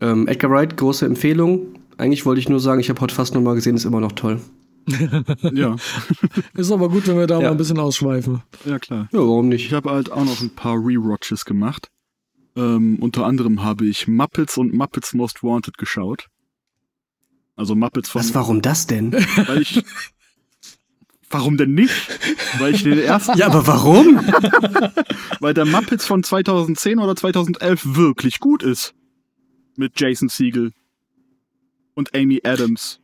Ähm, 0.00 0.28
Edgar 0.28 0.50
Wright, 0.50 0.76
große 0.76 1.04
Empfehlung. 1.04 1.62
Eigentlich 1.96 2.24
wollte 2.26 2.40
ich 2.40 2.48
nur 2.48 2.60
sagen, 2.60 2.80
ich 2.80 2.90
habe 2.90 3.00
heute 3.00 3.14
fast 3.14 3.34
nochmal 3.34 3.56
gesehen, 3.56 3.74
ist 3.74 3.84
immer 3.84 4.00
noch 4.00 4.12
toll. 4.12 4.38
Ja, 5.52 5.76
ist 6.54 6.70
aber 6.72 6.88
gut, 6.88 7.06
wenn 7.06 7.16
wir 7.18 7.26
da 7.26 7.36
Ja. 7.36 7.42
mal 7.42 7.50
ein 7.52 7.56
bisschen 7.56 7.78
ausschweifen. 7.78 8.42
ja 8.64 8.78
klar. 8.78 9.08
Ja, 9.12 9.18
warum 9.20 9.50
Ich 9.52 9.64
nicht? 9.64 9.72
habe 9.72 9.90
halt 9.90 10.10
auch 10.10 10.24
noch 10.24 10.40
ein 10.40 10.50
paar 10.50 10.76
Rewatches 10.76 11.44
gemacht. 11.44 11.88
Ähm, 12.56 12.96
unter 13.00 13.24
anderem 13.26 13.62
habe 13.62 13.86
ich 13.86 14.08
Muppets 14.08 14.56
und 14.56 14.74
Muppets 14.74 15.14
Most 15.14 15.42
Wanted 15.42 15.78
geschaut. 15.78 16.26
Also 17.56 17.74
Muppets 17.74 18.08
von. 18.10 18.20
Was, 18.20 18.34
warum 18.34 18.62
das 18.62 18.86
denn? 18.86 19.12
Weil 19.12 19.62
ich. 19.62 19.82
Warum 21.30 21.58
denn 21.58 21.74
nicht? 21.74 21.92
Weil 22.58 22.74
ich 22.74 22.84
den 22.84 22.98
ersten. 22.98 23.36
ja, 23.36 23.48
aber 23.48 23.66
warum? 23.66 24.16
Weil 25.40 25.52
der 25.52 25.66
Muppets 25.66 26.06
von 26.06 26.22
2010 26.22 26.98
oder 26.98 27.14
2011 27.16 27.82
wirklich 27.96 28.40
gut 28.40 28.62
ist. 28.62 28.94
Mit 29.76 30.00
Jason 30.00 30.30
Siegel 30.30 30.72
und 31.92 32.14
Amy 32.16 32.40
Adams. 32.44 33.00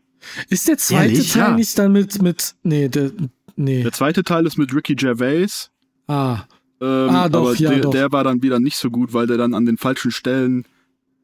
Ist 0.49 0.69
der 0.69 0.79
zweite 0.79 1.13
Ehrlich? 1.13 1.33
Teil 1.33 1.43
Ja. 1.51 1.57
nicht 1.57 1.79
dann 1.79 1.93
mit, 1.93 2.21
mit, 2.23 2.55
nee, 2.63 2.89
der, 2.89 3.11
nee. 3.57 3.83
Der 3.83 3.93
zweite 3.93 4.23
Teil 4.25 4.47
ist 4.47 4.59
mit 4.59 4.75
Ricky 4.75 4.95
Gervais. 4.95 5.71
Ah, 6.07 6.45
Ähm, 6.81 7.09
Ah, 7.11 7.29
doch, 7.29 7.41
aber 7.51 7.55
ja, 7.57 7.71
der, 7.71 7.81
doch. 7.81 7.91
der 7.93 8.13
war 8.13 8.25
dann 8.25 8.43
wieder 8.43 8.59
nicht 8.61 8.77
so 8.77 8.91
gut, 8.91 9.13
weil 9.15 9.27
der 9.27 9.37
dann 9.39 9.55
an 9.55 9.65
den 9.67 9.79
falschen 9.79 10.11
Stellen 10.11 10.65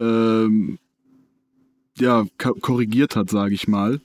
ähm, 0.01 0.79
ja, 1.99 2.25
ko- 2.39 2.55
korrigiert 2.61 3.17
hat, 3.17 3.29
sage 3.31 3.55
ich 3.55 3.69
mal. 3.69 4.01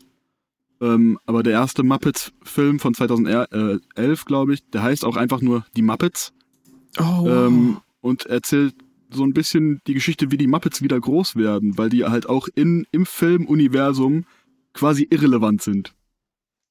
Ähm, 0.81 1.17
aber 1.25 1.43
der 1.43 1.53
erste 1.53 1.84
Muppets-Film 1.84 2.79
von 2.79 2.93
2011, 2.93 4.25
glaube 4.25 4.53
ich, 4.53 4.69
der 4.71 4.84
heißt 4.84 5.05
auch 5.05 5.15
einfach 5.15 5.39
nur 5.41 5.65
Die 5.77 5.81
Muppets 5.81 6.34
oh, 6.99 7.25
ähm, 7.29 7.77
und 8.01 8.25
erzählt 8.25 8.75
so 9.10 9.23
ein 9.23 9.31
bisschen 9.34 9.79
die 9.88 9.93
Geschichte, 9.93 10.31
wie 10.31 10.38
die 10.38 10.47
Muppets 10.47 10.81
wieder 10.81 10.99
groß 10.99 11.38
werden, 11.38 11.77
weil 11.77 11.89
die 11.89 12.03
halt 12.03 12.27
auch 12.27 12.49
in, 12.55 12.86
im 12.91 13.05
Filmuniversum 13.05 14.25
quasi 14.75 15.07
irrelevant 15.09 15.61
sind. 15.63 15.95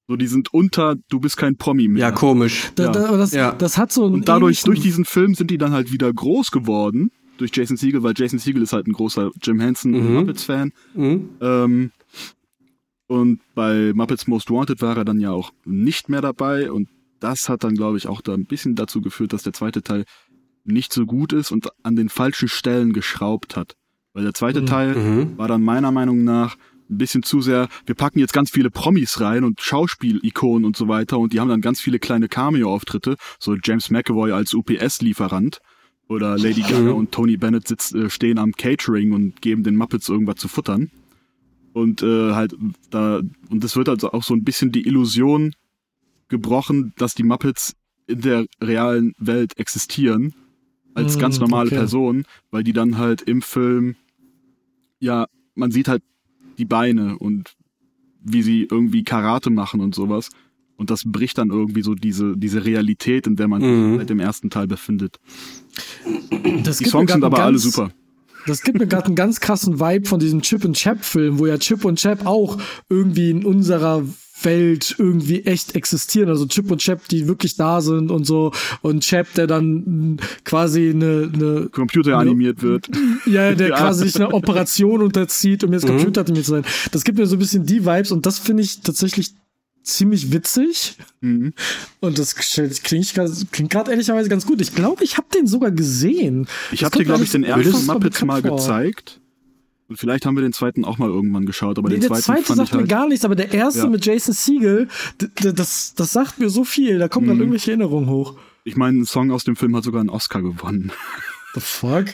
So, 0.06 0.16
die 0.16 0.26
sind 0.26 0.52
unter, 0.52 0.96
du 1.08 1.18
bist 1.18 1.36
kein 1.36 1.56
Promi 1.56 1.88
mehr. 1.88 2.00
Ja, 2.02 2.10
komisch. 2.12 2.70
da, 2.76 2.84
ja. 2.84 2.92
da, 2.92 3.16
das, 3.16 3.32
Ja. 3.32 3.52
das 3.52 3.78
hat 3.78 3.90
so 3.90 4.04
einen 4.04 4.14
Und 4.14 4.28
dadurch, 4.28 4.62
durch 4.62 4.80
diesen 4.80 5.04
Film 5.06 5.34
sind 5.34 5.50
die 5.50 5.58
dann 5.58 5.72
halt 5.72 5.90
wieder 5.90 6.12
groß 6.12 6.50
geworden. 6.50 7.10
Durch 7.38 7.50
Jason 7.54 7.76
Siegel, 7.76 8.02
weil 8.02 8.12
Jason 8.16 8.38
Siegel 8.38 8.62
ist 8.62 8.72
halt 8.72 8.86
ein 8.86 8.92
großer 8.92 9.30
Jim 9.42 9.58
Henson 9.60 9.94
und 9.94 10.06
Mhm. 10.06 10.14
Muppets-Fan. 10.14 10.72
Mhm. 10.94 11.30
Ähm, 11.40 11.90
und 13.06 13.40
bei 13.54 13.92
Muppets 13.94 14.26
Most 14.26 14.50
Wanted 14.50 14.80
war 14.82 14.96
er 14.96 15.04
dann 15.04 15.20
ja 15.20 15.30
auch 15.30 15.52
nicht 15.64 16.08
mehr 16.08 16.20
dabei. 16.20 16.70
Und 16.70 16.88
das 17.20 17.48
hat 17.48 17.64
dann, 17.64 17.74
glaube 17.74 17.96
ich, 17.96 18.06
auch 18.06 18.20
da 18.20 18.34
ein 18.34 18.44
bisschen 18.46 18.74
dazu 18.76 19.00
geführt, 19.00 19.32
dass 19.32 19.42
der 19.42 19.52
zweite 19.52 19.82
Teil 19.82 20.04
nicht 20.64 20.92
so 20.92 21.04
gut 21.06 21.32
ist 21.32 21.50
und 21.50 21.68
an 21.82 21.96
den 21.96 22.08
falschen 22.08 22.48
Stellen 22.48 22.92
geschraubt 22.92 23.56
hat. 23.56 23.74
Weil 24.14 24.24
der 24.24 24.34
zweite 24.34 24.62
Mhm. 24.62 24.66
Teil 24.66 24.94
Mhm. 24.94 25.38
war 25.38 25.48
dann 25.48 25.62
meiner 25.62 25.90
Meinung 25.92 26.24
nach 26.24 26.56
ein 26.94 26.98
bisschen 26.98 27.22
zu 27.22 27.40
sehr, 27.40 27.68
wir 27.86 27.94
packen 27.94 28.18
jetzt 28.18 28.32
ganz 28.32 28.50
viele 28.50 28.70
Promis 28.70 29.20
rein 29.20 29.44
und 29.44 29.60
Schauspielikonen 29.60 30.64
und 30.64 30.76
so 30.76 30.88
weiter 30.88 31.18
und 31.18 31.32
die 31.32 31.40
haben 31.40 31.48
dann 31.48 31.60
ganz 31.60 31.80
viele 31.80 31.98
kleine 31.98 32.28
Cameo-Auftritte, 32.28 33.16
so 33.38 33.56
James 33.62 33.90
McAvoy 33.90 34.32
als 34.32 34.54
UPS-Lieferant 34.54 35.60
oder 36.08 36.36
Lady 36.38 36.62
Gaga 36.62 36.92
und 36.92 37.12
Tony 37.12 37.36
Bennett 37.36 37.68
sitzt, 37.68 37.94
äh, 37.94 38.10
stehen 38.10 38.38
am 38.38 38.52
Catering 38.52 39.12
und 39.12 39.40
geben 39.40 39.62
den 39.62 39.76
Muppets 39.76 40.08
irgendwas 40.08 40.36
zu 40.36 40.48
futtern. 40.48 40.90
Und 41.72 42.02
äh, 42.02 42.32
halt 42.32 42.54
da, 42.90 43.20
und 43.48 43.64
es 43.64 43.76
wird 43.76 43.88
also 43.88 44.12
auch 44.12 44.22
so 44.22 44.34
ein 44.34 44.44
bisschen 44.44 44.70
die 44.70 44.86
Illusion 44.86 45.54
gebrochen, 46.28 46.92
dass 46.96 47.14
die 47.14 47.24
Muppets 47.24 47.74
in 48.06 48.20
der 48.20 48.46
realen 48.62 49.12
Welt 49.18 49.58
existieren, 49.58 50.34
als 50.94 51.16
Mm, 51.16 51.20
ganz 51.20 51.40
normale 51.40 51.68
okay. 51.68 51.76
Personen, 51.76 52.24
weil 52.50 52.62
die 52.62 52.72
dann 52.72 52.98
halt 52.98 53.22
im 53.22 53.42
Film, 53.42 53.96
ja, 55.00 55.26
man 55.54 55.70
sieht 55.70 55.88
halt 55.88 56.02
die 56.58 56.64
Beine 56.64 57.18
und 57.18 57.54
wie 58.22 58.42
sie 58.42 58.66
irgendwie 58.70 59.04
Karate 59.04 59.50
machen 59.50 59.80
und 59.80 59.94
sowas. 59.94 60.30
Und 60.76 60.90
das 60.90 61.02
bricht 61.04 61.38
dann 61.38 61.50
irgendwie 61.50 61.82
so 61.82 61.94
diese, 61.94 62.36
diese 62.36 62.64
Realität, 62.64 63.26
in 63.26 63.36
der 63.36 63.46
man 63.48 63.62
Mhm. 63.62 63.90
sich 63.90 63.98
seit 64.00 64.10
dem 64.10 64.20
ersten 64.20 64.50
Teil 64.50 64.66
befindet. 64.66 65.18
das 66.64 66.78
Die 66.78 66.84
Songs 66.86 67.12
sind 67.12 67.24
aber 67.24 67.42
alle 67.44 67.58
super. 67.58 67.90
Das 68.46 68.62
gibt 68.62 68.78
mir 68.78 68.86
gerade 68.86 69.06
einen 69.06 69.14
ganz 69.14 69.40
krassen 69.40 69.80
Vibe 69.80 70.06
von 70.06 70.20
diesem 70.20 70.42
Chip 70.42 70.64
und 70.64 70.74
Chap 70.76 71.02
Film, 71.04 71.38
wo 71.38 71.46
ja 71.46 71.56
Chip 71.58 71.84
und 71.84 71.98
Chap 71.98 72.26
auch 72.26 72.58
irgendwie 72.90 73.30
in 73.30 73.44
unserer 73.44 74.02
Welt 74.42 74.96
irgendwie 74.98 75.42
echt 75.44 75.76
existieren. 75.76 76.28
Also 76.28 76.46
Chip 76.46 76.70
und 76.70 76.78
Chap, 76.80 77.06
die 77.08 77.28
wirklich 77.28 77.56
da 77.56 77.80
sind 77.80 78.10
und 78.10 78.24
so. 78.24 78.52
Und 78.82 79.02
Chap, 79.04 79.32
der 79.34 79.46
dann 79.46 80.18
quasi 80.44 80.90
eine, 80.90 81.30
eine 81.32 81.68
Computer 81.70 82.18
animiert 82.18 82.62
wird. 82.62 82.88
ja, 83.26 83.52
der 83.54 83.68
Ja. 83.74 83.76
quasi 83.76 84.04
sich 84.04 84.16
einer 84.16 84.34
Operation 84.34 85.02
unterzieht, 85.02 85.64
um 85.64 85.72
jetzt 85.72 85.86
Computer 85.86 86.26
zu 86.26 86.42
sein. 86.42 86.64
Das 86.92 87.04
gibt 87.04 87.18
mir 87.18 87.26
so 87.26 87.36
ein 87.36 87.38
bisschen 87.38 87.64
die 87.64 87.84
Vibes 87.86 88.10
und 88.10 88.26
das 88.26 88.38
finde 88.38 88.62
ich 88.62 88.80
tatsächlich 88.80 89.34
ziemlich 89.82 90.32
witzig. 90.32 90.96
Mhm. 91.20 91.52
Und 92.00 92.18
das 92.18 92.34
klingt, 92.34 92.82
klingt 93.52 93.70
gerade 93.70 93.90
ehrlicherweise 93.90 94.28
ganz 94.28 94.46
gut. 94.46 94.60
Ich 94.60 94.74
glaube, 94.74 95.04
ich 95.04 95.16
habe 95.16 95.28
den 95.34 95.46
sogar 95.46 95.70
gesehen. 95.70 96.48
Ich 96.72 96.84
habe 96.84 96.96
dir, 96.98 97.04
glaube 97.04 97.22
ich, 97.24 97.30
den 97.30 97.44
ersten 97.44 97.86
Muppets 97.86 98.22
mal 98.24 98.42
vor. 98.42 98.56
gezeigt. 98.56 99.20
Und 99.88 99.98
vielleicht 99.98 100.24
haben 100.24 100.34
wir 100.34 100.42
den 100.42 100.52
zweiten 100.54 100.84
auch 100.84 100.96
mal 100.98 101.08
irgendwann 101.10 101.44
geschaut, 101.46 101.78
aber 101.78 101.88
Nee, 101.88 101.96
den 101.96 102.00
der 102.02 102.08
zweiten 102.10 102.22
zweite 102.22 102.42
fand 102.44 102.56
sagt 102.56 102.68
ich 102.68 102.72
halt. 102.74 102.82
mir 102.82 102.88
gar 102.88 103.06
nichts, 103.08 103.24
aber 103.24 103.34
der 103.36 103.52
erste 103.52 103.80
Ja. 103.80 103.86
mit 103.88 104.04
Jason 104.06 104.32
Siegel, 104.34 104.88
das, 105.40 105.94
das 105.94 106.12
sagt 106.12 106.38
mir 106.38 106.48
so 106.48 106.64
viel. 106.64 106.98
Da 106.98 107.08
kommen 107.08 107.26
dann 107.26 107.36
Mhm. 107.36 107.42
irgendwelche 107.42 107.70
Erinnerungen 107.72 108.08
hoch. 108.08 108.34
Ich 108.64 108.76
meine, 108.76 109.00
ein 109.00 109.04
Song 109.04 109.30
aus 109.30 109.44
dem 109.44 109.56
Film 109.56 109.76
hat 109.76 109.84
sogar 109.84 110.00
einen 110.00 110.08
Oscar 110.10 110.40
gewonnen. 110.42 110.90
The 111.54 111.60
fuck? 111.60 112.06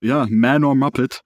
Ja, 0.00 0.26
Man 0.30 0.62
or 0.62 0.76
Muppet 0.76 1.22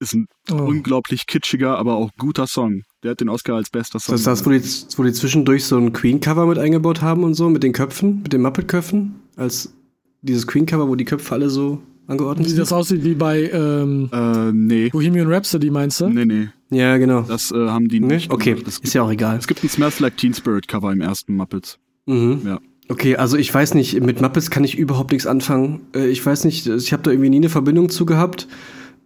ist 0.00 0.14
ein 0.14 0.26
Oh. 0.50 0.54
unglaublich 0.54 1.26
kitschiger, 1.26 1.76
aber 1.76 1.96
auch 1.96 2.10
guter 2.16 2.46
Song. 2.46 2.82
Der 3.02 3.10
hat 3.10 3.20
den 3.20 3.28
Oscar 3.28 3.56
als 3.56 3.68
bester 3.68 3.98
Song. 4.00 4.14
Das 4.14 4.22
ist 4.22 4.26
das, 4.26 4.46
wo 4.46 4.50
die, 4.50 4.62
wo 4.96 5.02
die 5.02 5.12
zwischendurch 5.12 5.64
so 5.66 5.76
ein 5.76 5.92
Queen-Cover 5.92 6.46
mit 6.46 6.56
eingebaut 6.58 7.02
haben 7.02 7.22
und 7.22 7.34
so, 7.34 7.50
mit 7.50 7.62
den 7.62 7.72
Köpfen, 7.74 8.22
mit 8.22 8.32
den 8.32 8.40
Muppet-Köpfen, 8.42 9.16
als 9.36 9.74
dieses 10.22 10.46
Queen-Cover, 10.46 10.88
wo 10.88 10.94
die 10.94 11.04
Köpfe 11.04 11.34
alle 11.34 11.50
so 11.50 11.82
angeordnet 12.08 12.50
Wie 12.50 12.56
das 12.56 12.72
aussieht 12.72 13.04
wie 13.04 13.14
bei 13.14 13.48
ähm, 13.52 14.08
äh, 14.12 14.50
nee. 14.52 14.88
Bohemian 14.88 15.32
Rhapsody, 15.32 15.70
meinst 15.70 16.00
du? 16.00 16.08
Nee, 16.08 16.24
nee. 16.24 16.48
Ja, 16.70 16.96
genau. 16.96 17.22
Das 17.22 17.52
äh, 17.52 17.68
haben 17.68 17.88
die 17.88 18.00
nicht 18.00 18.30
Okay, 18.32 18.50
gemacht. 18.50 18.66
Es 18.66 18.74
ist 18.74 18.82
gibt, 18.82 18.94
ja 18.94 19.02
auch 19.02 19.10
egal. 19.10 19.38
es 19.38 19.46
gibt 19.46 19.62
ein 19.62 19.68
Smells 19.68 20.00
Like 20.00 20.16
Teen 20.16 20.34
Spirit 20.34 20.66
Cover 20.68 20.90
im 20.92 21.00
ersten 21.00 21.34
Muppets. 21.36 21.78
Mhm. 22.06 22.42
Ja. 22.44 22.58
Okay, 22.90 23.16
also 23.16 23.36
ich 23.36 23.52
weiß 23.52 23.74
nicht, 23.74 24.00
mit 24.02 24.20
Muppets 24.20 24.50
kann 24.50 24.64
ich 24.64 24.76
überhaupt 24.78 25.12
nichts 25.12 25.26
anfangen. 25.26 25.80
Äh, 25.94 26.08
Ich 26.08 26.24
weiß 26.24 26.44
nicht, 26.44 26.66
ich 26.66 26.92
habe 26.92 27.02
da 27.02 27.10
irgendwie 27.10 27.30
nie 27.30 27.36
eine 27.36 27.48
Verbindung 27.50 27.88
zu 27.90 28.06
gehabt. 28.06 28.48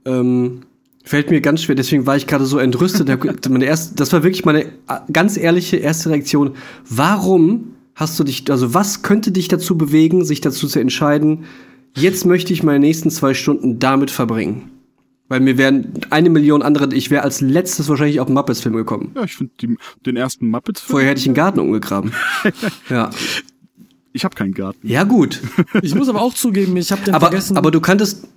Ähm, 0.04 0.60
fällt 1.04 1.30
mir 1.30 1.40
ganz 1.40 1.62
schwer, 1.62 1.74
deswegen 1.74 2.06
war 2.06 2.16
ich 2.16 2.26
gerade 2.28 2.46
so 2.46 2.58
entrüstet. 2.58 3.08
Meine 3.48 3.64
erste, 3.64 3.96
das 3.96 4.12
war 4.12 4.22
wirklich 4.22 4.44
meine 4.44 4.64
äh, 4.64 4.66
ganz 5.12 5.36
ehrliche 5.36 5.76
erste 5.78 6.10
Reaktion. 6.10 6.52
Warum 6.88 7.74
hast 7.94 8.18
du 8.18 8.24
dich, 8.24 8.48
also 8.50 8.72
was 8.74 9.02
könnte 9.02 9.32
dich 9.32 9.48
dazu 9.48 9.76
bewegen, 9.76 10.24
sich 10.24 10.40
dazu 10.40 10.66
zu 10.66 10.78
entscheiden, 10.78 11.44
jetzt 11.96 12.24
möchte 12.26 12.52
ich 12.52 12.62
meine 12.62 12.80
nächsten 12.80 13.10
zwei 13.10 13.34
Stunden 13.34 13.78
damit 13.78 14.10
verbringen? 14.10 14.70
Weil 15.28 15.40
mir 15.40 15.56
wären 15.56 15.92
eine 16.10 16.28
Million 16.28 16.60
andere, 16.62 16.94
ich 16.94 17.10
wäre 17.10 17.22
als 17.22 17.40
letztes 17.40 17.88
wahrscheinlich 17.88 18.20
auf 18.20 18.26
den 18.26 18.34
Muppets-Film 18.34 18.74
gekommen. 18.76 19.12
Ja, 19.14 19.24
ich 19.24 19.34
finde 19.36 19.52
den 20.04 20.16
ersten 20.16 20.48
Muppets-Film. 20.48 20.90
Vorher 20.90 21.10
hätte 21.10 21.20
ich 21.20 21.26
einen 21.26 21.34
Garten 21.34 21.58
umgegraben. 21.60 22.12
ja. 22.90 23.08
Ich 24.12 24.24
habe 24.24 24.34
keinen 24.34 24.52
Garten. 24.52 24.86
Ja, 24.86 25.04
gut. 25.04 25.40
Ich 25.80 25.94
muss 25.94 26.10
aber 26.10 26.20
auch 26.20 26.34
zugeben, 26.34 26.76
ich 26.76 26.92
habe 26.92 27.02
den 27.02 27.14
aber, 27.14 27.28
vergessen. 27.28 27.56
aber 27.56 27.70
du 27.70 27.80
kanntest, 27.80 28.28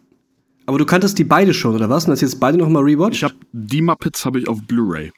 Aber 0.68 0.78
du 0.78 0.86
kanntest 0.86 1.20
die 1.20 1.26
beide 1.26 1.54
schon, 1.54 1.76
oder 1.76 1.90
was? 1.90 2.06
Und 2.06 2.12
hast 2.12 2.22
jetzt 2.22 2.40
beide 2.40 2.58
nochmal 2.58 2.84
rewatcht? 2.84 3.16
Ich 3.18 3.24
habe 3.26 3.36
die 3.52 3.82
Muppets 3.82 4.24
habe 4.26 4.40
ich 4.40 4.48
auf 4.48 4.62
Blu-ray, 4.64 5.12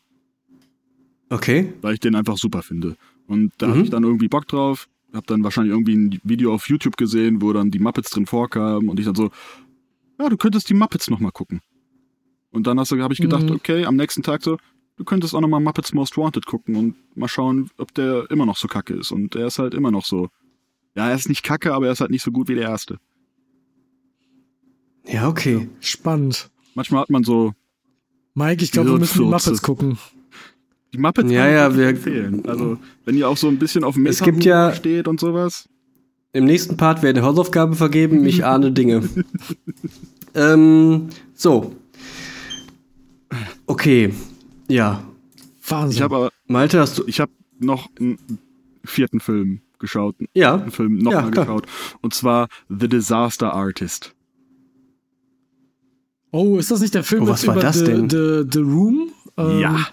Okay. 1.30 1.74
weil 1.82 1.94
ich 1.94 2.00
den 2.00 2.16
einfach 2.16 2.38
super 2.38 2.64
finde. 2.64 2.96
Und 3.28 3.52
da 3.60 3.68
Mhm. 3.68 3.72
hatte 3.72 3.82
ich 3.84 3.90
dann 3.92 4.04
irgendwie 4.04 4.30
Bock 4.30 4.48
drauf. 4.48 4.88
Hab 5.14 5.26
dann 5.28 5.44
wahrscheinlich 5.44 5.74
irgendwie 5.74 5.96
ein 5.96 6.20
Video 6.24 6.54
auf 6.54 6.68
YouTube 6.70 6.98
gesehen, 6.98 7.42
wo 7.42 7.54
dann 7.54 7.72
die 7.72 7.80
Muppets 7.80 8.10
drin 8.10 8.26
vorkamen 8.26 8.90
und 8.90 9.00
ich 9.00 9.06
dann 9.06 9.16
so, 9.16 9.32
ja, 10.20 10.30
du 10.30 10.38
könntest 10.38 10.70
die 10.70 10.74
Muppets 10.74 11.10
noch 11.10 11.20
mal 11.20 11.32
gucken. 11.32 11.62
Und 12.52 12.68
dann 12.68 12.80
hast 12.80 12.92
du, 12.92 13.02
habe 13.02 13.14
ich 13.14 13.20
gedacht, 13.22 13.44
Mhm. 13.44 13.52
okay, 13.56 13.86
am 13.86 13.96
nächsten 13.96 14.24
Tag 14.24 14.44
so, 14.44 14.58
du 14.98 15.04
könntest 15.04 15.34
auch 15.36 15.42
noch 15.42 15.48
mal 15.48 15.60
Muppets 15.60 15.94
Most 15.94 16.18
Wanted 16.18 16.46
gucken 16.46 16.76
und 16.76 16.96
mal 17.16 17.28
schauen, 17.28 17.70
ob 17.78 17.94
der 17.94 18.30
immer 18.32 18.46
noch 18.46 18.58
so 18.58 18.68
kacke 18.68 18.94
ist. 18.96 19.12
Und 19.12 19.36
er 19.36 19.48
ist 19.48 19.60
halt 19.60 19.74
immer 19.74 19.92
noch 19.92 20.06
so. 20.06 20.30
Ja, 20.96 21.10
er 21.10 21.16
ist 21.16 21.30
nicht 21.30 21.44
kacke, 21.44 21.74
aber 21.74 21.86
er 21.86 21.92
ist 21.92 22.02
halt 22.02 22.12
nicht 22.12 22.24
so 22.24 22.32
gut 22.32 22.48
wie 22.48 22.56
der 22.56 22.70
erste. 22.70 22.98
Ja, 25.06 25.28
okay. 25.30 25.70
Spannend. 25.80 26.50
Manchmal 26.76 27.02
hat 27.02 27.10
man 27.10 27.24
so, 27.24 27.54
Mike, 28.34 28.64
ich 28.64 28.72
glaube, 28.72 28.92
wir 28.92 29.00
müssen 29.00 29.24
die. 29.24 29.30
Muppets 29.30 29.62
gucken. 29.62 29.98
Die 30.94 30.98
Muppets 30.98 31.32
Ja, 31.32 31.48
ja, 31.48 31.76
wir- 31.76 31.88
empfehlen. 31.90 32.44
Also, 32.48 32.78
wenn 33.06 33.16
ihr 33.16 33.28
auch 33.28 33.38
so 33.38 33.48
ein 33.48 33.60
bisschen 33.60 33.84
auf 33.84 33.96
dem 33.96 34.06
Es 34.06 34.22
gibt 34.22 34.44
ja- 34.44 34.74
steht 34.74 35.08
und 35.08 35.20
sowas. 35.20 35.68
Im 36.34 36.46
nächsten 36.46 36.78
Part 36.78 37.02
werden 37.04 37.24
Hausaufgaben 37.24 37.74
vergeben. 37.74 38.26
Ich 38.26 38.46
ahne 38.46 38.72
Dinge. 38.72 39.08
ähm, 40.36 41.08
so. 41.34 41.76
Okay. 43.66 44.14
Ja. 44.68 45.04
Wahnsinn. 45.68 45.98
Ich 45.98 46.02
habe 46.02 46.30
Malte, 46.48 46.80
hast 46.80 46.98
du. 46.98 47.04
ich 47.08 47.20
habe 47.20 47.32
noch 47.60 47.90
einen 48.00 48.18
vierten 48.86 49.20
Film 49.20 49.62
geschaut, 49.80 50.16
einen 50.20 50.28
Ja. 50.34 50.58
vierten 50.58 50.72
Film 50.72 50.98
nochmal 51.00 51.24
Ja, 51.26 51.30
geschaut. 51.30 51.66
Und 52.02 52.14
zwar 52.14 52.48
The 52.70 52.88
Disaster 52.88 53.54
Artist. 53.54 54.14
oh, 56.32 56.58
ist 56.58 56.72
das 56.72 56.82
nicht 56.82 56.94
der 56.94 57.04
Film 57.04 57.24
Oh, 57.24 57.28
was 57.28 57.46
war 57.48 57.56
über 57.56 57.62
das 57.64 57.80
the, 57.80 57.86
denn? 57.86 58.10
The, 58.10 58.44
the 58.52 58.60
Room? 58.60 59.12
Ähm, 59.38 59.60
Ja. 59.60 59.88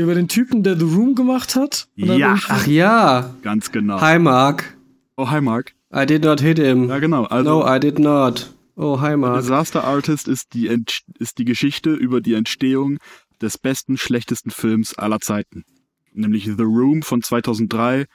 Über 0.00 0.14
den 0.14 0.28
Typen, 0.28 0.62
der 0.62 0.76
The 0.78 0.84
Room 0.84 1.14
gemacht 1.14 1.54
hat? 1.56 1.88
Ja. 1.96 2.06
irgendwie- 2.14 2.42
Ach 2.48 2.66
ja. 2.66 3.34
Ganz 3.42 3.70
genau. 3.72 4.00
Hi, 4.00 4.18
Mark. 4.18 4.76
Oh, 5.16 5.30
hi 5.30 5.40
Mark. 5.40 5.74
I 5.94 6.06
did 6.06 6.24
not 6.24 6.40
hit 6.40 6.58
him. 6.58 6.88
Ja, 6.88 6.98
genau. 6.98 7.24
Also, 7.24 7.50
no, 7.60 7.76
I 7.76 7.78
did 7.80 7.98
not. 7.98 8.54
Oh, 8.76 9.00
hi, 9.00 9.10
The 9.10 9.16
Mark. 9.16 9.40
Disaster 9.40 9.84
Artist 9.84 10.28
ist 10.28 10.54
die, 10.54 10.68
Ent 10.68 11.00
ist 11.18 11.38
die 11.38 11.44
Geschichte 11.44 11.90
über 11.92 12.20
die 12.20 12.34
Entstehung 12.34 12.98
des 13.42 13.58
besten, 13.58 13.96
schlechtesten 13.98 14.50
Films 14.50 14.96
aller 14.96 15.20
Zeiten. 15.20 15.64
Nämlich 16.12 16.44
The 16.44 16.62
Room 16.62 17.02
von 17.02 17.22
2003 17.22 18.06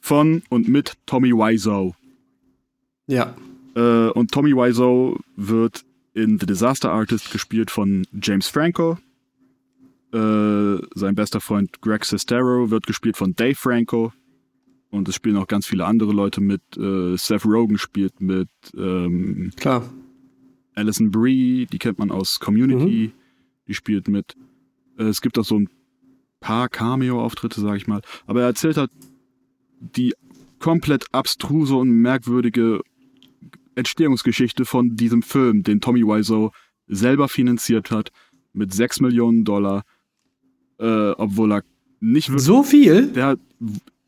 von 0.00 0.42
und 0.48 0.68
mit 0.68 0.94
Tommy 1.06 1.32
Wiseau. 1.32 1.94
Ja. 3.06 3.34
Äh, 3.76 4.08
und 4.10 4.30
Tommy 4.32 4.52
Wiseau 4.54 5.18
wird 5.36 5.84
in 6.14 6.38
The 6.38 6.46
Disaster 6.46 6.90
Artist 6.90 7.30
gespielt 7.30 7.70
von 7.70 8.06
James 8.20 8.48
Franco. 8.48 8.98
Äh, 10.12 10.78
sein 10.94 11.14
bester 11.14 11.40
Freund 11.40 11.80
Greg 11.82 12.04
Sestero 12.04 12.70
wird 12.70 12.86
gespielt 12.86 13.16
von 13.16 13.34
Dave 13.34 13.54
Franco. 13.54 14.12
Und 14.90 15.08
es 15.08 15.14
spielen 15.14 15.36
auch 15.36 15.46
ganz 15.46 15.66
viele 15.66 15.84
andere 15.84 16.12
Leute 16.12 16.40
mit. 16.40 16.62
Äh, 16.76 17.16
Seth 17.16 17.44
Rogen 17.44 17.76
spielt 17.76 18.20
mit. 18.20 18.48
Ähm, 18.74 19.50
Klar. 19.56 19.88
Alison 20.74 21.10
Brie, 21.10 21.66
die 21.66 21.78
kennt 21.78 21.98
man 21.98 22.10
aus 22.10 22.40
Community, 22.40 23.12
die 23.66 23.74
spielt 23.74 24.08
mit. 24.08 24.34
Äh, 24.98 25.04
es 25.04 25.20
gibt 25.20 25.38
auch 25.38 25.44
so 25.44 25.58
ein 25.58 25.68
paar 26.40 26.68
Cameo-Auftritte, 26.68 27.60
sag 27.60 27.76
ich 27.76 27.86
mal. 27.86 28.00
Aber 28.26 28.40
er 28.40 28.46
erzählt 28.46 28.76
halt 28.76 28.90
die 29.80 30.14
komplett 30.58 31.06
abstruse 31.12 31.74
und 31.74 31.90
merkwürdige 31.90 32.80
Entstehungsgeschichte 33.74 34.64
von 34.64 34.96
diesem 34.96 35.22
Film, 35.22 35.62
den 35.62 35.80
Tommy 35.80 36.02
Wiseau 36.02 36.52
selber 36.86 37.28
finanziert 37.28 37.90
hat, 37.90 38.10
mit 38.52 38.72
6 38.72 39.00
Millionen 39.00 39.44
Dollar, 39.44 39.84
äh, 40.78 41.10
obwohl 41.12 41.52
er 41.52 41.62
nicht 42.00 42.28
wirklich. 42.28 42.44
So 42.44 42.62
viel? 42.62 43.08
Der 43.08 43.26
hat, 43.26 43.38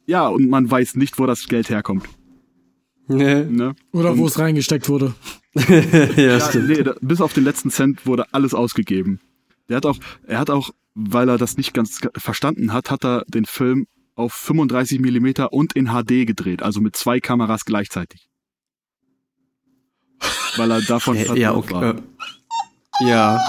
ja, 0.06 0.28
und 0.28 0.48
man 0.48 0.70
weiß 0.70 0.96
nicht, 0.96 1.18
wo 1.18 1.26
das 1.26 1.46
Geld 1.48 1.68
herkommt. 1.70 2.08
Nee. 3.08 3.44
Ne? 3.44 3.74
Oder 3.92 4.16
wo 4.18 4.26
es 4.26 4.38
reingesteckt 4.38 4.88
wurde. 4.88 5.14
ja, 5.54 6.10
Ja, 6.16 6.40
stimmt. 6.40 6.68
nee, 6.68 6.82
da, 6.82 6.94
bis 7.00 7.20
auf 7.20 7.32
den 7.32 7.44
letzten 7.44 7.70
Cent 7.70 8.06
wurde 8.06 8.32
alles 8.32 8.54
ausgegeben. 8.54 9.18
Der 9.68 9.78
hat 9.78 9.86
auch, 9.86 9.98
er 10.26 10.38
hat 10.38 10.50
auch, 10.50 10.70
weil 10.94 11.28
er 11.28 11.38
das 11.38 11.56
nicht 11.56 11.74
ganz 11.74 12.00
verstanden 12.16 12.72
hat, 12.72 12.90
hat 12.90 13.04
er 13.04 13.24
den 13.26 13.44
Film 13.46 13.86
auf 14.14 14.32
35 14.32 15.00
Millimeter 15.00 15.52
und 15.52 15.72
in 15.74 15.86
HD 15.88 16.26
gedreht, 16.26 16.62
also 16.62 16.80
mit 16.80 16.94
zwei 16.94 17.20
Kameras 17.20 17.64
gleichzeitig. 17.64 18.28
Weil 20.56 20.70
er 20.70 20.82
davon 20.82 21.16
Ja, 21.36 21.54
okay. 21.54 21.72
war. 21.74 21.94
Ja. 23.00 23.40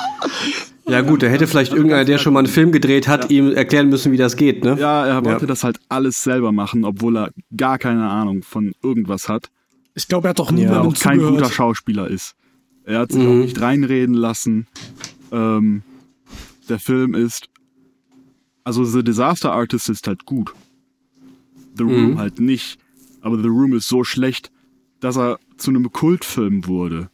Ja, 0.92 1.02
gut, 1.02 1.24
da 1.24 1.28
hätte 1.28 1.48
vielleicht 1.48 1.74
irgendeiner, 1.74 2.06
der 2.06 2.18
schon 2.18 2.34
mal 2.34 2.40
einen 2.40 2.48
Film 2.48 2.72
gedreht 2.72 3.08
hat, 3.08 3.30
ihm 3.32 3.52
erklären 3.54 3.90
müssen, 3.90 4.12
wie 4.12 4.18
das 4.18 4.36
geht, 4.36 4.64
ne? 4.64 4.78
Ja, 4.80 5.06
er 5.06 5.26
wollte 5.26 5.42
Ja. 5.42 5.48
das 5.48 5.64
halt 5.64 5.80
alles 5.90 6.22
selber 6.22 6.52
machen, 6.52 6.84
obwohl 6.86 7.18
er 7.18 7.32
gar 7.56 7.78
keine 7.78 8.10
Ahnung 8.10 8.44
von 8.44 8.74
irgendwas 8.84 9.30
hat. 9.30 9.50
Ich 9.94 10.08
glaube, 10.08 10.28
er 10.28 10.32
hat 10.32 10.40
doch 10.40 10.50
Er 10.50 10.54
niemandem 10.56 10.92
auch 10.92 11.00
kein 11.00 11.16
zugehört. 11.20 11.36
guter 11.44 11.52
Schauspieler 11.52 12.08
ist. 12.08 12.36
Er 12.86 13.00
hat 13.00 13.12
sich 13.12 13.22
Mhm. 13.22 13.28
auch 13.30 13.36
nicht 13.44 13.62
reinreden 13.62 14.16
lassen. 14.16 14.68
Ähm, 15.32 15.84
der 16.70 16.80
Film 16.80 17.14
ist, 17.14 17.48
also 18.64 18.84
The 18.84 19.04
Disaster 19.04 19.52
Artist 19.52 19.90
ist 19.90 20.08
halt 20.08 20.26
gut. 20.26 20.54
The 21.78 21.84
Room 21.84 22.12
Mhm. 22.12 22.18
halt 22.20 22.40
nicht. 22.40 22.78
Aber 23.22 23.38
The 23.42 23.48
Room 23.48 23.74
ist 23.74 23.88
so 23.88 24.04
schlecht, 24.04 24.52
dass 25.00 25.18
er 25.18 25.40
zu 25.58 25.70
einem 25.72 25.92
Kultfilm 25.92 26.66
wurde. 26.68 27.10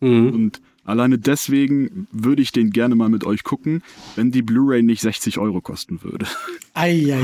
Mhm. 0.00 0.28
Und 0.30 0.60
alleine 0.86 1.18
deswegen 1.18 2.06
würde 2.12 2.40
ich 2.42 2.52
den 2.52 2.70
gerne 2.70 2.94
mal 2.94 3.08
mit 3.08 3.24
euch 3.24 3.42
gucken, 3.44 3.82
wenn 4.14 4.30
die 4.30 4.42
Blu-ray 4.42 4.82
nicht 4.82 5.02
60 5.02 5.38
Euro 5.38 5.60
kosten 5.60 6.02
würde. 6.02 6.26
Eieiei. 6.74 7.20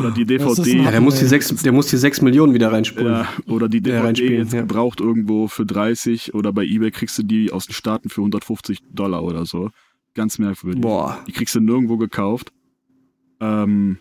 Oder 0.00 0.10
die 0.12 0.24
Das 0.24 0.52
ist 0.58 0.64
DVD. 0.66 0.84
Ja, 0.84 0.90
der 0.90 1.00
muss 1.00 1.16
die 1.16 1.22
Nee. 1.24 1.28
sechs, 1.28 1.54
der 1.62 1.72
muss 1.72 1.86
die 1.88 1.96
sechs 1.96 2.22
Millionen 2.22 2.54
wieder 2.54 2.72
reinspulen. 2.72 3.12
Ja, 3.12 3.28
oder 3.46 3.68
die 3.68 3.78
Ja, 3.78 3.82
DVD 3.82 3.98
reinspielen, 4.06 4.38
jetzt 4.38 4.52
ja. 4.52 4.60
gebraucht 4.60 5.00
irgendwo 5.00 5.48
für 5.48 5.66
30 5.66 6.34
oder 6.34 6.52
bei 6.52 6.64
eBay 6.64 6.90
kriegst 6.90 7.18
du 7.18 7.22
die 7.22 7.52
aus 7.52 7.66
den 7.66 7.74
Staaten 7.74 8.08
für 8.08 8.20
150 8.22 8.78
Dollar 8.92 9.22
oder 9.24 9.44
so. 9.46 9.70
Ganz 10.14 10.38
merkwürdig. 10.38 10.80
Boah. 10.80 11.18
Die 11.26 11.32
kriegst 11.32 11.54
du 11.54 11.60
nirgendwo 11.60 11.96
gekauft. 11.96 12.52
Ähm, 13.40 13.98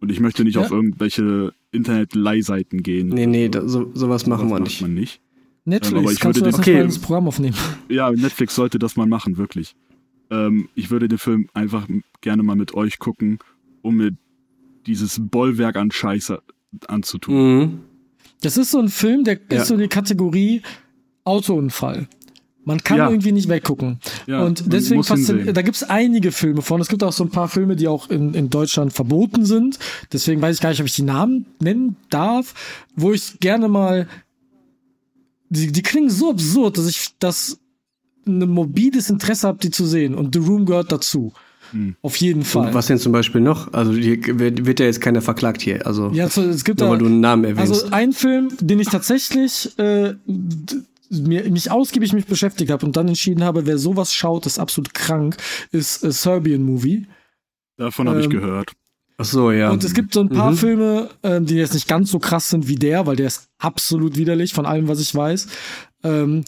und 0.00 0.10
ich 0.10 0.20
möchte 0.20 0.44
nicht 0.44 0.54
Ja. 0.56 0.62
auf 0.62 0.70
irgendwelche 0.70 1.52
Internet-Leihseiten 1.72 2.82
gehen. 2.82 3.08
Nee, 3.08 3.26
nee, 3.26 3.48
da, 3.48 3.66
so, 3.68 3.90
sowas 3.94 4.26
machen 4.26 4.48
Sowas 4.48 4.50
wir 4.50 4.60
macht 4.60 4.62
nicht. 4.62 4.80
Man 4.82 4.94
nicht. 4.94 5.20
Netflix, 5.64 5.98
aber 6.02 6.12
ich 6.12 6.20
kannst 6.20 6.40
du 6.40 6.44
würde 6.44 6.56
das 6.56 6.60
den- 6.64 6.72
nicht 6.74 6.74
mal 6.74 6.80
Okay. 6.80 6.84
ins 6.84 6.98
Programm 6.98 7.28
aufnehmen? 7.28 7.56
Ja, 7.88 8.10
Netflix 8.10 8.54
sollte 8.54 8.78
das 8.78 8.96
mal 8.96 9.06
machen, 9.06 9.36
wirklich. 9.36 9.74
Ähm, 10.30 10.68
ich 10.74 10.90
würde 10.90 11.08
den 11.08 11.18
Film 11.18 11.48
einfach 11.54 11.86
gerne 12.20 12.42
mal 12.42 12.56
mit 12.56 12.74
euch 12.74 12.98
gucken, 12.98 13.38
um 13.82 13.96
mir 13.96 14.12
dieses 14.86 15.18
Bollwerk 15.20 15.76
an 15.76 15.90
Scheiße 15.90 16.40
anzutun. 16.86 17.34
Mhm. 17.58 17.78
Das 18.42 18.56
ist 18.56 18.70
so 18.70 18.78
ein 18.78 18.88
Film, 18.88 19.24
der 19.24 19.38
Ja. 19.50 19.60
ist 19.62 19.68
so 19.68 19.76
die 19.76 19.88
Kategorie 19.88 20.62
Autounfall. 21.24 22.08
Man 22.64 22.78
kann 22.82 22.98
Ja. 22.98 23.08
irgendwie 23.10 23.32
nicht 23.32 23.48
weggucken. 23.48 23.98
Ja, 24.26 24.44
und 24.44 24.72
deswegen 24.72 25.02
da 25.54 25.62
gibt's 25.62 25.82
einige 25.82 26.30
Filme 26.30 26.62
von. 26.62 26.80
Es 26.80 26.88
gibt 26.88 27.02
auch 27.02 27.12
so 27.12 27.24
ein 27.24 27.30
paar 27.30 27.48
Filme, 27.48 27.74
die 27.74 27.88
auch 27.88 28.10
in, 28.10 28.34
in 28.34 28.50
Deutschland 28.50 28.92
verboten 28.92 29.44
sind. 29.44 29.78
Deswegen 30.12 30.40
weiß 30.42 30.56
ich 30.56 30.62
gar 30.62 30.68
nicht, 30.70 30.80
ob 30.80 30.86
ich 30.86 30.94
die 30.94 31.02
Namen 31.02 31.46
nennen 31.60 31.96
darf, 32.10 32.54
wo 32.96 33.12
ich 33.12 33.40
gerne 33.40 33.68
mal. 33.68 34.06
Die, 35.50 35.70
die 35.70 35.82
klingen 35.82 36.10
so 36.10 36.30
absurd, 36.30 36.78
dass 36.78 36.88
ich 36.88 37.10
das 37.18 37.58
ein 38.26 38.38
morbides 38.48 39.10
Interesse 39.10 39.48
habe, 39.48 39.58
die 39.58 39.70
zu 39.70 39.84
sehen. 39.84 40.14
Und 40.14 40.34
The 40.34 40.40
Room 40.40 40.64
gehört 40.64 40.92
dazu. 40.92 41.32
Hm. 41.72 41.96
Auf 42.02 42.16
jeden 42.16 42.42
Fall. 42.42 42.68
Und 42.68 42.74
was 42.74 42.86
denn 42.86 42.98
zum 42.98 43.12
Beispiel 43.12 43.40
noch? 43.40 43.72
Also 43.72 43.92
hier 43.92 44.18
wird, 44.38 44.66
wird 44.66 44.80
ja 44.80 44.86
jetzt 44.86 45.00
keiner 45.00 45.22
verklagt 45.22 45.62
hier. 45.62 45.86
Also 45.86 46.10
ja, 46.10 46.28
so, 46.28 46.42
es 46.42 46.64
gibt 46.64 46.80
nur 46.80 46.88
da, 46.88 46.92
weil 46.92 46.98
du 46.98 47.06
einen 47.06 47.20
Namen 47.20 47.44
erwähnst. 47.44 47.72
Also 47.72 47.92
ein 47.92 48.12
Film, 48.12 48.48
den 48.60 48.80
ich 48.80 48.88
tatsächlich 48.88 49.78
äh, 49.78 50.14
mir, 51.10 51.50
mich 51.50 51.70
ausgiebig 51.70 52.12
mit 52.12 52.26
beschäftigt 52.26 52.70
habe 52.70 52.86
und 52.86 52.96
dann 52.96 53.08
entschieden 53.08 53.44
habe, 53.44 53.66
wer 53.66 53.78
sowas 53.78 54.12
schaut, 54.12 54.46
ist 54.46 54.58
absolut 54.58 54.94
krank, 54.94 55.36
ist 55.70 56.04
äh, 56.04 56.12
Serbian 56.12 56.62
Movie. 56.62 57.06
Davon 57.76 58.08
habe 58.08 58.20
ich 58.20 58.26
ähm, 58.26 58.32
gehört. 58.32 58.72
Ach 59.20 59.24
so, 59.24 59.52
ja. 59.52 59.70
Und 59.70 59.84
es 59.84 59.92
gibt 59.92 60.14
so 60.14 60.20
ein 60.20 60.30
paar 60.30 60.52
Mhm. 60.52 60.56
Filme, 60.56 61.08
ähm, 61.22 61.44
die 61.46 61.56
jetzt 61.56 61.74
nicht 61.74 61.86
ganz 61.86 62.10
so 62.10 62.18
krass 62.18 62.48
sind 62.48 62.68
wie 62.68 62.76
der, 62.76 63.06
weil 63.06 63.16
der 63.16 63.26
ist 63.26 63.48
absolut 63.58 64.16
widerlich 64.16 64.54
von 64.54 64.64
allem, 64.66 64.88
was 64.88 64.98
ich 65.00 65.14
weiß. 65.14 65.46
Ähm, 66.04 66.44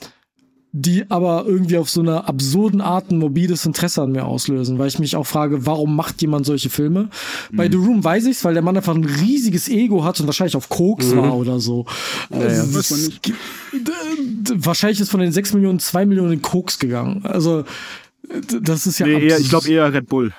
die 0.74 1.04
aber 1.10 1.44
irgendwie 1.46 1.76
auf 1.76 1.90
so 1.90 2.00
einer 2.00 2.26
absurden 2.30 2.80
Art 2.80 3.10
ein 3.10 3.18
morbides 3.18 3.66
Interesse 3.66 4.00
an 4.00 4.12
mir 4.12 4.24
auslösen, 4.24 4.78
weil 4.78 4.88
ich 4.88 4.98
mich 4.98 5.16
auch 5.16 5.26
frage, 5.26 5.66
warum 5.66 5.94
macht 5.94 6.22
jemand 6.22 6.46
solche 6.46 6.70
Filme? 6.70 7.10
Bei 7.52 7.68
Mhm. 7.68 7.72
The 7.72 7.76
Room 7.78 8.02
weiß 8.04 8.24
ich's, 8.24 8.42
weil 8.42 8.54
der 8.54 8.62
Mann 8.62 8.74
einfach 8.78 8.94
ein 8.94 9.04
riesiges 9.04 9.68
Ego 9.68 10.02
hat 10.02 10.18
und 10.20 10.24
wahrscheinlich 10.26 10.56
auf 10.56 10.70
Koks 10.70 11.08
Mhm. 11.12 11.16
war 11.18 11.36
oder 11.36 11.60
so. 11.60 11.84
Also, 12.30 12.46
ja. 12.46 12.74
Weiß 12.74 12.90
man 12.90 13.00
nicht. 13.00 13.32
wahrscheinlich 14.64 15.00
ist 15.00 15.10
von 15.10 15.20
den 15.20 15.32
6 15.32 15.52
Millionen 15.52 15.78
2 15.78 16.06
Millionen 16.06 16.32
in 16.32 16.42
Koks 16.42 16.78
gegangen. 16.78 17.20
Also 17.24 17.64
das 18.62 18.86
ist 18.86 18.98
ja 18.98 19.06
Nee, 19.06 19.26
eher, 19.28 19.38
ich 19.38 19.50
glaube 19.50 19.68
eher 19.68 19.92
Red 19.92 20.08
Bull. 20.08 20.32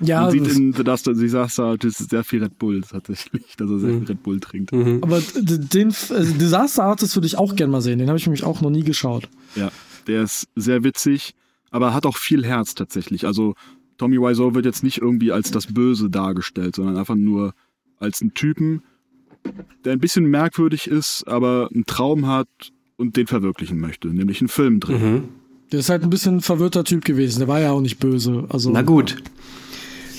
Ja, 0.00 0.22
Man 0.22 0.30
sieht 0.30 0.46
das- 0.46 0.56
in 0.56 0.72
The 0.72 0.84
Dust 0.84 1.08
and 1.08 1.20
Disaster, 1.20 1.76
das 1.78 2.00
ist 2.00 2.10
sehr 2.10 2.24
viel 2.24 2.42
Red 2.42 2.58
Bull 2.58 2.82
tatsächlich, 2.82 3.56
dass 3.56 3.70
er 3.70 3.78
sehr 3.78 3.90
Mhm. 3.90 3.98
viel 4.00 4.08
Red 4.08 4.22
Bull 4.22 4.40
trinkt. 4.40 4.72
Mhm. 4.72 4.98
Aber 5.02 5.20
den 5.36 5.88
also 5.88 6.32
Disaster 6.34 6.84
Artist 6.84 7.16
würde 7.16 7.26
ich 7.26 7.36
auch 7.38 7.56
gern 7.56 7.70
mal 7.70 7.80
sehen. 7.82 7.98
Den 7.98 8.08
habe 8.08 8.18
ich 8.18 8.26
nämlich 8.26 8.44
auch 8.44 8.60
noch 8.60 8.70
nie 8.70 8.84
geschaut. 8.84 9.28
Ja. 9.56 9.70
Der 10.06 10.22
ist 10.22 10.46
sehr 10.56 10.84
witzig, 10.84 11.34
aber 11.70 11.92
hat 11.94 12.06
auch 12.06 12.16
viel 12.16 12.44
Herz 12.44 12.74
tatsächlich. 12.74 13.26
Also 13.26 13.54
Tommy 13.98 14.18
Wiseau 14.18 14.54
wird 14.54 14.64
jetzt 14.64 14.82
nicht 14.84 14.98
irgendwie 14.98 15.32
als 15.32 15.50
das 15.50 15.66
Böse 15.66 16.08
dargestellt, 16.08 16.76
sondern 16.76 16.96
einfach 16.96 17.16
nur 17.16 17.52
als 17.98 18.22
einen 18.22 18.32
Typen, 18.34 18.82
der 19.84 19.92
ein 19.92 19.98
bisschen 19.98 20.26
merkwürdig 20.26 20.86
ist, 20.88 21.24
aber 21.26 21.68
einen 21.74 21.84
Traum 21.86 22.26
hat 22.26 22.48
und 22.96 23.16
den 23.16 23.26
verwirklichen 23.26 23.78
möchte, 23.80 24.08
nämlich 24.08 24.40
einen 24.40 24.48
Film 24.48 24.78
drin. 24.80 25.12
Mhm. 25.14 25.22
Der 25.72 25.80
ist 25.80 25.90
halt 25.90 26.02
ein 26.04 26.10
bisschen 26.10 26.36
ein 26.36 26.40
verwirrter 26.40 26.84
Typ 26.84 27.04
gewesen. 27.04 27.40
Der 27.40 27.48
war 27.48 27.60
ja 27.60 27.72
auch 27.72 27.80
nicht 27.80 27.98
böse. 27.98 28.46
Also, 28.48 28.70
Na 28.70 28.82
gut. 28.82 29.16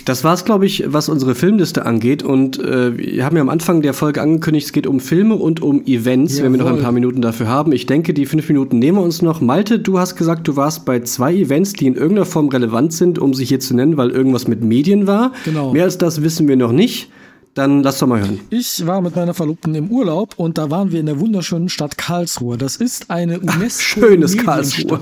Das 0.09 0.23
war's, 0.23 0.43
glaube 0.43 0.65
ich, 0.65 0.85
was 0.87 1.07
unsere 1.07 1.35
Filmliste 1.35 1.85
angeht. 1.85 2.23
Und 2.23 2.57
äh, 2.57 2.97
wir 2.97 3.23
haben 3.23 3.35
ja 3.35 3.43
am 3.43 3.49
Anfang 3.49 3.83
der 3.83 3.93
Folge 3.93 4.23
angekündigt, 4.23 4.65
es 4.65 4.73
geht 4.73 4.87
um 4.87 4.99
Filme 4.99 5.35
und 5.35 5.61
um 5.61 5.85
Events, 5.85 6.39
Jawohl. 6.39 6.45
wenn 6.45 6.51
wir 6.53 6.65
noch 6.65 6.75
ein 6.75 6.81
paar 6.81 6.91
Minuten 6.91 7.21
dafür 7.21 7.47
haben. 7.47 7.71
Ich 7.73 7.85
denke, 7.85 8.15
die 8.15 8.25
fünf 8.25 8.49
Minuten 8.49 8.79
nehmen 8.79 8.97
wir 8.97 9.03
uns 9.03 9.21
noch. 9.21 9.39
Malte, 9.39 9.77
du 9.77 9.99
hast 9.99 10.15
gesagt, 10.15 10.47
du 10.47 10.55
warst 10.55 10.83
bei 10.83 11.01
zwei 11.01 11.35
Events, 11.35 11.73
die 11.73 11.85
in 11.85 11.93
irgendeiner 11.93 12.25
Form 12.25 12.49
relevant 12.49 12.91
sind, 12.91 13.19
um 13.19 13.35
sie 13.35 13.45
hier 13.45 13.59
zu 13.59 13.75
nennen, 13.75 13.97
weil 13.97 14.09
irgendwas 14.09 14.47
mit 14.47 14.63
Medien 14.63 15.05
war. 15.05 15.31
Genau. 15.45 15.73
Mehr 15.73 15.83
als 15.83 15.99
das 15.99 16.23
wissen 16.23 16.47
wir 16.47 16.55
noch 16.55 16.71
nicht. 16.71 17.11
Dann 17.55 17.83
lass 17.83 17.97
doch 17.99 18.07
mal 18.07 18.19
hören. 18.19 18.39
Ich 18.51 18.85
war 18.85 19.01
mit 19.01 19.15
meiner 19.15 19.33
Verlobten 19.33 19.73
im 19.75 19.89
Urlaub 19.89 20.35
und 20.37 20.57
da 20.57 20.69
waren 20.69 20.91
wir 20.91 20.99
in 20.99 21.07
der 21.07 21.19
wunderschönen 21.19 21.67
Stadt 21.67 21.97
Karlsruhe. 21.97 22.57
Das 22.57 22.75
ist 22.75 23.09
eine 23.09 23.39
UNESCO 23.39 23.81
schönes 23.81 24.37
Karlsruhe. 24.37 25.01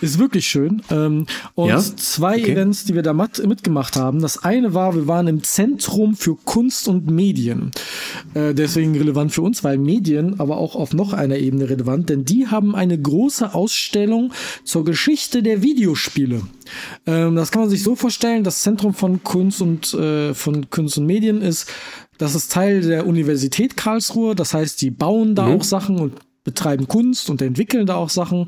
Ist 0.00 0.18
wirklich 0.18 0.46
schön. 0.46 0.82
Ähm, 0.90 1.26
und 1.54 1.68
ja? 1.68 1.80
zwei 1.80 2.38
okay. 2.38 2.52
Events, 2.52 2.84
die 2.84 2.94
wir 2.94 3.02
da 3.02 3.12
mitgemacht 3.12 3.96
haben. 3.96 4.20
Das 4.20 4.44
eine 4.44 4.72
war, 4.72 4.94
wir 4.94 5.08
waren 5.08 5.26
im 5.26 5.42
Zentrum 5.42 6.14
für 6.14 6.36
Kunst 6.36 6.86
und 6.86 7.10
Medien. 7.10 7.72
Äh, 8.34 8.54
deswegen 8.54 8.96
relevant 8.96 9.32
für 9.32 9.42
uns, 9.42 9.64
weil 9.64 9.76
Medien, 9.78 10.38
aber 10.38 10.58
auch 10.58 10.76
auf 10.76 10.94
noch 10.94 11.12
einer 11.12 11.36
Ebene 11.36 11.68
relevant, 11.68 12.08
denn 12.08 12.24
die 12.24 12.46
haben 12.46 12.74
eine 12.74 12.98
große 12.98 13.54
Ausstellung 13.54 14.32
zur 14.64 14.84
Geschichte 14.84 15.42
der 15.42 15.62
Videospiele. 15.62 16.42
Ähm, 17.06 17.36
das 17.36 17.50
kann 17.50 17.62
man 17.62 17.70
sich 17.70 17.82
so 17.82 17.96
vorstellen, 17.96 18.44
das 18.44 18.62
Zentrum 18.62 18.94
von 18.94 19.22
Kunst 19.22 19.60
und 19.62 19.92
äh, 19.94 20.34
von 20.34 20.70
Kunst 20.70 20.98
und 20.98 21.06
Medien 21.06 21.42
ist, 21.42 21.70
das 22.18 22.34
ist 22.34 22.52
Teil 22.52 22.82
der 22.82 23.06
Universität 23.06 23.76
Karlsruhe. 23.76 24.34
Das 24.34 24.54
heißt, 24.54 24.80
die 24.80 24.90
bauen 24.90 25.34
da 25.34 25.48
mhm. 25.48 25.56
auch 25.56 25.64
Sachen 25.64 25.98
und 25.98 26.14
betreiben 26.44 26.86
Kunst 26.86 27.30
und 27.30 27.42
entwickeln 27.42 27.86
da 27.86 27.96
auch 27.96 28.10
Sachen. 28.10 28.44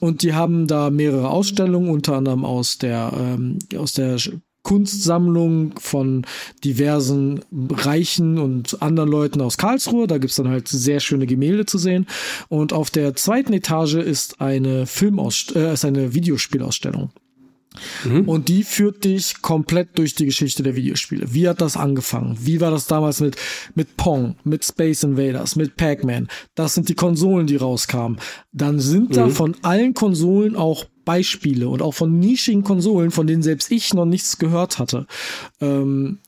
Und 0.00 0.22
die 0.22 0.34
haben 0.34 0.66
da 0.66 0.90
mehrere 0.90 1.30
Ausstellungen, 1.30 1.88
unter 1.88 2.16
anderem 2.16 2.44
aus 2.44 2.78
der, 2.78 3.12
ähm, 3.16 3.58
aus 3.76 3.92
der 3.92 4.18
Kunstsammlung 4.62 5.72
von 5.78 6.26
diversen 6.64 7.40
Reichen 7.70 8.38
und 8.38 8.82
anderen 8.82 9.08
Leuten 9.08 9.40
aus 9.40 9.56
Karlsruhe. 9.56 10.06
Da 10.06 10.18
gibt's 10.18 10.36
dann 10.36 10.48
halt 10.48 10.68
sehr 10.68 11.00
schöne 11.00 11.26
Gemälde 11.26 11.64
zu 11.64 11.78
sehen. 11.78 12.06
Und 12.48 12.72
auf 12.72 12.90
der 12.90 13.14
zweiten 13.14 13.54
Etage 13.54 13.94
ist 13.94 14.40
eine 14.40 14.86
Filmausstellung, 14.86 15.70
äh, 15.70 15.72
ist 15.72 15.86
eine 15.86 16.12
Videospielausstellung. 16.12 17.10
Mhm. 18.04 18.28
Und 18.28 18.48
die 18.48 18.64
führt 18.64 19.04
dich 19.04 19.40
komplett 19.42 19.98
durch 19.98 20.14
die 20.14 20.26
Geschichte 20.26 20.62
der 20.62 20.76
Videospiele. 20.76 21.32
Wie 21.32 21.48
hat 21.48 21.60
das 21.60 21.76
angefangen? 21.76 22.36
Wie 22.40 22.60
war 22.60 22.70
das 22.70 22.86
damals 22.86 23.20
mit, 23.20 23.36
mit 23.74 23.96
Pong, 23.96 24.36
mit 24.44 24.64
Space 24.64 25.02
Invaders, 25.02 25.56
mit 25.56 25.76
Pac-Man? 25.76 26.28
Das 26.54 26.74
sind 26.74 26.88
die 26.88 26.94
Konsolen, 26.94 27.46
die 27.46 27.56
rauskamen. 27.56 28.18
Dann 28.52 28.80
sind 28.80 29.10
mhm. 29.10 29.14
da 29.14 29.28
von 29.28 29.56
allen 29.62 29.94
Konsolen 29.94 30.56
auch 30.56 30.86
Beispiele 31.04 31.68
und 31.68 31.80
auch 31.80 31.94
von 31.94 32.18
nischigen 32.18 32.64
Konsolen, 32.64 33.10
von 33.10 33.26
denen 33.26 33.42
selbst 33.42 33.70
ich 33.70 33.94
noch 33.94 34.04
nichts 34.04 34.38
gehört 34.38 34.78
hatte. 34.78 35.06
Ähm, 35.60 36.18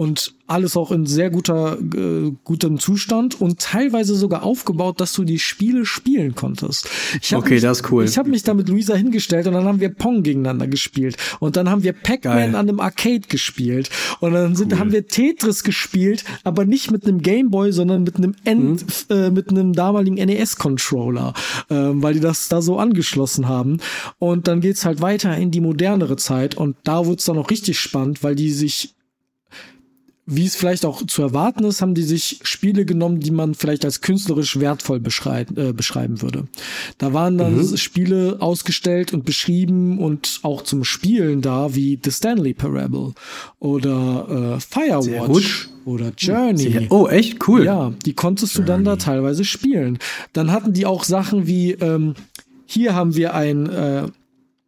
und 0.00 0.32
alles 0.46 0.78
auch 0.78 0.92
in 0.92 1.04
sehr 1.04 1.28
guter, 1.28 1.76
äh, 1.78 2.32
gutem 2.42 2.78
Zustand 2.78 3.38
und 3.38 3.58
teilweise 3.60 4.14
sogar 4.14 4.44
aufgebaut, 4.44 4.98
dass 4.98 5.12
du 5.12 5.24
die 5.24 5.38
Spiele 5.38 5.84
spielen 5.84 6.34
konntest. 6.34 6.88
okay, 7.34 7.54
mich, 7.54 7.62
das 7.62 7.80
ist 7.80 7.92
cool. 7.92 8.04
Ich 8.06 8.16
habe 8.16 8.30
mich 8.30 8.42
da 8.42 8.54
mit 8.54 8.70
Luisa 8.70 8.94
hingestellt 8.94 9.46
und 9.46 9.52
dann 9.52 9.66
haben 9.66 9.78
wir 9.78 9.90
Pong 9.90 10.22
gegeneinander 10.22 10.68
gespielt 10.68 11.18
und 11.38 11.56
dann 11.56 11.68
haben 11.68 11.82
wir 11.82 11.92
Pac-Man 11.92 12.54
an 12.54 12.66
einem 12.70 12.80
Arcade 12.80 13.28
gespielt 13.28 13.90
und 14.20 14.32
dann 14.32 14.56
sind, 14.56 14.72
cool. 14.72 14.78
haben 14.78 14.90
wir 14.90 15.06
Tetris 15.06 15.64
gespielt, 15.64 16.24
aber 16.44 16.64
nicht 16.64 16.90
mit 16.90 17.04
einem 17.04 17.20
Gameboy, 17.20 17.70
sondern 17.70 18.04
mit 18.04 18.16
einem 18.16 18.34
End, 18.44 18.82
mhm. 19.10 19.14
äh, 19.14 19.30
mit 19.30 19.50
einem 19.50 19.74
damaligen 19.74 20.14
NES-Controller, 20.14 21.34
äh, 21.68 21.74
weil 21.74 22.14
die 22.14 22.20
das 22.20 22.48
da 22.48 22.62
so 22.62 22.78
angeschlossen 22.78 23.48
haben. 23.48 23.80
Und 24.18 24.48
dann 24.48 24.62
geht's 24.62 24.86
halt 24.86 25.02
weiter 25.02 25.36
in 25.36 25.50
die 25.50 25.60
modernere 25.60 26.16
Zeit 26.16 26.54
und 26.54 26.76
da 26.84 27.04
wird's 27.04 27.26
dann 27.26 27.36
auch 27.36 27.50
richtig 27.50 27.78
spannend, 27.78 28.22
weil 28.24 28.34
die 28.34 28.50
sich 28.50 28.94
wie 30.30 30.46
es 30.46 30.56
vielleicht 30.56 30.84
auch 30.84 31.04
zu 31.06 31.22
erwarten 31.22 31.64
ist, 31.64 31.82
haben 31.82 31.94
die 31.94 32.02
sich 32.02 32.40
Spiele 32.42 32.84
genommen, 32.84 33.20
die 33.20 33.30
man 33.30 33.54
vielleicht 33.54 33.84
als 33.84 34.00
künstlerisch 34.00 34.60
wertvoll 34.60 35.00
beschreiben, 35.00 35.56
äh, 35.56 35.72
beschreiben 35.72 36.22
würde. 36.22 36.44
Da 36.98 37.12
waren 37.12 37.36
dann 37.36 37.56
mhm. 37.56 37.76
Spiele 37.76 38.36
ausgestellt 38.40 39.12
und 39.12 39.24
beschrieben 39.24 39.98
und 39.98 40.40
auch 40.42 40.62
zum 40.62 40.84
Spielen 40.84 41.42
da, 41.42 41.74
wie 41.74 41.98
The 42.02 42.10
Stanley 42.10 42.54
Parable 42.54 43.12
oder 43.58 44.56
äh, 44.56 44.60
Firewatch 44.60 45.68
oder 45.84 46.12
Journey. 46.16 46.72
Sehr, 46.72 46.92
oh, 46.92 47.08
echt 47.08 47.48
cool. 47.48 47.64
Ja, 47.64 47.92
die 48.04 48.14
konntest 48.14 48.54
Journey. 48.54 48.66
du 48.66 48.72
dann 48.72 48.84
da 48.84 48.96
teilweise 48.96 49.44
spielen. 49.44 49.98
Dann 50.32 50.52
hatten 50.52 50.72
die 50.72 50.86
auch 50.86 51.04
Sachen 51.04 51.46
wie 51.46 51.72
ähm, 51.72 52.14
hier 52.66 52.94
haben 52.94 53.16
wir 53.16 53.34
ein 53.34 53.68
äh, 53.68 54.06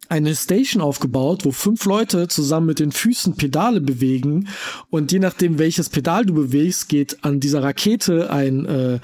eine 0.09 0.35
Station 0.35 0.81
aufgebaut, 0.81 1.45
wo 1.45 1.51
fünf 1.51 1.85
Leute 1.85 2.27
zusammen 2.27 2.67
mit 2.67 2.79
den 2.79 2.91
Füßen 2.91 3.35
Pedale 3.35 3.81
bewegen 3.81 4.47
und 4.89 5.11
je 5.11 5.19
nachdem 5.19 5.59
welches 5.59 5.89
Pedal 5.89 6.25
du 6.25 6.33
bewegst, 6.33 6.89
geht 6.89 7.23
an 7.23 7.39
dieser 7.39 7.63
Rakete 7.63 8.29
ein 8.29 8.65
äh, 8.65 8.99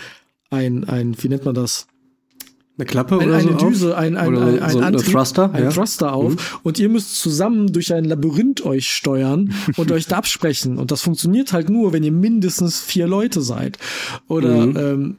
ein 0.50 0.84
ein 0.84 1.16
wie 1.22 1.30
nennt 1.30 1.46
man 1.46 1.56
das? 1.56 1.88
Eine 2.78 2.86
Klappe 2.86 3.20
ein, 3.20 3.28
oder 3.28 3.38
eine 3.38 3.60
so 3.60 3.68
Düse, 3.68 3.98
ein, 3.98 4.16
ein, 4.16 4.36
oder 4.36 4.46
ein, 4.46 4.60
ein, 4.60 4.72
so 4.72 4.80
Antrieb, 4.80 5.12
Thruster, 5.12 5.54
ein 5.54 5.64
ja. 5.64 5.70
Thruster 5.70 6.14
auf 6.14 6.32
mhm. 6.32 6.38
und 6.64 6.80
ihr 6.80 6.88
müsst 6.88 7.20
zusammen 7.20 7.74
durch 7.74 7.94
ein 7.94 8.06
Labyrinth 8.06 8.66
euch 8.66 8.90
steuern 8.90 9.54
und 9.76 9.92
euch 9.94 10.06
da 10.06 10.18
absprechen 10.18 10.78
und 10.78 10.92
das 10.92 11.02
funktioniert 11.02 11.52
halt 11.52 11.70
nur, 11.70 11.92
wenn 11.92 12.04
ihr 12.04 12.14
mindestens 12.14 12.80
vier 12.80 13.06
Leute 13.06 13.42
seid 13.42 13.78
oder 14.30 14.66
mhm. 14.66 14.78
ähm, 14.78 15.18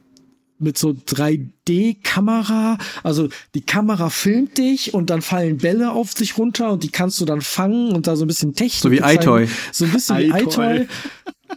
mit 0.61 0.77
so 0.77 0.89
3D-Kamera. 0.89 2.77
Also 3.03 3.29
die 3.55 3.61
Kamera 3.61 4.09
filmt 4.09 4.57
dich 4.57 4.93
und 4.93 5.09
dann 5.09 5.21
fallen 5.21 5.57
Bälle 5.57 5.91
auf 5.91 6.13
dich 6.13 6.37
runter 6.37 6.71
und 6.71 6.83
die 6.83 6.89
kannst 6.89 7.19
du 7.21 7.25
dann 7.25 7.41
fangen 7.41 7.91
und 7.91 8.07
da 8.07 8.15
so 8.15 8.25
ein 8.25 8.27
bisschen 8.27 8.53
Technik. 8.53 8.81
So 8.81 8.91
wie 8.91 8.99
iToy. 8.99 9.47
So 9.71 9.85
ein 9.85 9.91
bisschen 9.91 10.17
wie 10.19 10.29
iToy. 10.29 10.87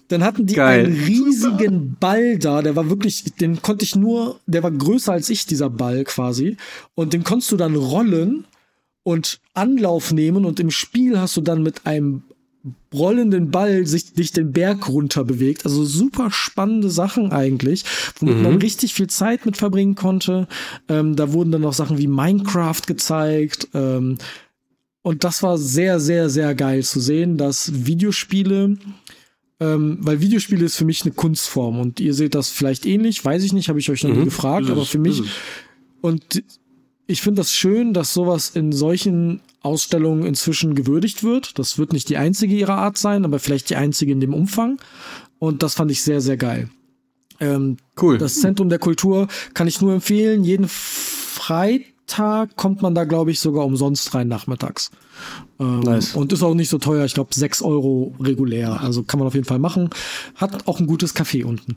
Dann 0.08 0.24
hatten 0.24 0.46
die 0.46 0.54
Geil. 0.54 0.86
einen 0.86 1.04
riesigen 1.04 1.96
Ball 2.00 2.38
da, 2.38 2.62
der 2.62 2.76
war 2.76 2.90
wirklich, 2.90 3.24
den 3.40 3.62
konnte 3.62 3.84
ich 3.84 3.94
nur, 3.94 4.40
der 4.46 4.62
war 4.62 4.70
größer 4.70 5.12
als 5.12 5.30
ich, 5.30 5.46
dieser 5.46 5.70
Ball 5.70 6.04
quasi. 6.04 6.56
Und 6.94 7.12
den 7.12 7.24
konntest 7.24 7.52
du 7.52 7.56
dann 7.56 7.76
rollen 7.76 8.44
und 9.02 9.40
Anlauf 9.52 10.12
nehmen 10.12 10.44
und 10.44 10.58
im 10.58 10.70
Spiel 10.70 11.18
hast 11.18 11.36
du 11.36 11.40
dann 11.40 11.62
mit 11.62 11.86
einem 11.86 12.24
rollenden 12.92 13.50
Ball 13.50 13.86
sich 13.86 14.14
dich 14.14 14.32
den 14.32 14.52
Berg 14.52 14.88
runter 14.88 15.24
bewegt. 15.24 15.64
Also 15.64 15.84
super 15.84 16.30
spannende 16.30 16.90
Sachen 16.90 17.32
eigentlich, 17.32 17.84
womit 18.18 18.36
mhm. 18.36 18.42
man 18.42 18.56
richtig 18.56 18.94
viel 18.94 19.08
Zeit 19.08 19.44
mit 19.44 19.56
verbringen 19.56 19.94
konnte. 19.94 20.48
Ähm, 20.88 21.16
da 21.16 21.32
wurden 21.32 21.52
dann 21.52 21.62
noch 21.62 21.74
Sachen 21.74 21.98
wie 21.98 22.06
Minecraft 22.06 22.82
gezeigt. 22.86 23.68
Ähm, 23.74 24.18
und 25.02 25.22
das 25.24 25.42
war 25.42 25.58
sehr, 25.58 26.00
sehr, 26.00 26.30
sehr 26.30 26.54
geil 26.54 26.82
zu 26.82 26.98
sehen, 26.98 27.36
dass 27.36 27.86
Videospiele, 27.86 28.78
ähm, 29.60 29.98
weil 30.00 30.20
Videospiele 30.20 30.64
ist 30.64 30.76
für 30.76 30.86
mich 30.86 31.02
eine 31.02 31.12
Kunstform 31.12 31.78
und 31.78 32.00
ihr 32.00 32.14
seht 32.14 32.34
das 32.34 32.48
vielleicht 32.48 32.86
ähnlich, 32.86 33.22
weiß 33.22 33.44
ich 33.44 33.52
nicht, 33.52 33.68
habe 33.68 33.78
ich 33.78 33.90
euch 33.90 34.02
noch 34.02 34.10
mhm. 34.10 34.20
nie 34.20 34.24
gefragt, 34.24 34.70
aber 34.70 34.86
für 34.86 34.98
mich 34.98 35.22
und 36.00 36.42
ich 37.06 37.20
finde 37.20 37.40
das 37.40 37.52
schön, 37.52 37.92
dass 37.92 38.14
sowas 38.14 38.50
in 38.54 38.72
solchen 38.72 39.40
Ausstellung 39.64 40.24
inzwischen 40.24 40.74
gewürdigt 40.74 41.24
wird. 41.24 41.58
Das 41.58 41.78
wird 41.78 41.92
nicht 41.92 42.08
die 42.08 42.16
einzige 42.16 42.54
ihrer 42.54 42.76
Art 42.76 42.98
sein, 42.98 43.24
aber 43.24 43.38
vielleicht 43.38 43.70
die 43.70 43.76
einzige 43.76 44.12
in 44.12 44.20
dem 44.20 44.34
Umfang. 44.34 44.78
Und 45.38 45.62
das 45.62 45.74
fand 45.74 45.90
ich 45.90 46.02
sehr, 46.02 46.20
sehr 46.20 46.36
geil. 46.36 46.68
Ähm, 47.40 47.78
cool. 48.00 48.18
Das 48.18 48.40
Zentrum 48.40 48.68
der 48.68 48.78
Kultur 48.78 49.26
kann 49.54 49.66
ich 49.66 49.80
nur 49.80 49.94
empfehlen. 49.94 50.44
Jeden 50.44 50.68
Freitag 50.68 52.56
kommt 52.56 52.82
man 52.82 52.94
da, 52.94 53.04
glaube 53.04 53.30
ich, 53.30 53.40
sogar 53.40 53.64
umsonst 53.64 54.14
rein 54.14 54.28
nachmittags. 54.28 54.90
Ähm, 55.58 55.80
nice. 55.80 56.14
Und 56.14 56.32
ist 56.32 56.42
auch 56.42 56.54
nicht 56.54 56.68
so 56.68 56.78
teuer. 56.78 57.04
Ich 57.04 57.14
glaube, 57.14 57.34
sechs 57.34 57.62
Euro 57.62 58.14
regulär. 58.20 58.80
Also 58.80 59.02
kann 59.02 59.18
man 59.18 59.26
auf 59.26 59.34
jeden 59.34 59.46
Fall 59.46 59.58
machen. 59.58 59.90
Hat 60.34 60.68
auch 60.68 60.78
ein 60.78 60.86
gutes 60.86 61.16
Café 61.16 61.44
unten. 61.44 61.76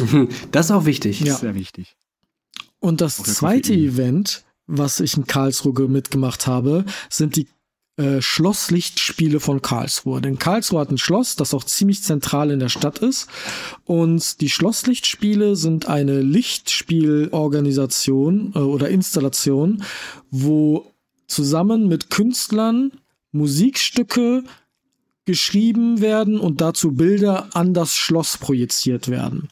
das 0.50 0.66
ist 0.66 0.72
auch 0.72 0.86
wichtig. 0.86 1.20
Ja. 1.20 1.36
Sehr 1.36 1.54
wichtig. 1.54 1.96
Und 2.80 3.00
das 3.00 3.18
zweite 3.18 3.72
Event 3.72 4.44
was 4.72 5.00
ich 5.00 5.16
in 5.16 5.26
Karlsruhe 5.26 5.88
mitgemacht 5.88 6.46
habe, 6.46 6.84
sind 7.10 7.34
die 7.36 7.48
äh, 7.98 8.22
Schlosslichtspiele 8.22 9.38
von 9.38 9.60
Karlsruhe. 9.60 10.22
Denn 10.22 10.38
Karlsruhe 10.38 10.80
hat 10.80 10.90
ein 10.90 10.96
Schloss, 10.96 11.36
das 11.36 11.52
auch 11.52 11.64
ziemlich 11.64 12.02
zentral 12.02 12.50
in 12.50 12.58
der 12.58 12.70
Stadt 12.70 13.00
ist. 13.00 13.28
Und 13.84 14.40
die 14.40 14.48
Schlosslichtspiele 14.48 15.56
sind 15.56 15.88
eine 15.88 16.22
Lichtspielorganisation 16.22 18.52
äh, 18.54 18.60
oder 18.60 18.88
Installation, 18.88 19.84
wo 20.30 20.90
zusammen 21.26 21.86
mit 21.86 22.08
Künstlern 22.08 22.92
Musikstücke 23.30 24.42
geschrieben 25.26 26.00
werden 26.00 26.40
und 26.40 26.62
dazu 26.62 26.92
Bilder 26.92 27.54
an 27.54 27.74
das 27.74 27.94
Schloss 27.94 28.38
projiziert 28.38 29.08
werden. 29.08 29.50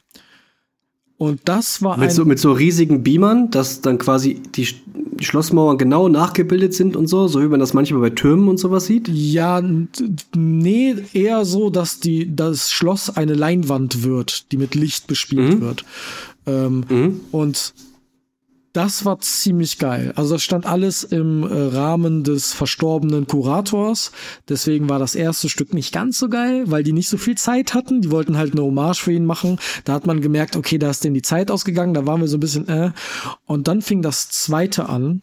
Und 1.21 1.41
das 1.45 1.83
war 1.83 1.97
mit 1.97 2.11
so, 2.11 2.25
mit 2.25 2.39
so 2.39 2.51
riesigen 2.51 3.03
Beamern, 3.03 3.51
dass 3.51 3.81
dann 3.81 3.99
quasi 3.99 4.41
die 4.55 4.67
Schlossmauern 5.19 5.77
genau 5.77 6.09
nachgebildet 6.09 6.73
sind 6.73 6.95
und 6.95 7.05
so, 7.05 7.27
so 7.27 7.43
wie 7.43 7.47
man 7.47 7.59
das 7.59 7.75
manchmal 7.75 8.01
bei 8.01 8.09
Türmen 8.09 8.47
und 8.49 8.57
sowas 8.57 8.87
sieht? 8.87 9.07
Ja, 9.07 9.61
nee, 10.35 10.95
eher 11.13 11.45
so, 11.45 11.69
dass 11.69 11.99
die, 11.99 12.35
das 12.35 12.71
Schloss 12.71 13.15
eine 13.15 13.35
Leinwand 13.35 14.01
wird, 14.01 14.51
die 14.51 14.57
mit 14.57 14.73
Licht 14.73 15.05
bespielt 15.05 15.59
mhm. 15.59 15.61
wird. 15.61 15.85
Ähm, 16.47 16.85
mhm. 16.89 17.19
Und 17.31 17.75
das 18.73 19.03
war 19.03 19.19
ziemlich 19.19 19.79
geil. 19.79 20.13
Also 20.15 20.35
das 20.35 20.43
stand 20.43 20.65
alles 20.65 21.03
im 21.03 21.43
äh, 21.43 21.53
Rahmen 21.53 22.23
des 22.23 22.53
verstorbenen 22.53 23.27
Kurators. 23.27 24.11
Deswegen 24.47 24.87
war 24.87 24.99
das 24.99 25.15
erste 25.15 25.49
Stück 25.49 25.73
nicht 25.73 25.93
ganz 25.93 26.17
so 26.17 26.29
geil, 26.29 26.63
weil 26.71 26.83
die 26.83 26.93
nicht 26.93 27.09
so 27.09 27.17
viel 27.17 27.37
Zeit 27.37 27.73
hatten. 27.73 28.01
Die 28.01 28.11
wollten 28.11 28.37
halt 28.37 28.53
eine 28.53 28.63
Hommage 28.63 29.01
für 29.01 29.11
ihn 29.11 29.25
machen. 29.25 29.59
Da 29.83 29.93
hat 29.93 30.05
man 30.05 30.21
gemerkt, 30.21 30.55
okay, 30.55 30.77
da 30.77 30.89
ist 30.89 31.03
denen 31.03 31.15
die 31.15 31.21
Zeit 31.21 31.51
ausgegangen. 31.51 31.93
Da 31.93 32.05
waren 32.05 32.21
wir 32.21 32.27
so 32.27 32.37
ein 32.37 32.41
bisschen 32.41 32.67
äh. 32.69 32.91
Und 33.45 33.67
dann 33.67 33.81
fing 33.81 34.01
das 34.01 34.29
zweite 34.29 34.87
an. 34.87 35.21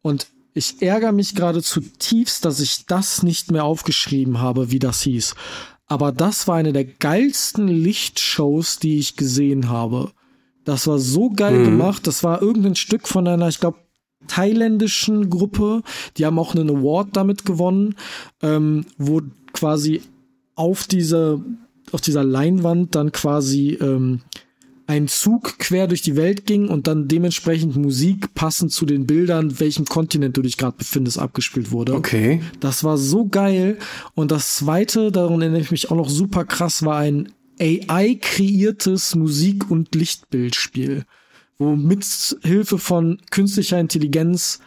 Und 0.00 0.28
ich 0.54 0.80
ärgere 0.80 1.12
mich 1.12 1.34
gerade 1.34 1.62
zutiefst, 1.62 2.44
dass 2.44 2.60
ich 2.60 2.86
das 2.86 3.22
nicht 3.22 3.50
mehr 3.50 3.64
aufgeschrieben 3.64 4.40
habe, 4.40 4.70
wie 4.70 4.78
das 4.78 5.02
hieß. 5.02 5.34
Aber 5.86 6.12
das 6.12 6.48
war 6.48 6.56
eine 6.56 6.72
der 6.72 6.84
geilsten 6.84 7.68
Lichtshows, 7.68 8.78
die 8.78 8.98
ich 8.98 9.16
gesehen 9.16 9.68
habe. 9.68 10.12
Das 10.64 10.86
war 10.86 10.98
so 10.98 11.30
geil 11.30 11.60
mhm. 11.60 11.64
gemacht. 11.64 12.06
Das 12.06 12.24
war 12.24 12.42
irgendein 12.42 12.74
Stück 12.74 13.06
von 13.08 13.26
einer, 13.28 13.48
ich 13.48 13.60
glaube, 13.60 13.78
thailändischen 14.26 15.30
Gruppe. 15.30 15.82
Die 16.16 16.26
haben 16.26 16.38
auch 16.38 16.54
einen 16.54 16.70
Award 16.70 17.08
damit 17.12 17.44
gewonnen, 17.44 17.96
ähm, 18.42 18.86
wo 18.96 19.20
quasi 19.52 20.02
auf 20.54 20.84
dieser, 20.84 21.40
auf 21.92 22.00
dieser 22.00 22.24
Leinwand 22.24 22.94
dann 22.94 23.12
quasi 23.12 23.78
ähm, 23.80 24.20
ein 24.86 25.08
Zug 25.08 25.58
quer 25.58 25.86
durch 25.86 26.02
die 26.02 26.16
Welt 26.16 26.46
ging 26.46 26.68
und 26.68 26.86
dann 26.86 27.08
dementsprechend 27.08 27.76
Musik 27.76 28.34
passend 28.34 28.70
zu 28.70 28.84
den 28.84 29.06
Bildern, 29.06 29.58
welchem 29.58 29.86
Kontinent 29.86 30.36
du 30.36 30.42
dich 30.42 30.58
gerade 30.58 30.76
befindest, 30.76 31.18
abgespielt 31.18 31.70
wurde. 31.70 31.94
Okay. 31.94 32.42
Das 32.60 32.84
war 32.84 32.98
so 32.98 33.26
geil. 33.26 33.78
Und 34.14 34.30
das 34.30 34.56
zweite, 34.56 35.10
daran 35.10 35.40
erinnere 35.40 35.62
ich 35.62 35.70
mich 35.70 35.90
auch 35.90 35.96
noch 35.96 36.10
super 36.10 36.44
krass, 36.44 36.84
war 36.84 36.98
ein 36.98 37.30
AI-kreiertes 37.60 39.14
Musik- 39.14 39.70
und 39.70 39.94
Lichtbildspiel, 39.94 41.04
wo 41.58 41.76
mit 41.76 42.04
Hilfe 42.42 42.78
von 42.78 43.18
künstlicher 43.30 43.78
Intelligenz 43.78 44.60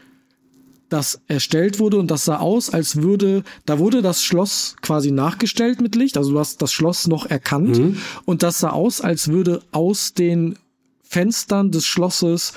das 0.89 1.21
erstellt 1.27 1.79
wurde 1.79 1.99
und 1.99 2.09
das 2.11 2.25
sah 2.25 2.37
aus, 2.37 2.69
als 2.69 2.97
würde, 2.97 3.43
da 3.65 3.77
wurde 3.79 4.01
das 4.01 4.23
Schloss 4.23 4.75
quasi 4.81 5.11
nachgestellt 5.11 5.81
mit 5.81 5.95
Licht, 5.95 6.17
also 6.17 6.31
du 6.31 6.39
hast 6.39 6.61
das 6.61 6.71
Schloss 6.71 7.07
noch 7.07 7.25
erkannt 7.25 7.77
mhm. 7.77 7.97
und 8.25 8.41
das 8.41 8.59
sah 8.59 8.69
aus, 8.69 9.01
als 9.01 9.27
würde 9.27 9.61
aus 9.71 10.13
den 10.13 10.57
Fenstern 11.03 11.71
des 11.71 11.85
Schlosses 11.85 12.53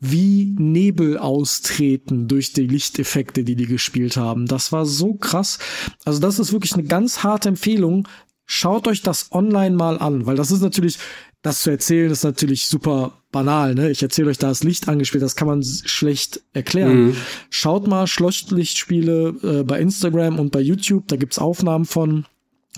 wie 0.00 0.54
Nebel 0.58 1.16
austreten 1.16 2.26
durch 2.26 2.52
die 2.52 2.66
Lichteffekte, 2.66 3.44
die 3.44 3.54
die 3.54 3.66
gespielt 3.66 4.16
haben. 4.16 4.46
Das 4.46 4.72
war 4.72 4.84
so 4.84 5.14
krass. 5.14 5.60
Also 6.04 6.18
das 6.18 6.40
ist 6.40 6.52
wirklich 6.52 6.74
eine 6.74 6.82
ganz 6.82 7.22
harte 7.22 7.48
Empfehlung 7.48 8.08
schaut 8.52 8.86
euch 8.86 9.02
das 9.02 9.32
online 9.32 9.74
mal 9.74 9.98
an, 9.98 10.26
weil 10.26 10.36
das 10.36 10.50
ist 10.50 10.60
natürlich, 10.60 10.98
das 11.40 11.62
zu 11.62 11.70
erzählen, 11.70 12.10
ist 12.10 12.22
natürlich 12.22 12.66
super 12.66 13.12
banal, 13.32 13.74
ne? 13.74 13.90
Ich 13.90 14.02
erzähle 14.02 14.28
euch 14.30 14.38
da 14.38 14.48
das 14.48 14.62
Licht 14.62 14.88
angespielt, 14.88 15.22
das 15.22 15.36
kann 15.36 15.48
man 15.48 15.64
schlecht 15.64 16.42
erklären. 16.52 17.06
Mhm. 17.06 17.16
Schaut 17.48 17.86
mal 17.86 18.06
Schlosslichtspiele 18.06 19.34
äh, 19.42 19.62
bei 19.64 19.80
Instagram 19.80 20.38
und 20.38 20.52
bei 20.52 20.60
YouTube, 20.60 21.08
da 21.08 21.16
gibt's 21.16 21.38
Aufnahmen 21.38 21.86
von, 21.86 22.26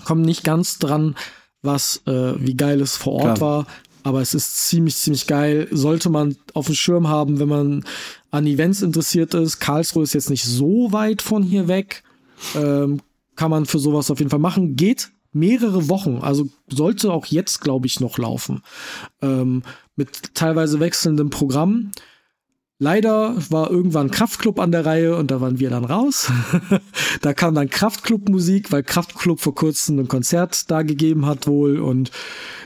kommen 0.05 0.21
nicht 0.21 0.43
ganz 0.45 0.79
dran, 0.79 1.15
was 1.61 2.01
äh, 2.07 2.33
wie 2.39 2.55
geil 2.55 2.79
es 2.79 2.95
vor 2.95 3.13
Ort 3.13 3.37
Klar. 3.37 3.41
war, 3.41 3.67
aber 4.03 4.21
es 4.21 4.33
ist 4.33 4.67
ziemlich, 4.67 4.95
ziemlich 4.95 5.27
geil. 5.27 5.67
Sollte 5.71 6.09
man 6.09 6.37
auf 6.53 6.67
dem 6.67 6.75
Schirm 6.75 7.09
haben, 7.09 7.39
wenn 7.39 7.49
man 7.49 7.85
an 8.31 8.45
Events 8.45 8.81
interessiert 8.81 9.33
ist. 9.33 9.59
Karlsruhe 9.59 10.03
ist 10.03 10.13
jetzt 10.13 10.29
nicht 10.29 10.45
so 10.45 10.91
weit 10.91 11.21
von 11.21 11.43
hier 11.43 11.67
weg. 11.67 12.03
Ähm, 12.55 13.01
kann 13.35 13.51
man 13.51 13.65
für 13.65 13.79
sowas 13.79 14.11
auf 14.11 14.19
jeden 14.19 14.29
Fall 14.29 14.39
machen. 14.39 14.75
Geht 14.75 15.09
mehrere 15.35 15.89
Wochen, 15.89 16.19
also 16.21 16.47
sollte 16.67 17.11
auch 17.11 17.25
jetzt, 17.27 17.61
glaube 17.61 17.87
ich, 17.87 17.99
noch 17.99 18.17
laufen, 18.17 18.63
ähm, 19.21 19.63
mit 19.95 20.33
teilweise 20.33 20.79
wechselndem 20.79 21.29
Programm. 21.29 21.91
Leider 22.77 23.35
war 23.49 23.71
irgendwann 23.71 24.11
Kraftclub 24.11 24.59
an 24.59 24.71
der 24.71 24.85
Reihe 24.85 25.15
und 25.15 25.31
da 25.31 25.39
waren 25.39 25.59
wir 25.59 25.69
dann 25.69 25.85
raus. 25.85 26.29
da 27.21 27.33
kam 27.33 27.55
dann 27.55 27.69
Kraftclub-Musik, 27.69 28.71
weil 28.71 28.83
Kraftclub 28.83 29.39
vor 29.39 29.55
kurzem 29.55 29.99
ein 29.99 30.07
Konzert 30.07 30.69
da 30.69 30.81
gegeben 30.81 31.25
hat 31.25 31.47
wohl 31.47 31.79
und 31.79 32.11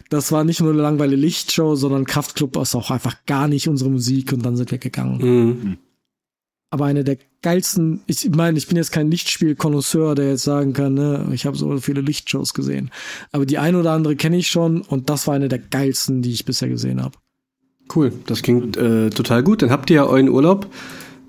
das 0.10 0.32
war 0.32 0.44
nicht 0.44 0.62
nur 0.62 0.72
eine 0.72 0.82
langweilige 0.82 1.22
Lichtshow, 1.22 1.76
sondern 1.76 2.06
Kraftclub 2.06 2.58
ist 2.58 2.74
auch 2.74 2.90
einfach 2.90 3.18
gar 3.28 3.48
nicht 3.48 3.68
unsere 3.68 3.92
Musik 3.92 4.34
und 4.34 4.44
dann 4.44 4.56
sind 4.56 4.72
wir 4.72 4.80
gegangen. 4.80 5.18
Mhm 5.20 5.78
aber 6.70 6.86
eine 6.86 7.04
der 7.04 7.18
geilsten, 7.42 8.02
ich 8.06 8.30
meine, 8.30 8.58
ich 8.58 8.68
bin 8.68 8.78
jetzt 8.78 8.92
kein 8.92 9.10
Lichtspiel-Konnoisseur, 9.10 10.16
der 10.16 10.30
jetzt 10.30 10.44
sagen 10.44 10.74
kann, 10.74 10.94
ne, 10.94 11.28
ich 11.34 11.46
habe 11.46 11.58
so 11.58 11.78
viele 11.78 12.02
Lichtshows 12.02 12.54
gesehen. 12.54 12.92
Aber 13.32 13.46
die 13.46 13.58
eine 13.58 13.80
oder 13.80 13.92
andere 13.92 14.16
kenne 14.16 14.38
ich 14.38 14.50
schon 14.50 14.82
und 14.82 15.10
das 15.10 15.26
war 15.28 15.36
eine 15.36 15.48
der 15.48 15.60
geilsten, 15.60 16.22
die 16.22 16.32
ich 16.32 16.46
bisher 16.46 16.70
gesehen 16.70 17.02
habe. 17.02 17.18
Cool, 17.94 18.12
das 18.28 18.44
klingt 18.44 18.78
äh, 18.78 19.10
total 19.10 19.42
gut. 19.42 19.62
Dann 19.62 19.72
habt 19.72 19.90
ihr 19.90 19.98
ja 19.98 20.06
euren 20.06 20.30
Urlaub 20.30 20.68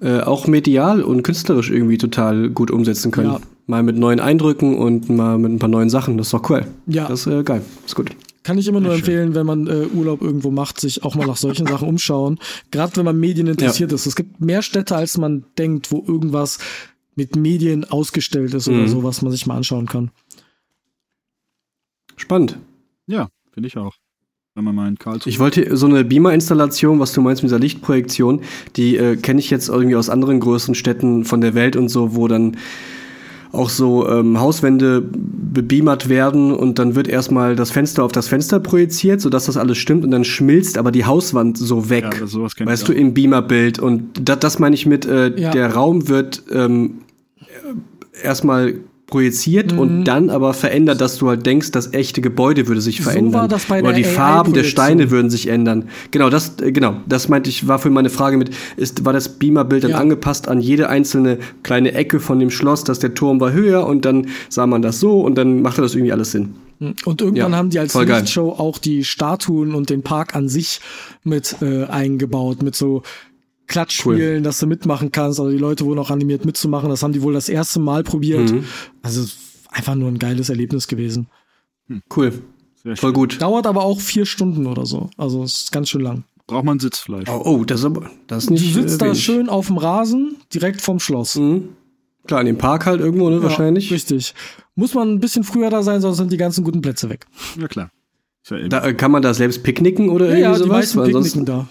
äh, 0.02 0.20
auch 0.20 0.46
medial 0.46 1.02
und 1.02 1.22
künstlerisch 1.22 1.70
irgendwie 1.70 1.96
total 1.96 2.50
gut 2.50 2.70
umsetzen 2.70 3.10
können. 3.10 3.32
Ja. 3.32 3.40
Mal 3.66 3.82
mit 3.82 3.96
neuen 3.96 4.20
Eindrücken 4.20 4.76
und 4.76 5.08
mal 5.08 5.38
mit 5.38 5.52
ein 5.52 5.58
paar 5.58 5.68
neuen 5.68 5.90
Sachen. 5.90 6.18
Das 6.18 6.26
ist 6.26 6.34
doch 6.34 6.50
cool. 6.50 6.66
Ja. 6.86 7.06
Das 7.08 7.26
ist 7.26 7.32
äh, 7.32 7.42
geil. 7.42 7.62
ist 7.86 7.94
gut. 7.94 8.10
Kann 8.50 8.58
ich 8.58 8.66
immer 8.66 8.80
nur 8.80 8.94
empfehlen, 8.94 9.36
wenn 9.36 9.46
man 9.46 9.68
äh, 9.68 9.86
Urlaub 9.94 10.22
irgendwo 10.22 10.50
macht, 10.50 10.80
sich 10.80 11.04
auch 11.04 11.14
mal 11.14 11.24
nach 11.24 11.36
solchen 11.36 11.68
Sachen 11.68 11.86
umschauen. 11.86 12.40
Gerade 12.72 12.96
wenn 12.96 13.04
man 13.04 13.16
Medien 13.16 13.46
interessiert 13.46 13.92
ja. 13.92 13.94
ist. 13.94 14.06
Es 14.06 14.16
gibt 14.16 14.40
mehr 14.40 14.62
Städte, 14.62 14.96
als 14.96 15.16
man 15.18 15.44
denkt, 15.56 15.92
wo 15.92 16.02
irgendwas 16.04 16.58
mit 17.14 17.36
Medien 17.36 17.84
ausgestellt 17.84 18.52
ist 18.54 18.68
mhm. 18.68 18.74
oder 18.74 18.88
so, 18.88 19.04
was 19.04 19.22
man 19.22 19.30
sich 19.30 19.46
mal 19.46 19.56
anschauen 19.56 19.86
kann. 19.86 20.10
Spannend. 22.16 22.58
Ja, 23.06 23.28
finde 23.52 23.68
ich 23.68 23.76
auch. 23.76 23.94
Wenn 24.56 24.64
man 24.64 24.74
mal 24.74 24.88
in 24.88 24.98
Karlsruhe. 24.98 25.30
Ich 25.30 25.38
wollte 25.38 25.76
so 25.76 25.86
eine 25.86 26.02
Beamer-Installation, 26.02 26.98
was 26.98 27.12
du 27.12 27.20
meinst 27.20 27.44
mit 27.44 27.50
dieser 27.50 27.60
Lichtprojektion, 27.60 28.40
die 28.74 28.96
äh, 28.96 29.14
kenne 29.14 29.38
ich 29.38 29.50
jetzt 29.50 29.68
irgendwie 29.68 29.94
aus 29.94 30.10
anderen 30.10 30.40
größeren 30.40 30.74
Städten 30.74 31.24
von 31.24 31.40
der 31.40 31.54
Welt 31.54 31.76
und 31.76 31.88
so, 31.88 32.16
wo 32.16 32.26
dann 32.26 32.56
auch 33.52 33.68
so 33.68 34.08
ähm, 34.08 34.38
Hauswände 34.38 35.02
bebeamert 35.02 36.08
werden 36.08 36.52
und 36.52 36.78
dann 36.78 36.94
wird 36.94 37.08
erstmal 37.08 37.56
das 37.56 37.70
Fenster 37.70 38.04
auf 38.04 38.12
das 38.12 38.28
Fenster 38.28 38.60
projiziert, 38.60 39.20
sodass 39.20 39.46
das 39.46 39.56
alles 39.56 39.78
stimmt 39.78 40.04
und 40.04 40.12
dann 40.12 40.24
schmilzt 40.24 40.78
aber 40.78 40.92
die 40.92 41.04
Hauswand 41.04 41.58
so 41.58 41.90
weg. 41.90 42.16
Ja, 42.20 42.26
sowas 42.26 42.52
weißt 42.58 42.88
du, 42.88 42.92
im 42.92 43.14
Beamerbild. 43.14 43.78
Und 43.78 44.28
das, 44.28 44.38
das 44.38 44.58
meine 44.58 44.74
ich 44.74 44.86
mit, 44.86 45.06
äh, 45.06 45.34
ja. 45.36 45.50
der 45.50 45.74
Raum 45.74 46.08
wird 46.08 46.44
ähm, 46.52 47.00
erstmal 48.22 48.74
projiziert 49.10 49.72
mhm. 49.72 49.78
und 49.78 50.04
dann 50.04 50.30
aber 50.30 50.54
verändert, 50.54 51.00
dass 51.00 51.18
du 51.18 51.28
halt 51.28 51.44
denkst, 51.44 51.72
das 51.72 51.92
echte 51.92 52.20
Gebäude 52.20 52.68
würde 52.68 52.80
sich 52.80 53.00
verändern. 53.00 53.32
So 53.32 53.38
war 53.38 53.48
das 53.48 53.64
bei 53.66 53.82
Oder 53.82 53.92
die 53.92 54.04
Farben 54.04 54.52
der 54.52 54.64
Steine 54.64 55.10
würden 55.10 55.30
sich 55.30 55.48
ändern. 55.48 55.88
Genau, 56.10 56.30
das, 56.30 56.60
äh, 56.60 56.72
genau, 56.72 56.96
das 57.06 57.28
meinte 57.28 57.50
ich, 57.50 57.68
war 57.68 57.78
für 57.78 57.90
meine 57.90 58.10
Frage 58.10 58.36
mit, 58.36 58.50
ist, 58.76 59.04
war 59.04 59.12
das 59.12 59.28
Beamerbild 59.28 59.84
dann 59.84 59.90
ja. 59.92 59.98
angepasst 59.98 60.48
an 60.48 60.60
jede 60.60 60.88
einzelne 60.88 61.38
kleine 61.62 61.92
Ecke 61.92 62.20
von 62.20 62.38
dem 62.38 62.50
Schloss, 62.50 62.84
dass 62.84 62.98
der 62.98 63.14
Turm 63.14 63.40
war 63.40 63.52
höher 63.52 63.86
und 63.86 64.04
dann 64.04 64.28
sah 64.48 64.66
man 64.66 64.82
das 64.82 65.00
so 65.00 65.20
und 65.20 65.36
dann 65.36 65.62
machte 65.62 65.82
das 65.82 65.94
irgendwie 65.94 66.12
alles 66.12 66.30
Sinn. 66.30 66.54
Mhm. 66.78 66.94
Und 67.04 67.20
irgendwann 67.20 67.52
ja, 67.52 67.58
haben 67.58 67.70
die 67.70 67.78
als 67.78 67.94
Lichtshow 67.94 68.50
auch 68.50 68.78
die 68.78 69.04
Statuen 69.04 69.74
und 69.74 69.90
den 69.90 70.02
Park 70.02 70.34
an 70.34 70.48
sich 70.48 70.80
mit 71.22 71.56
äh, 71.60 71.84
eingebaut, 71.84 72.62
mit 72.62 72.74
so 72.74 73.02
Klatschspielen, 73.70 74.36
cool. 74.38 74.42
dass 74.42 74.58
du 74.58 74.66
mitmachen 74.66 75.12
kannst. 75.12 75.38
Also 75.38 75.50
die 75.50 75.58
Leute 75.58 75.84
wurden 75.84 76.00
auch 76.00 76.10
animiert 76.10 76.44
mitzumachen. 76.44 76.90
Das 76.90 77.02
haben 77.02 77.12
die 77.12 77.22
wohl 77.22 77.32
das 77.32 77.48
erste 77.48 77.78
Mal 77.78 78.02
probiert. 78.02 78.50
Mhm. 78.50 78.64
Also 79.00 79.24
einfach 79.70 79.94
nur 79.94 80.08
ein 80.08 80.18
geiles 80.18 80.48
Erlebnis 80.48 80.88
gewesen. 80.88 81.28
Hm. 81.86 82.02
Cool. 82.14 82.32
Voll 82.96 83.12
gut. 83.12 83.40
Dauert 83.40 83.66
aber 83.66 83.84
auch 83.84 84.00
vier 84.00 84.26
Stunden 84.26 84.66
oder 84.66 84.86
so. 84.86 85.08
Also 85.16 85.44
es 85.44 85.62
ist 85.62 85.72
ganz 85.72 85.88
schön 85.88 86.00
lang. 86.00 86.24
Braucht 86.48 86.64
man 86.64 86.80
Sitzfleisch. 86.80 87.28
Oh, 87.28 87.42
oh 87.44 87.64
das 87.64 87.80
ist 87.80 87.86
aber 87.86 88.10
das 88.26 88.44
ist 88.44 88.50
nicht. 88.50 88.74
Du 88.74 88.82
sitzt 88.82 89.00
äh, 89.00 89.06
da 89.06 89.14
schön 89.14 89.48
auf 89.48 89.68
dem 89.68 89.76
Rasen, 89.76 90.36
direkt 90.52 90.80
vom 90.80 90.98
Schloss. 90.98 91.36
Mhm. 91.36 91.68
Klar, 92.26 92.40
in 92.40 92.46
dem 92.46 92.58
Park 92.58 92.86
halt 92.86 93.00
irgendwo, 93.00 93.30
ne, 93.30 93.36
ja, 93.36 93.42
wahrscheinlich. 93.44 93.92
Richtig. 93.92 94.34
Muss 94.74 94.94
man 94.94 95.12
ein 95.12 95.20
bisschen 95.20 95.44
früher 95.44 95.70
da 95.70 95.82
sein, 95.82 96.00
sonst 96.00 96.16
sind 96.16 96.32
die 96.32 96.36
ganzen 96.36 96.64
guten 96.64 96.82
Plätze 96.82 97.08
weg. 97.08 97.26
Ja, 97.58 97.68
klar. 97.68 97.90
Ja 98.48 98.68
da, 98.68 98.84
äh, 98.84 98.94
kann 98.94 99.12
man 99.12 99.22
da 99.22 99.32
selbst 99.32 99.62
picknicken 99.62 100.08
oder 100.08 100.26
ja, 100.26 100.30
irgendwie 100.32 100.42
ja, 100.42 100.54
sowas? 100.54 100.90
Die 100.90 100.96
meisten 100.96 101.04
picknicken 101.04 101.44
da. 101.44 101.68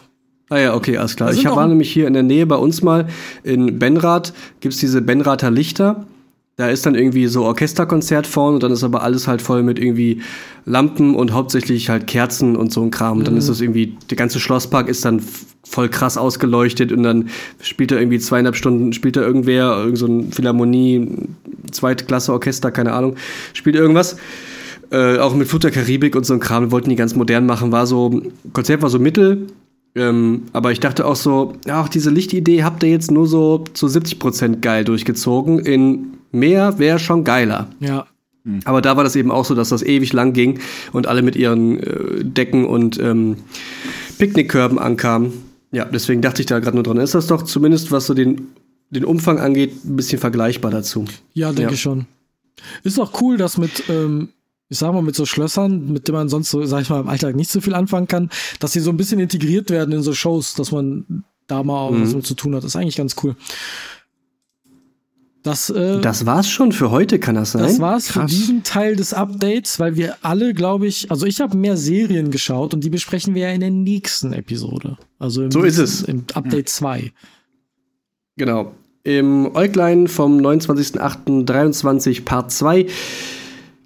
Ah 0.49 0.57
ja, 0.57 0.75
okay, 0.75 0.97
alles 0.97 1.15
klar. 1.15 1.31
Ich 1.31 1.45
war 1.45 1.67
nämlich 1.67 1.91
hier 1.91 2.07
in 2.07 2.13
der 2.13 2.23
Nähe 2.23 2.47
bei 2.47 2.55
uns 2.55 2.81
mal 2.81 3.07
in 3.43 3.77
Benrath, 3.77 4.33
gibt's 4.59 4.79
diese 4.79 5.01
Benrather 5.01 5.51
Lichter. 5.51 6.07
Da 6.55 6.67
ist 6.67 6.85
dann 6.85 6.95
irgendwie 6.95 7.27
so 7.27 7.45
Orchesterkonzert 7.45 8.27
vorne 8.27 8.55
und 8.55 8.63
dann 8.63 8.71
ist 8.73 8.83
aber 8.83 9.01
alles 9.01 9.29
halt 9.29 9.41
voll 9.41 9.63
mit 9.63 9.79
irgendwie 9.79 10.21
Lampen 10.65 11.15
und 11.15 11.31
hauptsächlich 11.31 11.89
halt 11.89 12.05
Kerzen 12.05 12.57
und 12.57 12.73
so 12.73 12.81
ein 12.81 12.91
Kram. 12.91 13.19
Und 13.19 13.27
dann 13.27 13.35
mhm. 13.35 13.39
ist 13.39 13.47
das 13.47 13.61
irgendwie, 13.61 13.97
der 14.09 14.17
ganze 14.17 14.41
Schlosspark 14.41 14.89
ist 14.89 15.05
dann 15.05 15.21
voll 15.63 15.87
krass 15.87 16.17
ausgeleuchtet 16.17 16.91
und 16.91 17.03
dann 17.03 17.29
spielt 17.61 17.91
er 17.91 17.99
irgendwie 17.99 18.19
zweieinhalb 18.19 18.55
Stunden, 18.55 18.91
spielt 18.91 19.15
er 19.15 19.23
irgendwer, 19.23 19.77
irgend 19.77 19.99
so 19.99 20.07
ein 20.07 20.31
Philharmonie, 20.33 21.07
Zweitklasse 21.71 22.33
Orchester, 22.33 22.71
keine 22.71 22.91
Ahnung, 22.93 23.15
spielt 23.53 23.75
irgendwas. 23.75 24.17
Äh, 24.91 25.19
auch 25.19 25.35
mit 25.35 25.47
Flut 25.47 25.63
der 25.63 25.71
Karibik 25.71 26.15
und 26.15 26.25
so 26.25 26.33
ein 26.33 26.39
Kram, 26.39 26.71
wollten 26.71 26.89
die 26.89 26.95
ganz 26.95 27.15
modern 27.15 27.45
machen, 27.45 27.71
war 27.71 27.85
so, 27.85 28.21
Konzert 28.51 28.81
war 28.81 28.89
so 28.89 28.97
mittel, 28.97 29.47
Ähm, 29.95 30.43
aber 30.53 30.71
ich 30.71 30.79
dachte 30.79 31.05
auch 31.05 31.15
so, 31.15 31.53
ja, 31.65 31.81
auch 31.81 31.89
diese 31.89 32.09
Lichtidee 32.09 32.63
habt 32.63 32.83
ihr 32.83 32.89
jetzt 32.89 33.11
nur 33.11 33.27
so 33.27 33.63
zu 33.73 33.87
70% 33.87 34.59
geil 34.61 34.85
durchgezogen. 34.85 35.59
In 35.59 36.17
mehr 36.31 36.77
wäre 36.79 36.99
schon 36.99 37.23
geiler. 37.23 37.67
Ja. 37.79 38.05
Aber 38.65 38.81
da 38.81 38.95
war 38.97 39.03
das 39.03 39.15
eben 39.15 39.31
auch 39.31 39.45
so, 39.45 39.53
dass 39.53 39.69
das 39.69 39.83
ewig 39.83 40.13
lang 40.13 40.33
ging 40.33 40.59
und 40.93 41.07
alle 41.07 41.21
mit 41.21 41.35
ihren 41.35 41.79
äh, 41.79 42.23
Decken 42.23 42.65
und 42.65 42.99
ähm, 42.99 43.37
Picknickkörben 44.17 44.79
ankamen. 44.79 45.33
Ja, 45.71 45.85
deswegen 45.85 46.21
dachte 46.21 46.41
ich 46.41 46.45
da 46.47 46.59
gerade 46.59 46.75
nur 46.75 46.83
dran. 46.83 46.97
Ist 46.97 47.13
das 47.15 47.27
doch 47.27 47.43
zumindest, 47.43 47.91
was 47.91 48.07
so 48.07 48.13
den, 48.13 48.47
den 48.89 49.05
Umfang 49.05 49.39
angeht, 49.39 49.85
ein 49.85 49.95
bisschen 49.95 50.19
vergleichbar 50.19 50.71
dazu. 50.71 51.05
Ja, 51.33 51.47
denke 51.49 51.63
Ja. 51.63 51.71
ich 51.71 51.81
schon. 51.81 52.05
Ist 52.83 52.99
auch 52.99 53.21
cool, 53.21 53.37
dass 53.37 53.57
mit, 53.57 53.83
ähm, 53.89 54.29
ich 54.69 54.77
sag 54.77 54.93
mal, 54.93 55.01
mit 55.01 55.15
so 55.15 55.25
Schlössern, 55.25 55.91
mit 55.91 56.07
denen 56.07 56.17
man 56.17 56.29
sonst 56.29 56.51
so, 56.51 56.63
sag 56.65 56.81
ich 56.83 56.89
mal, 56.89 56.99
im 57.01 57.07
Alltag 57.09 57.35
nicht 57.35 57.49
so 57.51 57.59
viel 57.61 57.73
anfangen 57.73 58.07
kann, 58.07 58.29
dass 58.59 58.73
sie 58.73 58.79
so 58.79 58.91
ein 58.91 58.97
bisschen 58.97 59.19
integriert 59.19 59.69
werden 59.71 59.93
in 59.93 60.03
so 60.03 60.13
Shows, 60.13 60.53
dass 60.53 60.71
man 60.71 61.23
da 61.47 61.63
mal 61.63 61.91
Mhm. 61.91 62.03
was 62.03 62.13
mit 62.13 62.25
zu 62.27 62.35
tun 62.35 62.53
hat. 62.55 62.63
Das 62.63 62.71
ist 62.71 62.75
eigentlich 62.75 62.97
ganz 62.97 63.15
cool. 63.23 63.35
Das, 65.41 65.69
äh, 65.69 66.01
Das 66.01 66.25
war's 66.25 66.49
schon 66.49 66.73
für 66.73 66.91
heute, 66.91 67.17
kann 67.17 67.35
das 67.35 67.53
sein? 67.53 67.61
Das 67.63 67.79
war's 67.79 68.07
für 68.11 68.19
Krass. 68.19 68.31
diesen 68.31 68.63
Teil 68.63 68.97
des 68.97 69.13
Updates, 69.13 69.79
weil 69.79 69.95
wir 69.95 70.17
alle, 70.21 70.53
glaube 70.53 70.85
ich, 70.85 71.09
also 71.09 71.25
ich 71.25 71.39
habe 71.39 71.55
mehr 71.57 71.77
Serien 71.77 72.29
geschaut 72.29 72.73
und 72.73 72.83
die 72.83 72.89
besprechen 72.89 73.33
wir 73.35 73.43
ja 73.43 73.51
in 73.53 73.61
der 73.61 73.71
nächsten 73.71 74.33
Episode. 74.33 74.97
Also 75.17 75.43
im, 75.43 75.51
So 75.51 75.63
ist 75.63 75.77
es. 75.77 76.01
Im 76.03 76.25
Update 76.33 76.67
2. 76.69 77.13
Genau. 78.35 78.73
Im 79.03 79.55
Äuglein 79.55 80.07
vom 80.09 80.37
29.08.23 80.39 82.25
Part 82.25 82.51
2 82.51 82.85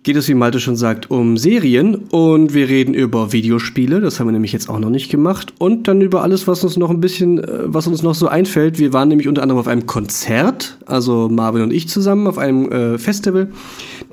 geht 0.04 0.18
es, 0.18 0.28
wie 0.28 0.34
Malte 0.34 0.60
schon 0.60 0.76
sagt, 0.76 1.10
um 1.10 1.38
Serien 1.38 1.96
und 1.96 2.54
wir 2.54 2.68
reden 2.68 2.94
über 2.94 3.32
Videospiele, 3.32 4.02
das 4.02 4.20
haben 4.20 4.28
wir 4.28 4.34
nämlich 4.34 4.52
jetzt 4.52 4.70
auch 4.70 4.80
noch 4.80 4.90
nicht 4.90 5.10
gemacht 5.10 5.54
und 5.60 5.88
dann 5.88 6.02
über 6.02 6.22
alles, 6.22 6.46
was 6.46 6.64
uns 6.64 6.76
noch 6.78 6.90
ein 6.90 7.00
bisschen, 7.00 7.40
äh, 7.40 7.60
was 7.66 7.88
uns 7.88 8.04
noch 8.04 8.14
so 8.14 8.28
einfällt. 8.28 8.80
Wir 8.80 8.92
waren 8.92 9.08
nämlich 9.08 9.30
unter 9.30 9.42
anderem 9.42 9.60
auf 9.60 9.68
einem 9.68 9.86
Konzert, 9.86 10.78
also 10.86 11.30
Marvin 11.30 11.64
und 11.64 11.72
ich 11.72 11.88
zusammen 11.88 12.28
auf 12.28 12.38
einem 12.38 12.70
äh, 12.72 12.98
Festival, 12.98 13.48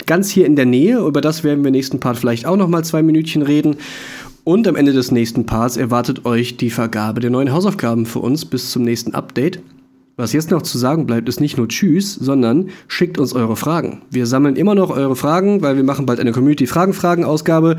ganz 0.06 0.30
hier 0.30 0.46
in 0.46 0.54
der 0.54 0.66
Nähe, 0.66 1.00
über 1.00 1.20
das 1.20 1.42
werden 1.42 1.62
wir 1.64 1.68
im 1.68 1.72
nächsten 1.72 1.98
Part 1.98 2.16
vielleicht 2.16 2.46
auch 2.46 2.56
noch 2.56 2.68
mal 2.68 2.84
zwei 2.84 3.02
Minütchen 3.02 3.42
reden. 3.42 3.76
Und 4.42 4.66
am 4.66 4.74
Ende 4.74 4.92
des 4.92 5.10
nächsten 5.10 5.44
Parts 5.44 5.76
erwartet 5.76 6.24
euch 6.24 6.56
die 6.56 6.70
Vergabe 6.70 7.20
der 7.20 7.30
neuen 7.30 7.52
Hausaufgaben 7.52 8.06
für 8.06 8.20
uns 8.20 8.46
bis 8.46 8.70
zum 8.70 8.82
nächsten 8.82 9.14
Update. 9.14 9.60
Was 10.20 10.34
jetzt 10.34 10.50
noch 10.50 10.60
zu 10.60 10.76
sagen 10.76 11.06
bleibt, 11.06 11.30
ist 11.30 11.40
nicht 11.40 11.56
nur 11.56 11.66
Tschüss, 11.66 12.14
sondern 12.14 12.68
schickt 12.88 13.16
uns 13.16 13.32
eure 13.32 13.56
Fragen. 13.56 14.02
Wir 14.10 14.26
sammeln 14.26 14.54
immer 14.54 14.74
noch 14.74 14.90
eure 14.90 15.16
Fragen, 15.16 15.62
weil 15.62 15.76
wir 15.76 15.82
machen 15.82 16.04
bald 16.04 16.20
eine 16.20 16.32
Community-Fragen-Fragen-Ausgabe 16.32 17.78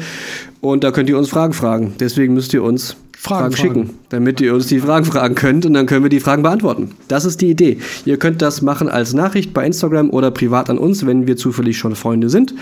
und 0.60 0.84
da 0.84 0.90
könnt 0.90 1.08
ihr 1.08 1.20
uns 1.20 1.30
Fragen 1.30 1.54
fragen. 1.54 1.94
Deswegen 2.00 2.34
müsst 2.34 2.52
ihr 2.56 2.64
uns 2.64 2.96
Fragen 3.22 3.52
Fragen, 3.52 3.56
schicken, 3.56 3.90
damit 4.10 4.42
ihr 4.42 4.52
uns 4.56 4.66
die 4.66 4.80
Fragen 4.80 5.06
fragen 5.06 5.36
könnt 5.36 5.68
und 5.68 5.76
dann 5.76 5.86
können 5.86 6.02
wir 6.02 6.10
die 6.10 6.20
Fragen 6.20 6.42
beantworten. 6.42 6.90
Das 7.08 7.24
ist 7.24 7.40
die 7.40 7.52
Idee. 7.52 7.78
Ihr 8.04 8.18
könnt 8.18 8.42
das 8.42 8.64
machen 8.64 8.90
als 8.90 9.14
Nachricht 9.14 9.54
bei 9.54 9.64
Instagram 9.64 10.10
oder 10.10 10.32
privat 10.32 10.72
an 10.72 10.80
uns, 10.80 11.06
wenn 11.06 11.28
wir 11.28 11.38
zufällig 11.38 11.78
schon 11.78 11.96
Freunde 11.96 12.32
sind. 12.32 12.56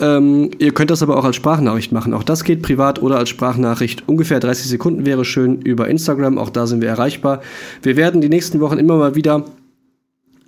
Ähm, 0.00 0.50
ihr 0.58 0.74
könnt 0.74 0.90
das 0.90 1.04
aber 1.04 1.16
auch 1.16 1.24
als 1.24 1.36
Sprachnachricht 1.36 1.92
machen. 1.92 2.14
Auch 2.14 2.24
das 2.24 2.42
geht 2.42 2.62
privat 2.62 3.00
oder 3.00 3.16
als 3.16 3.28
Sprachnachricht. 3.28 4.02
Ungefähr 4.08 4.40
30 4.40 4.66
Sekunden 4.66 5.06
wäre 5.06 5.24
schön 5.24 5.62
über 5.62 5.86
Instagram. 5.86 6.36
Auch 6.36 6.50
da 6.50 6.66
sind 6.66 6.82
wir 6.82 6.88
erreichbar. 6.88 7.40
Wir 7.82 7.96
werden 7.96 8.20
die 8.20 8.28
nächsten 8.28 8.58
Wochen 8.58 8.78
immer 8.78 8.96
mal 8.96 9.14
wieder 9.14 9.44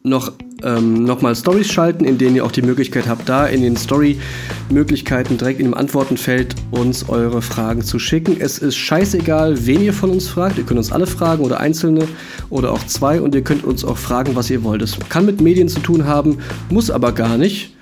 noch, 0.06 0.32
ähm, 0.62 1.04
noch 1.04 1.22
mal 1.22 1.34
Stories 1.34 1.72
schalten, 1.72 2.04
in 2.04 2.18
denen 2.18 2.36
ihr 2.36 2.44
auch 2.44 2.52
die 2.52 2.60
Möglichkeit 2.60 3.08
habt, 3.08 3.26
da 3.26 3.46
in 3.46 3.62
den 3.62 3.74
Story-Möglichkeiten 3.74 5.38
direkt 5.38 5.60
in 5.60 5.66
dem 5.66 5.74
Antwortenfeld 5.74 6.54
uns 6.70 7.08
eure 7.08 7.40
Fragen 7.40 7.80
zu 7.80 7.98
schicken. 7.98 8.36
Es 8.38 8.58
ist 8.58 8.76
scheißegal, 8.76 9.66
wen 9.66 9.80
ihr 9.80 9.94
von 9.94 10.10
uns 10.10 10.28
fragt. 10.28 10.58
Ihr 10.58 10.64
könnt 10.64 10.76
uns 10.76 10.92
alle 10.92 11.06
fragen 11.06 11.42
oder 11.42 11.58
einzelne 11.58 12.06
oder 12.50 12.72
auch 12.72 12.84
zwei 12.86 13.18
und 13.18 13.34
ihr 13.34 13.40
könnt 13.40 13.64
uns 13.64 13.82
auch 13.82 13.96
fragen, 13.96 14.36
was 14.36 14.50
ihr 14.50 14.62
wollt. 14.62 14.82
Es 14.82 14.98
kann 15.08 15.24
mit 15.24 15.40
Medien 15.40 15.68
zu 15.68 15.80
tun 15.80 16.04
haben, 16.04 16.36
muss 16.68 16.90
aber 16.90 17.12
gar 17.12 17.38
nicht. 17.38 17.74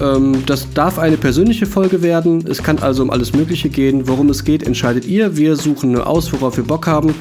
Ähm, 0.00 0.42
das 0.46 0.66
darf 0.74 0.98
eine 0.98 1.16
persönliche 1.16 1.66
Folge 1.66 2.02
werden. 2.02 2.44
Es 2.44 2.60
kann 2.64 2.80
also 2.80 3.04
um 3.04 3.10
alles 3.10 3.34
Mögliche 3.34 3.68
gehen. 3.68 4.08
Worum 4.08 4.30
es 4.30 4.42
geht, 4.42 4.64
entscheidet 4.64 5.06
ihr. 5.06 5.36
Wir 5.36 5.54
suchen 5.54 5.92
nur 5.92 6.08
aus, 6.08 6.32
worauf 6.32 6.56
wir 6.56 6.64
Bock 6.64 6.88
haben. 6.88 7.14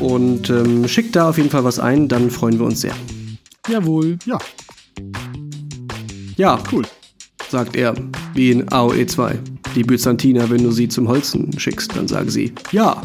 Und 0.00 0.48
ähm, 0.48 0.88
schickt 0.88 1.16
da 1.16 1.28
auf 1.28 1.36
jeden 1.36 1.50
Fall 1.50 1.64
was 1.64 1.78
ein, 1.78 2.08
dann 2.08 2.30
freuen 2.30 2.58
wir 2.58 2.64
uns 2.64 2.80
sehr. 2.80 2.94
Jawohl. 3.68 4.18
Ja, 4.24 4.38
Ja, 6.36 6.58
cool. 6.72 6.84
sagt 7.50 7.76
er, 7.76 7.94
wie 8.34 8.50
in 8.52 8.68
AOE 8.72 9.06
2. 9.06 9.38
Die 9.74 9.82
Byzantiner, 9.84 10.48
wenn 10.50 10.62
du 10.62 10.70
sie 10.70 10.88
zum 10.88 11.08
Holzen 11.08 11.58
schickst, 11.58 11.94
dann 11.96 12.08
sagen 12.08 12.30
sie 12.30 12.52
ja. 12.72 13.02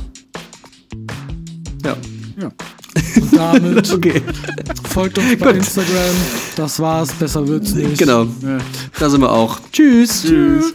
Ja, 1.83 1.97
Ja. 2.39 2.51
Und 3.15 3.35
damit 3.35 3.91
okay, 3.91 4.21
folgt 4.89 5.17
uns 5.17 5.29
bei 5.37 5.47
Gut. 5.47 5.55
Instagram. 5.57 6.15
Das 6.55 6.79
war's. 6.79 7.11
Besser 7.13 7.47
wird's 7.47 7.73
nicht. 7.73 7.97
genau. 7.97 8.23
Ja. 8.41 8.57
Da 8.99 9.09
sind 9.09 9.21
wir 9.21 9.31
auch. 9.31 9.59
Tschüss. 9.71 10.21
Tschüss. 10.23 10.73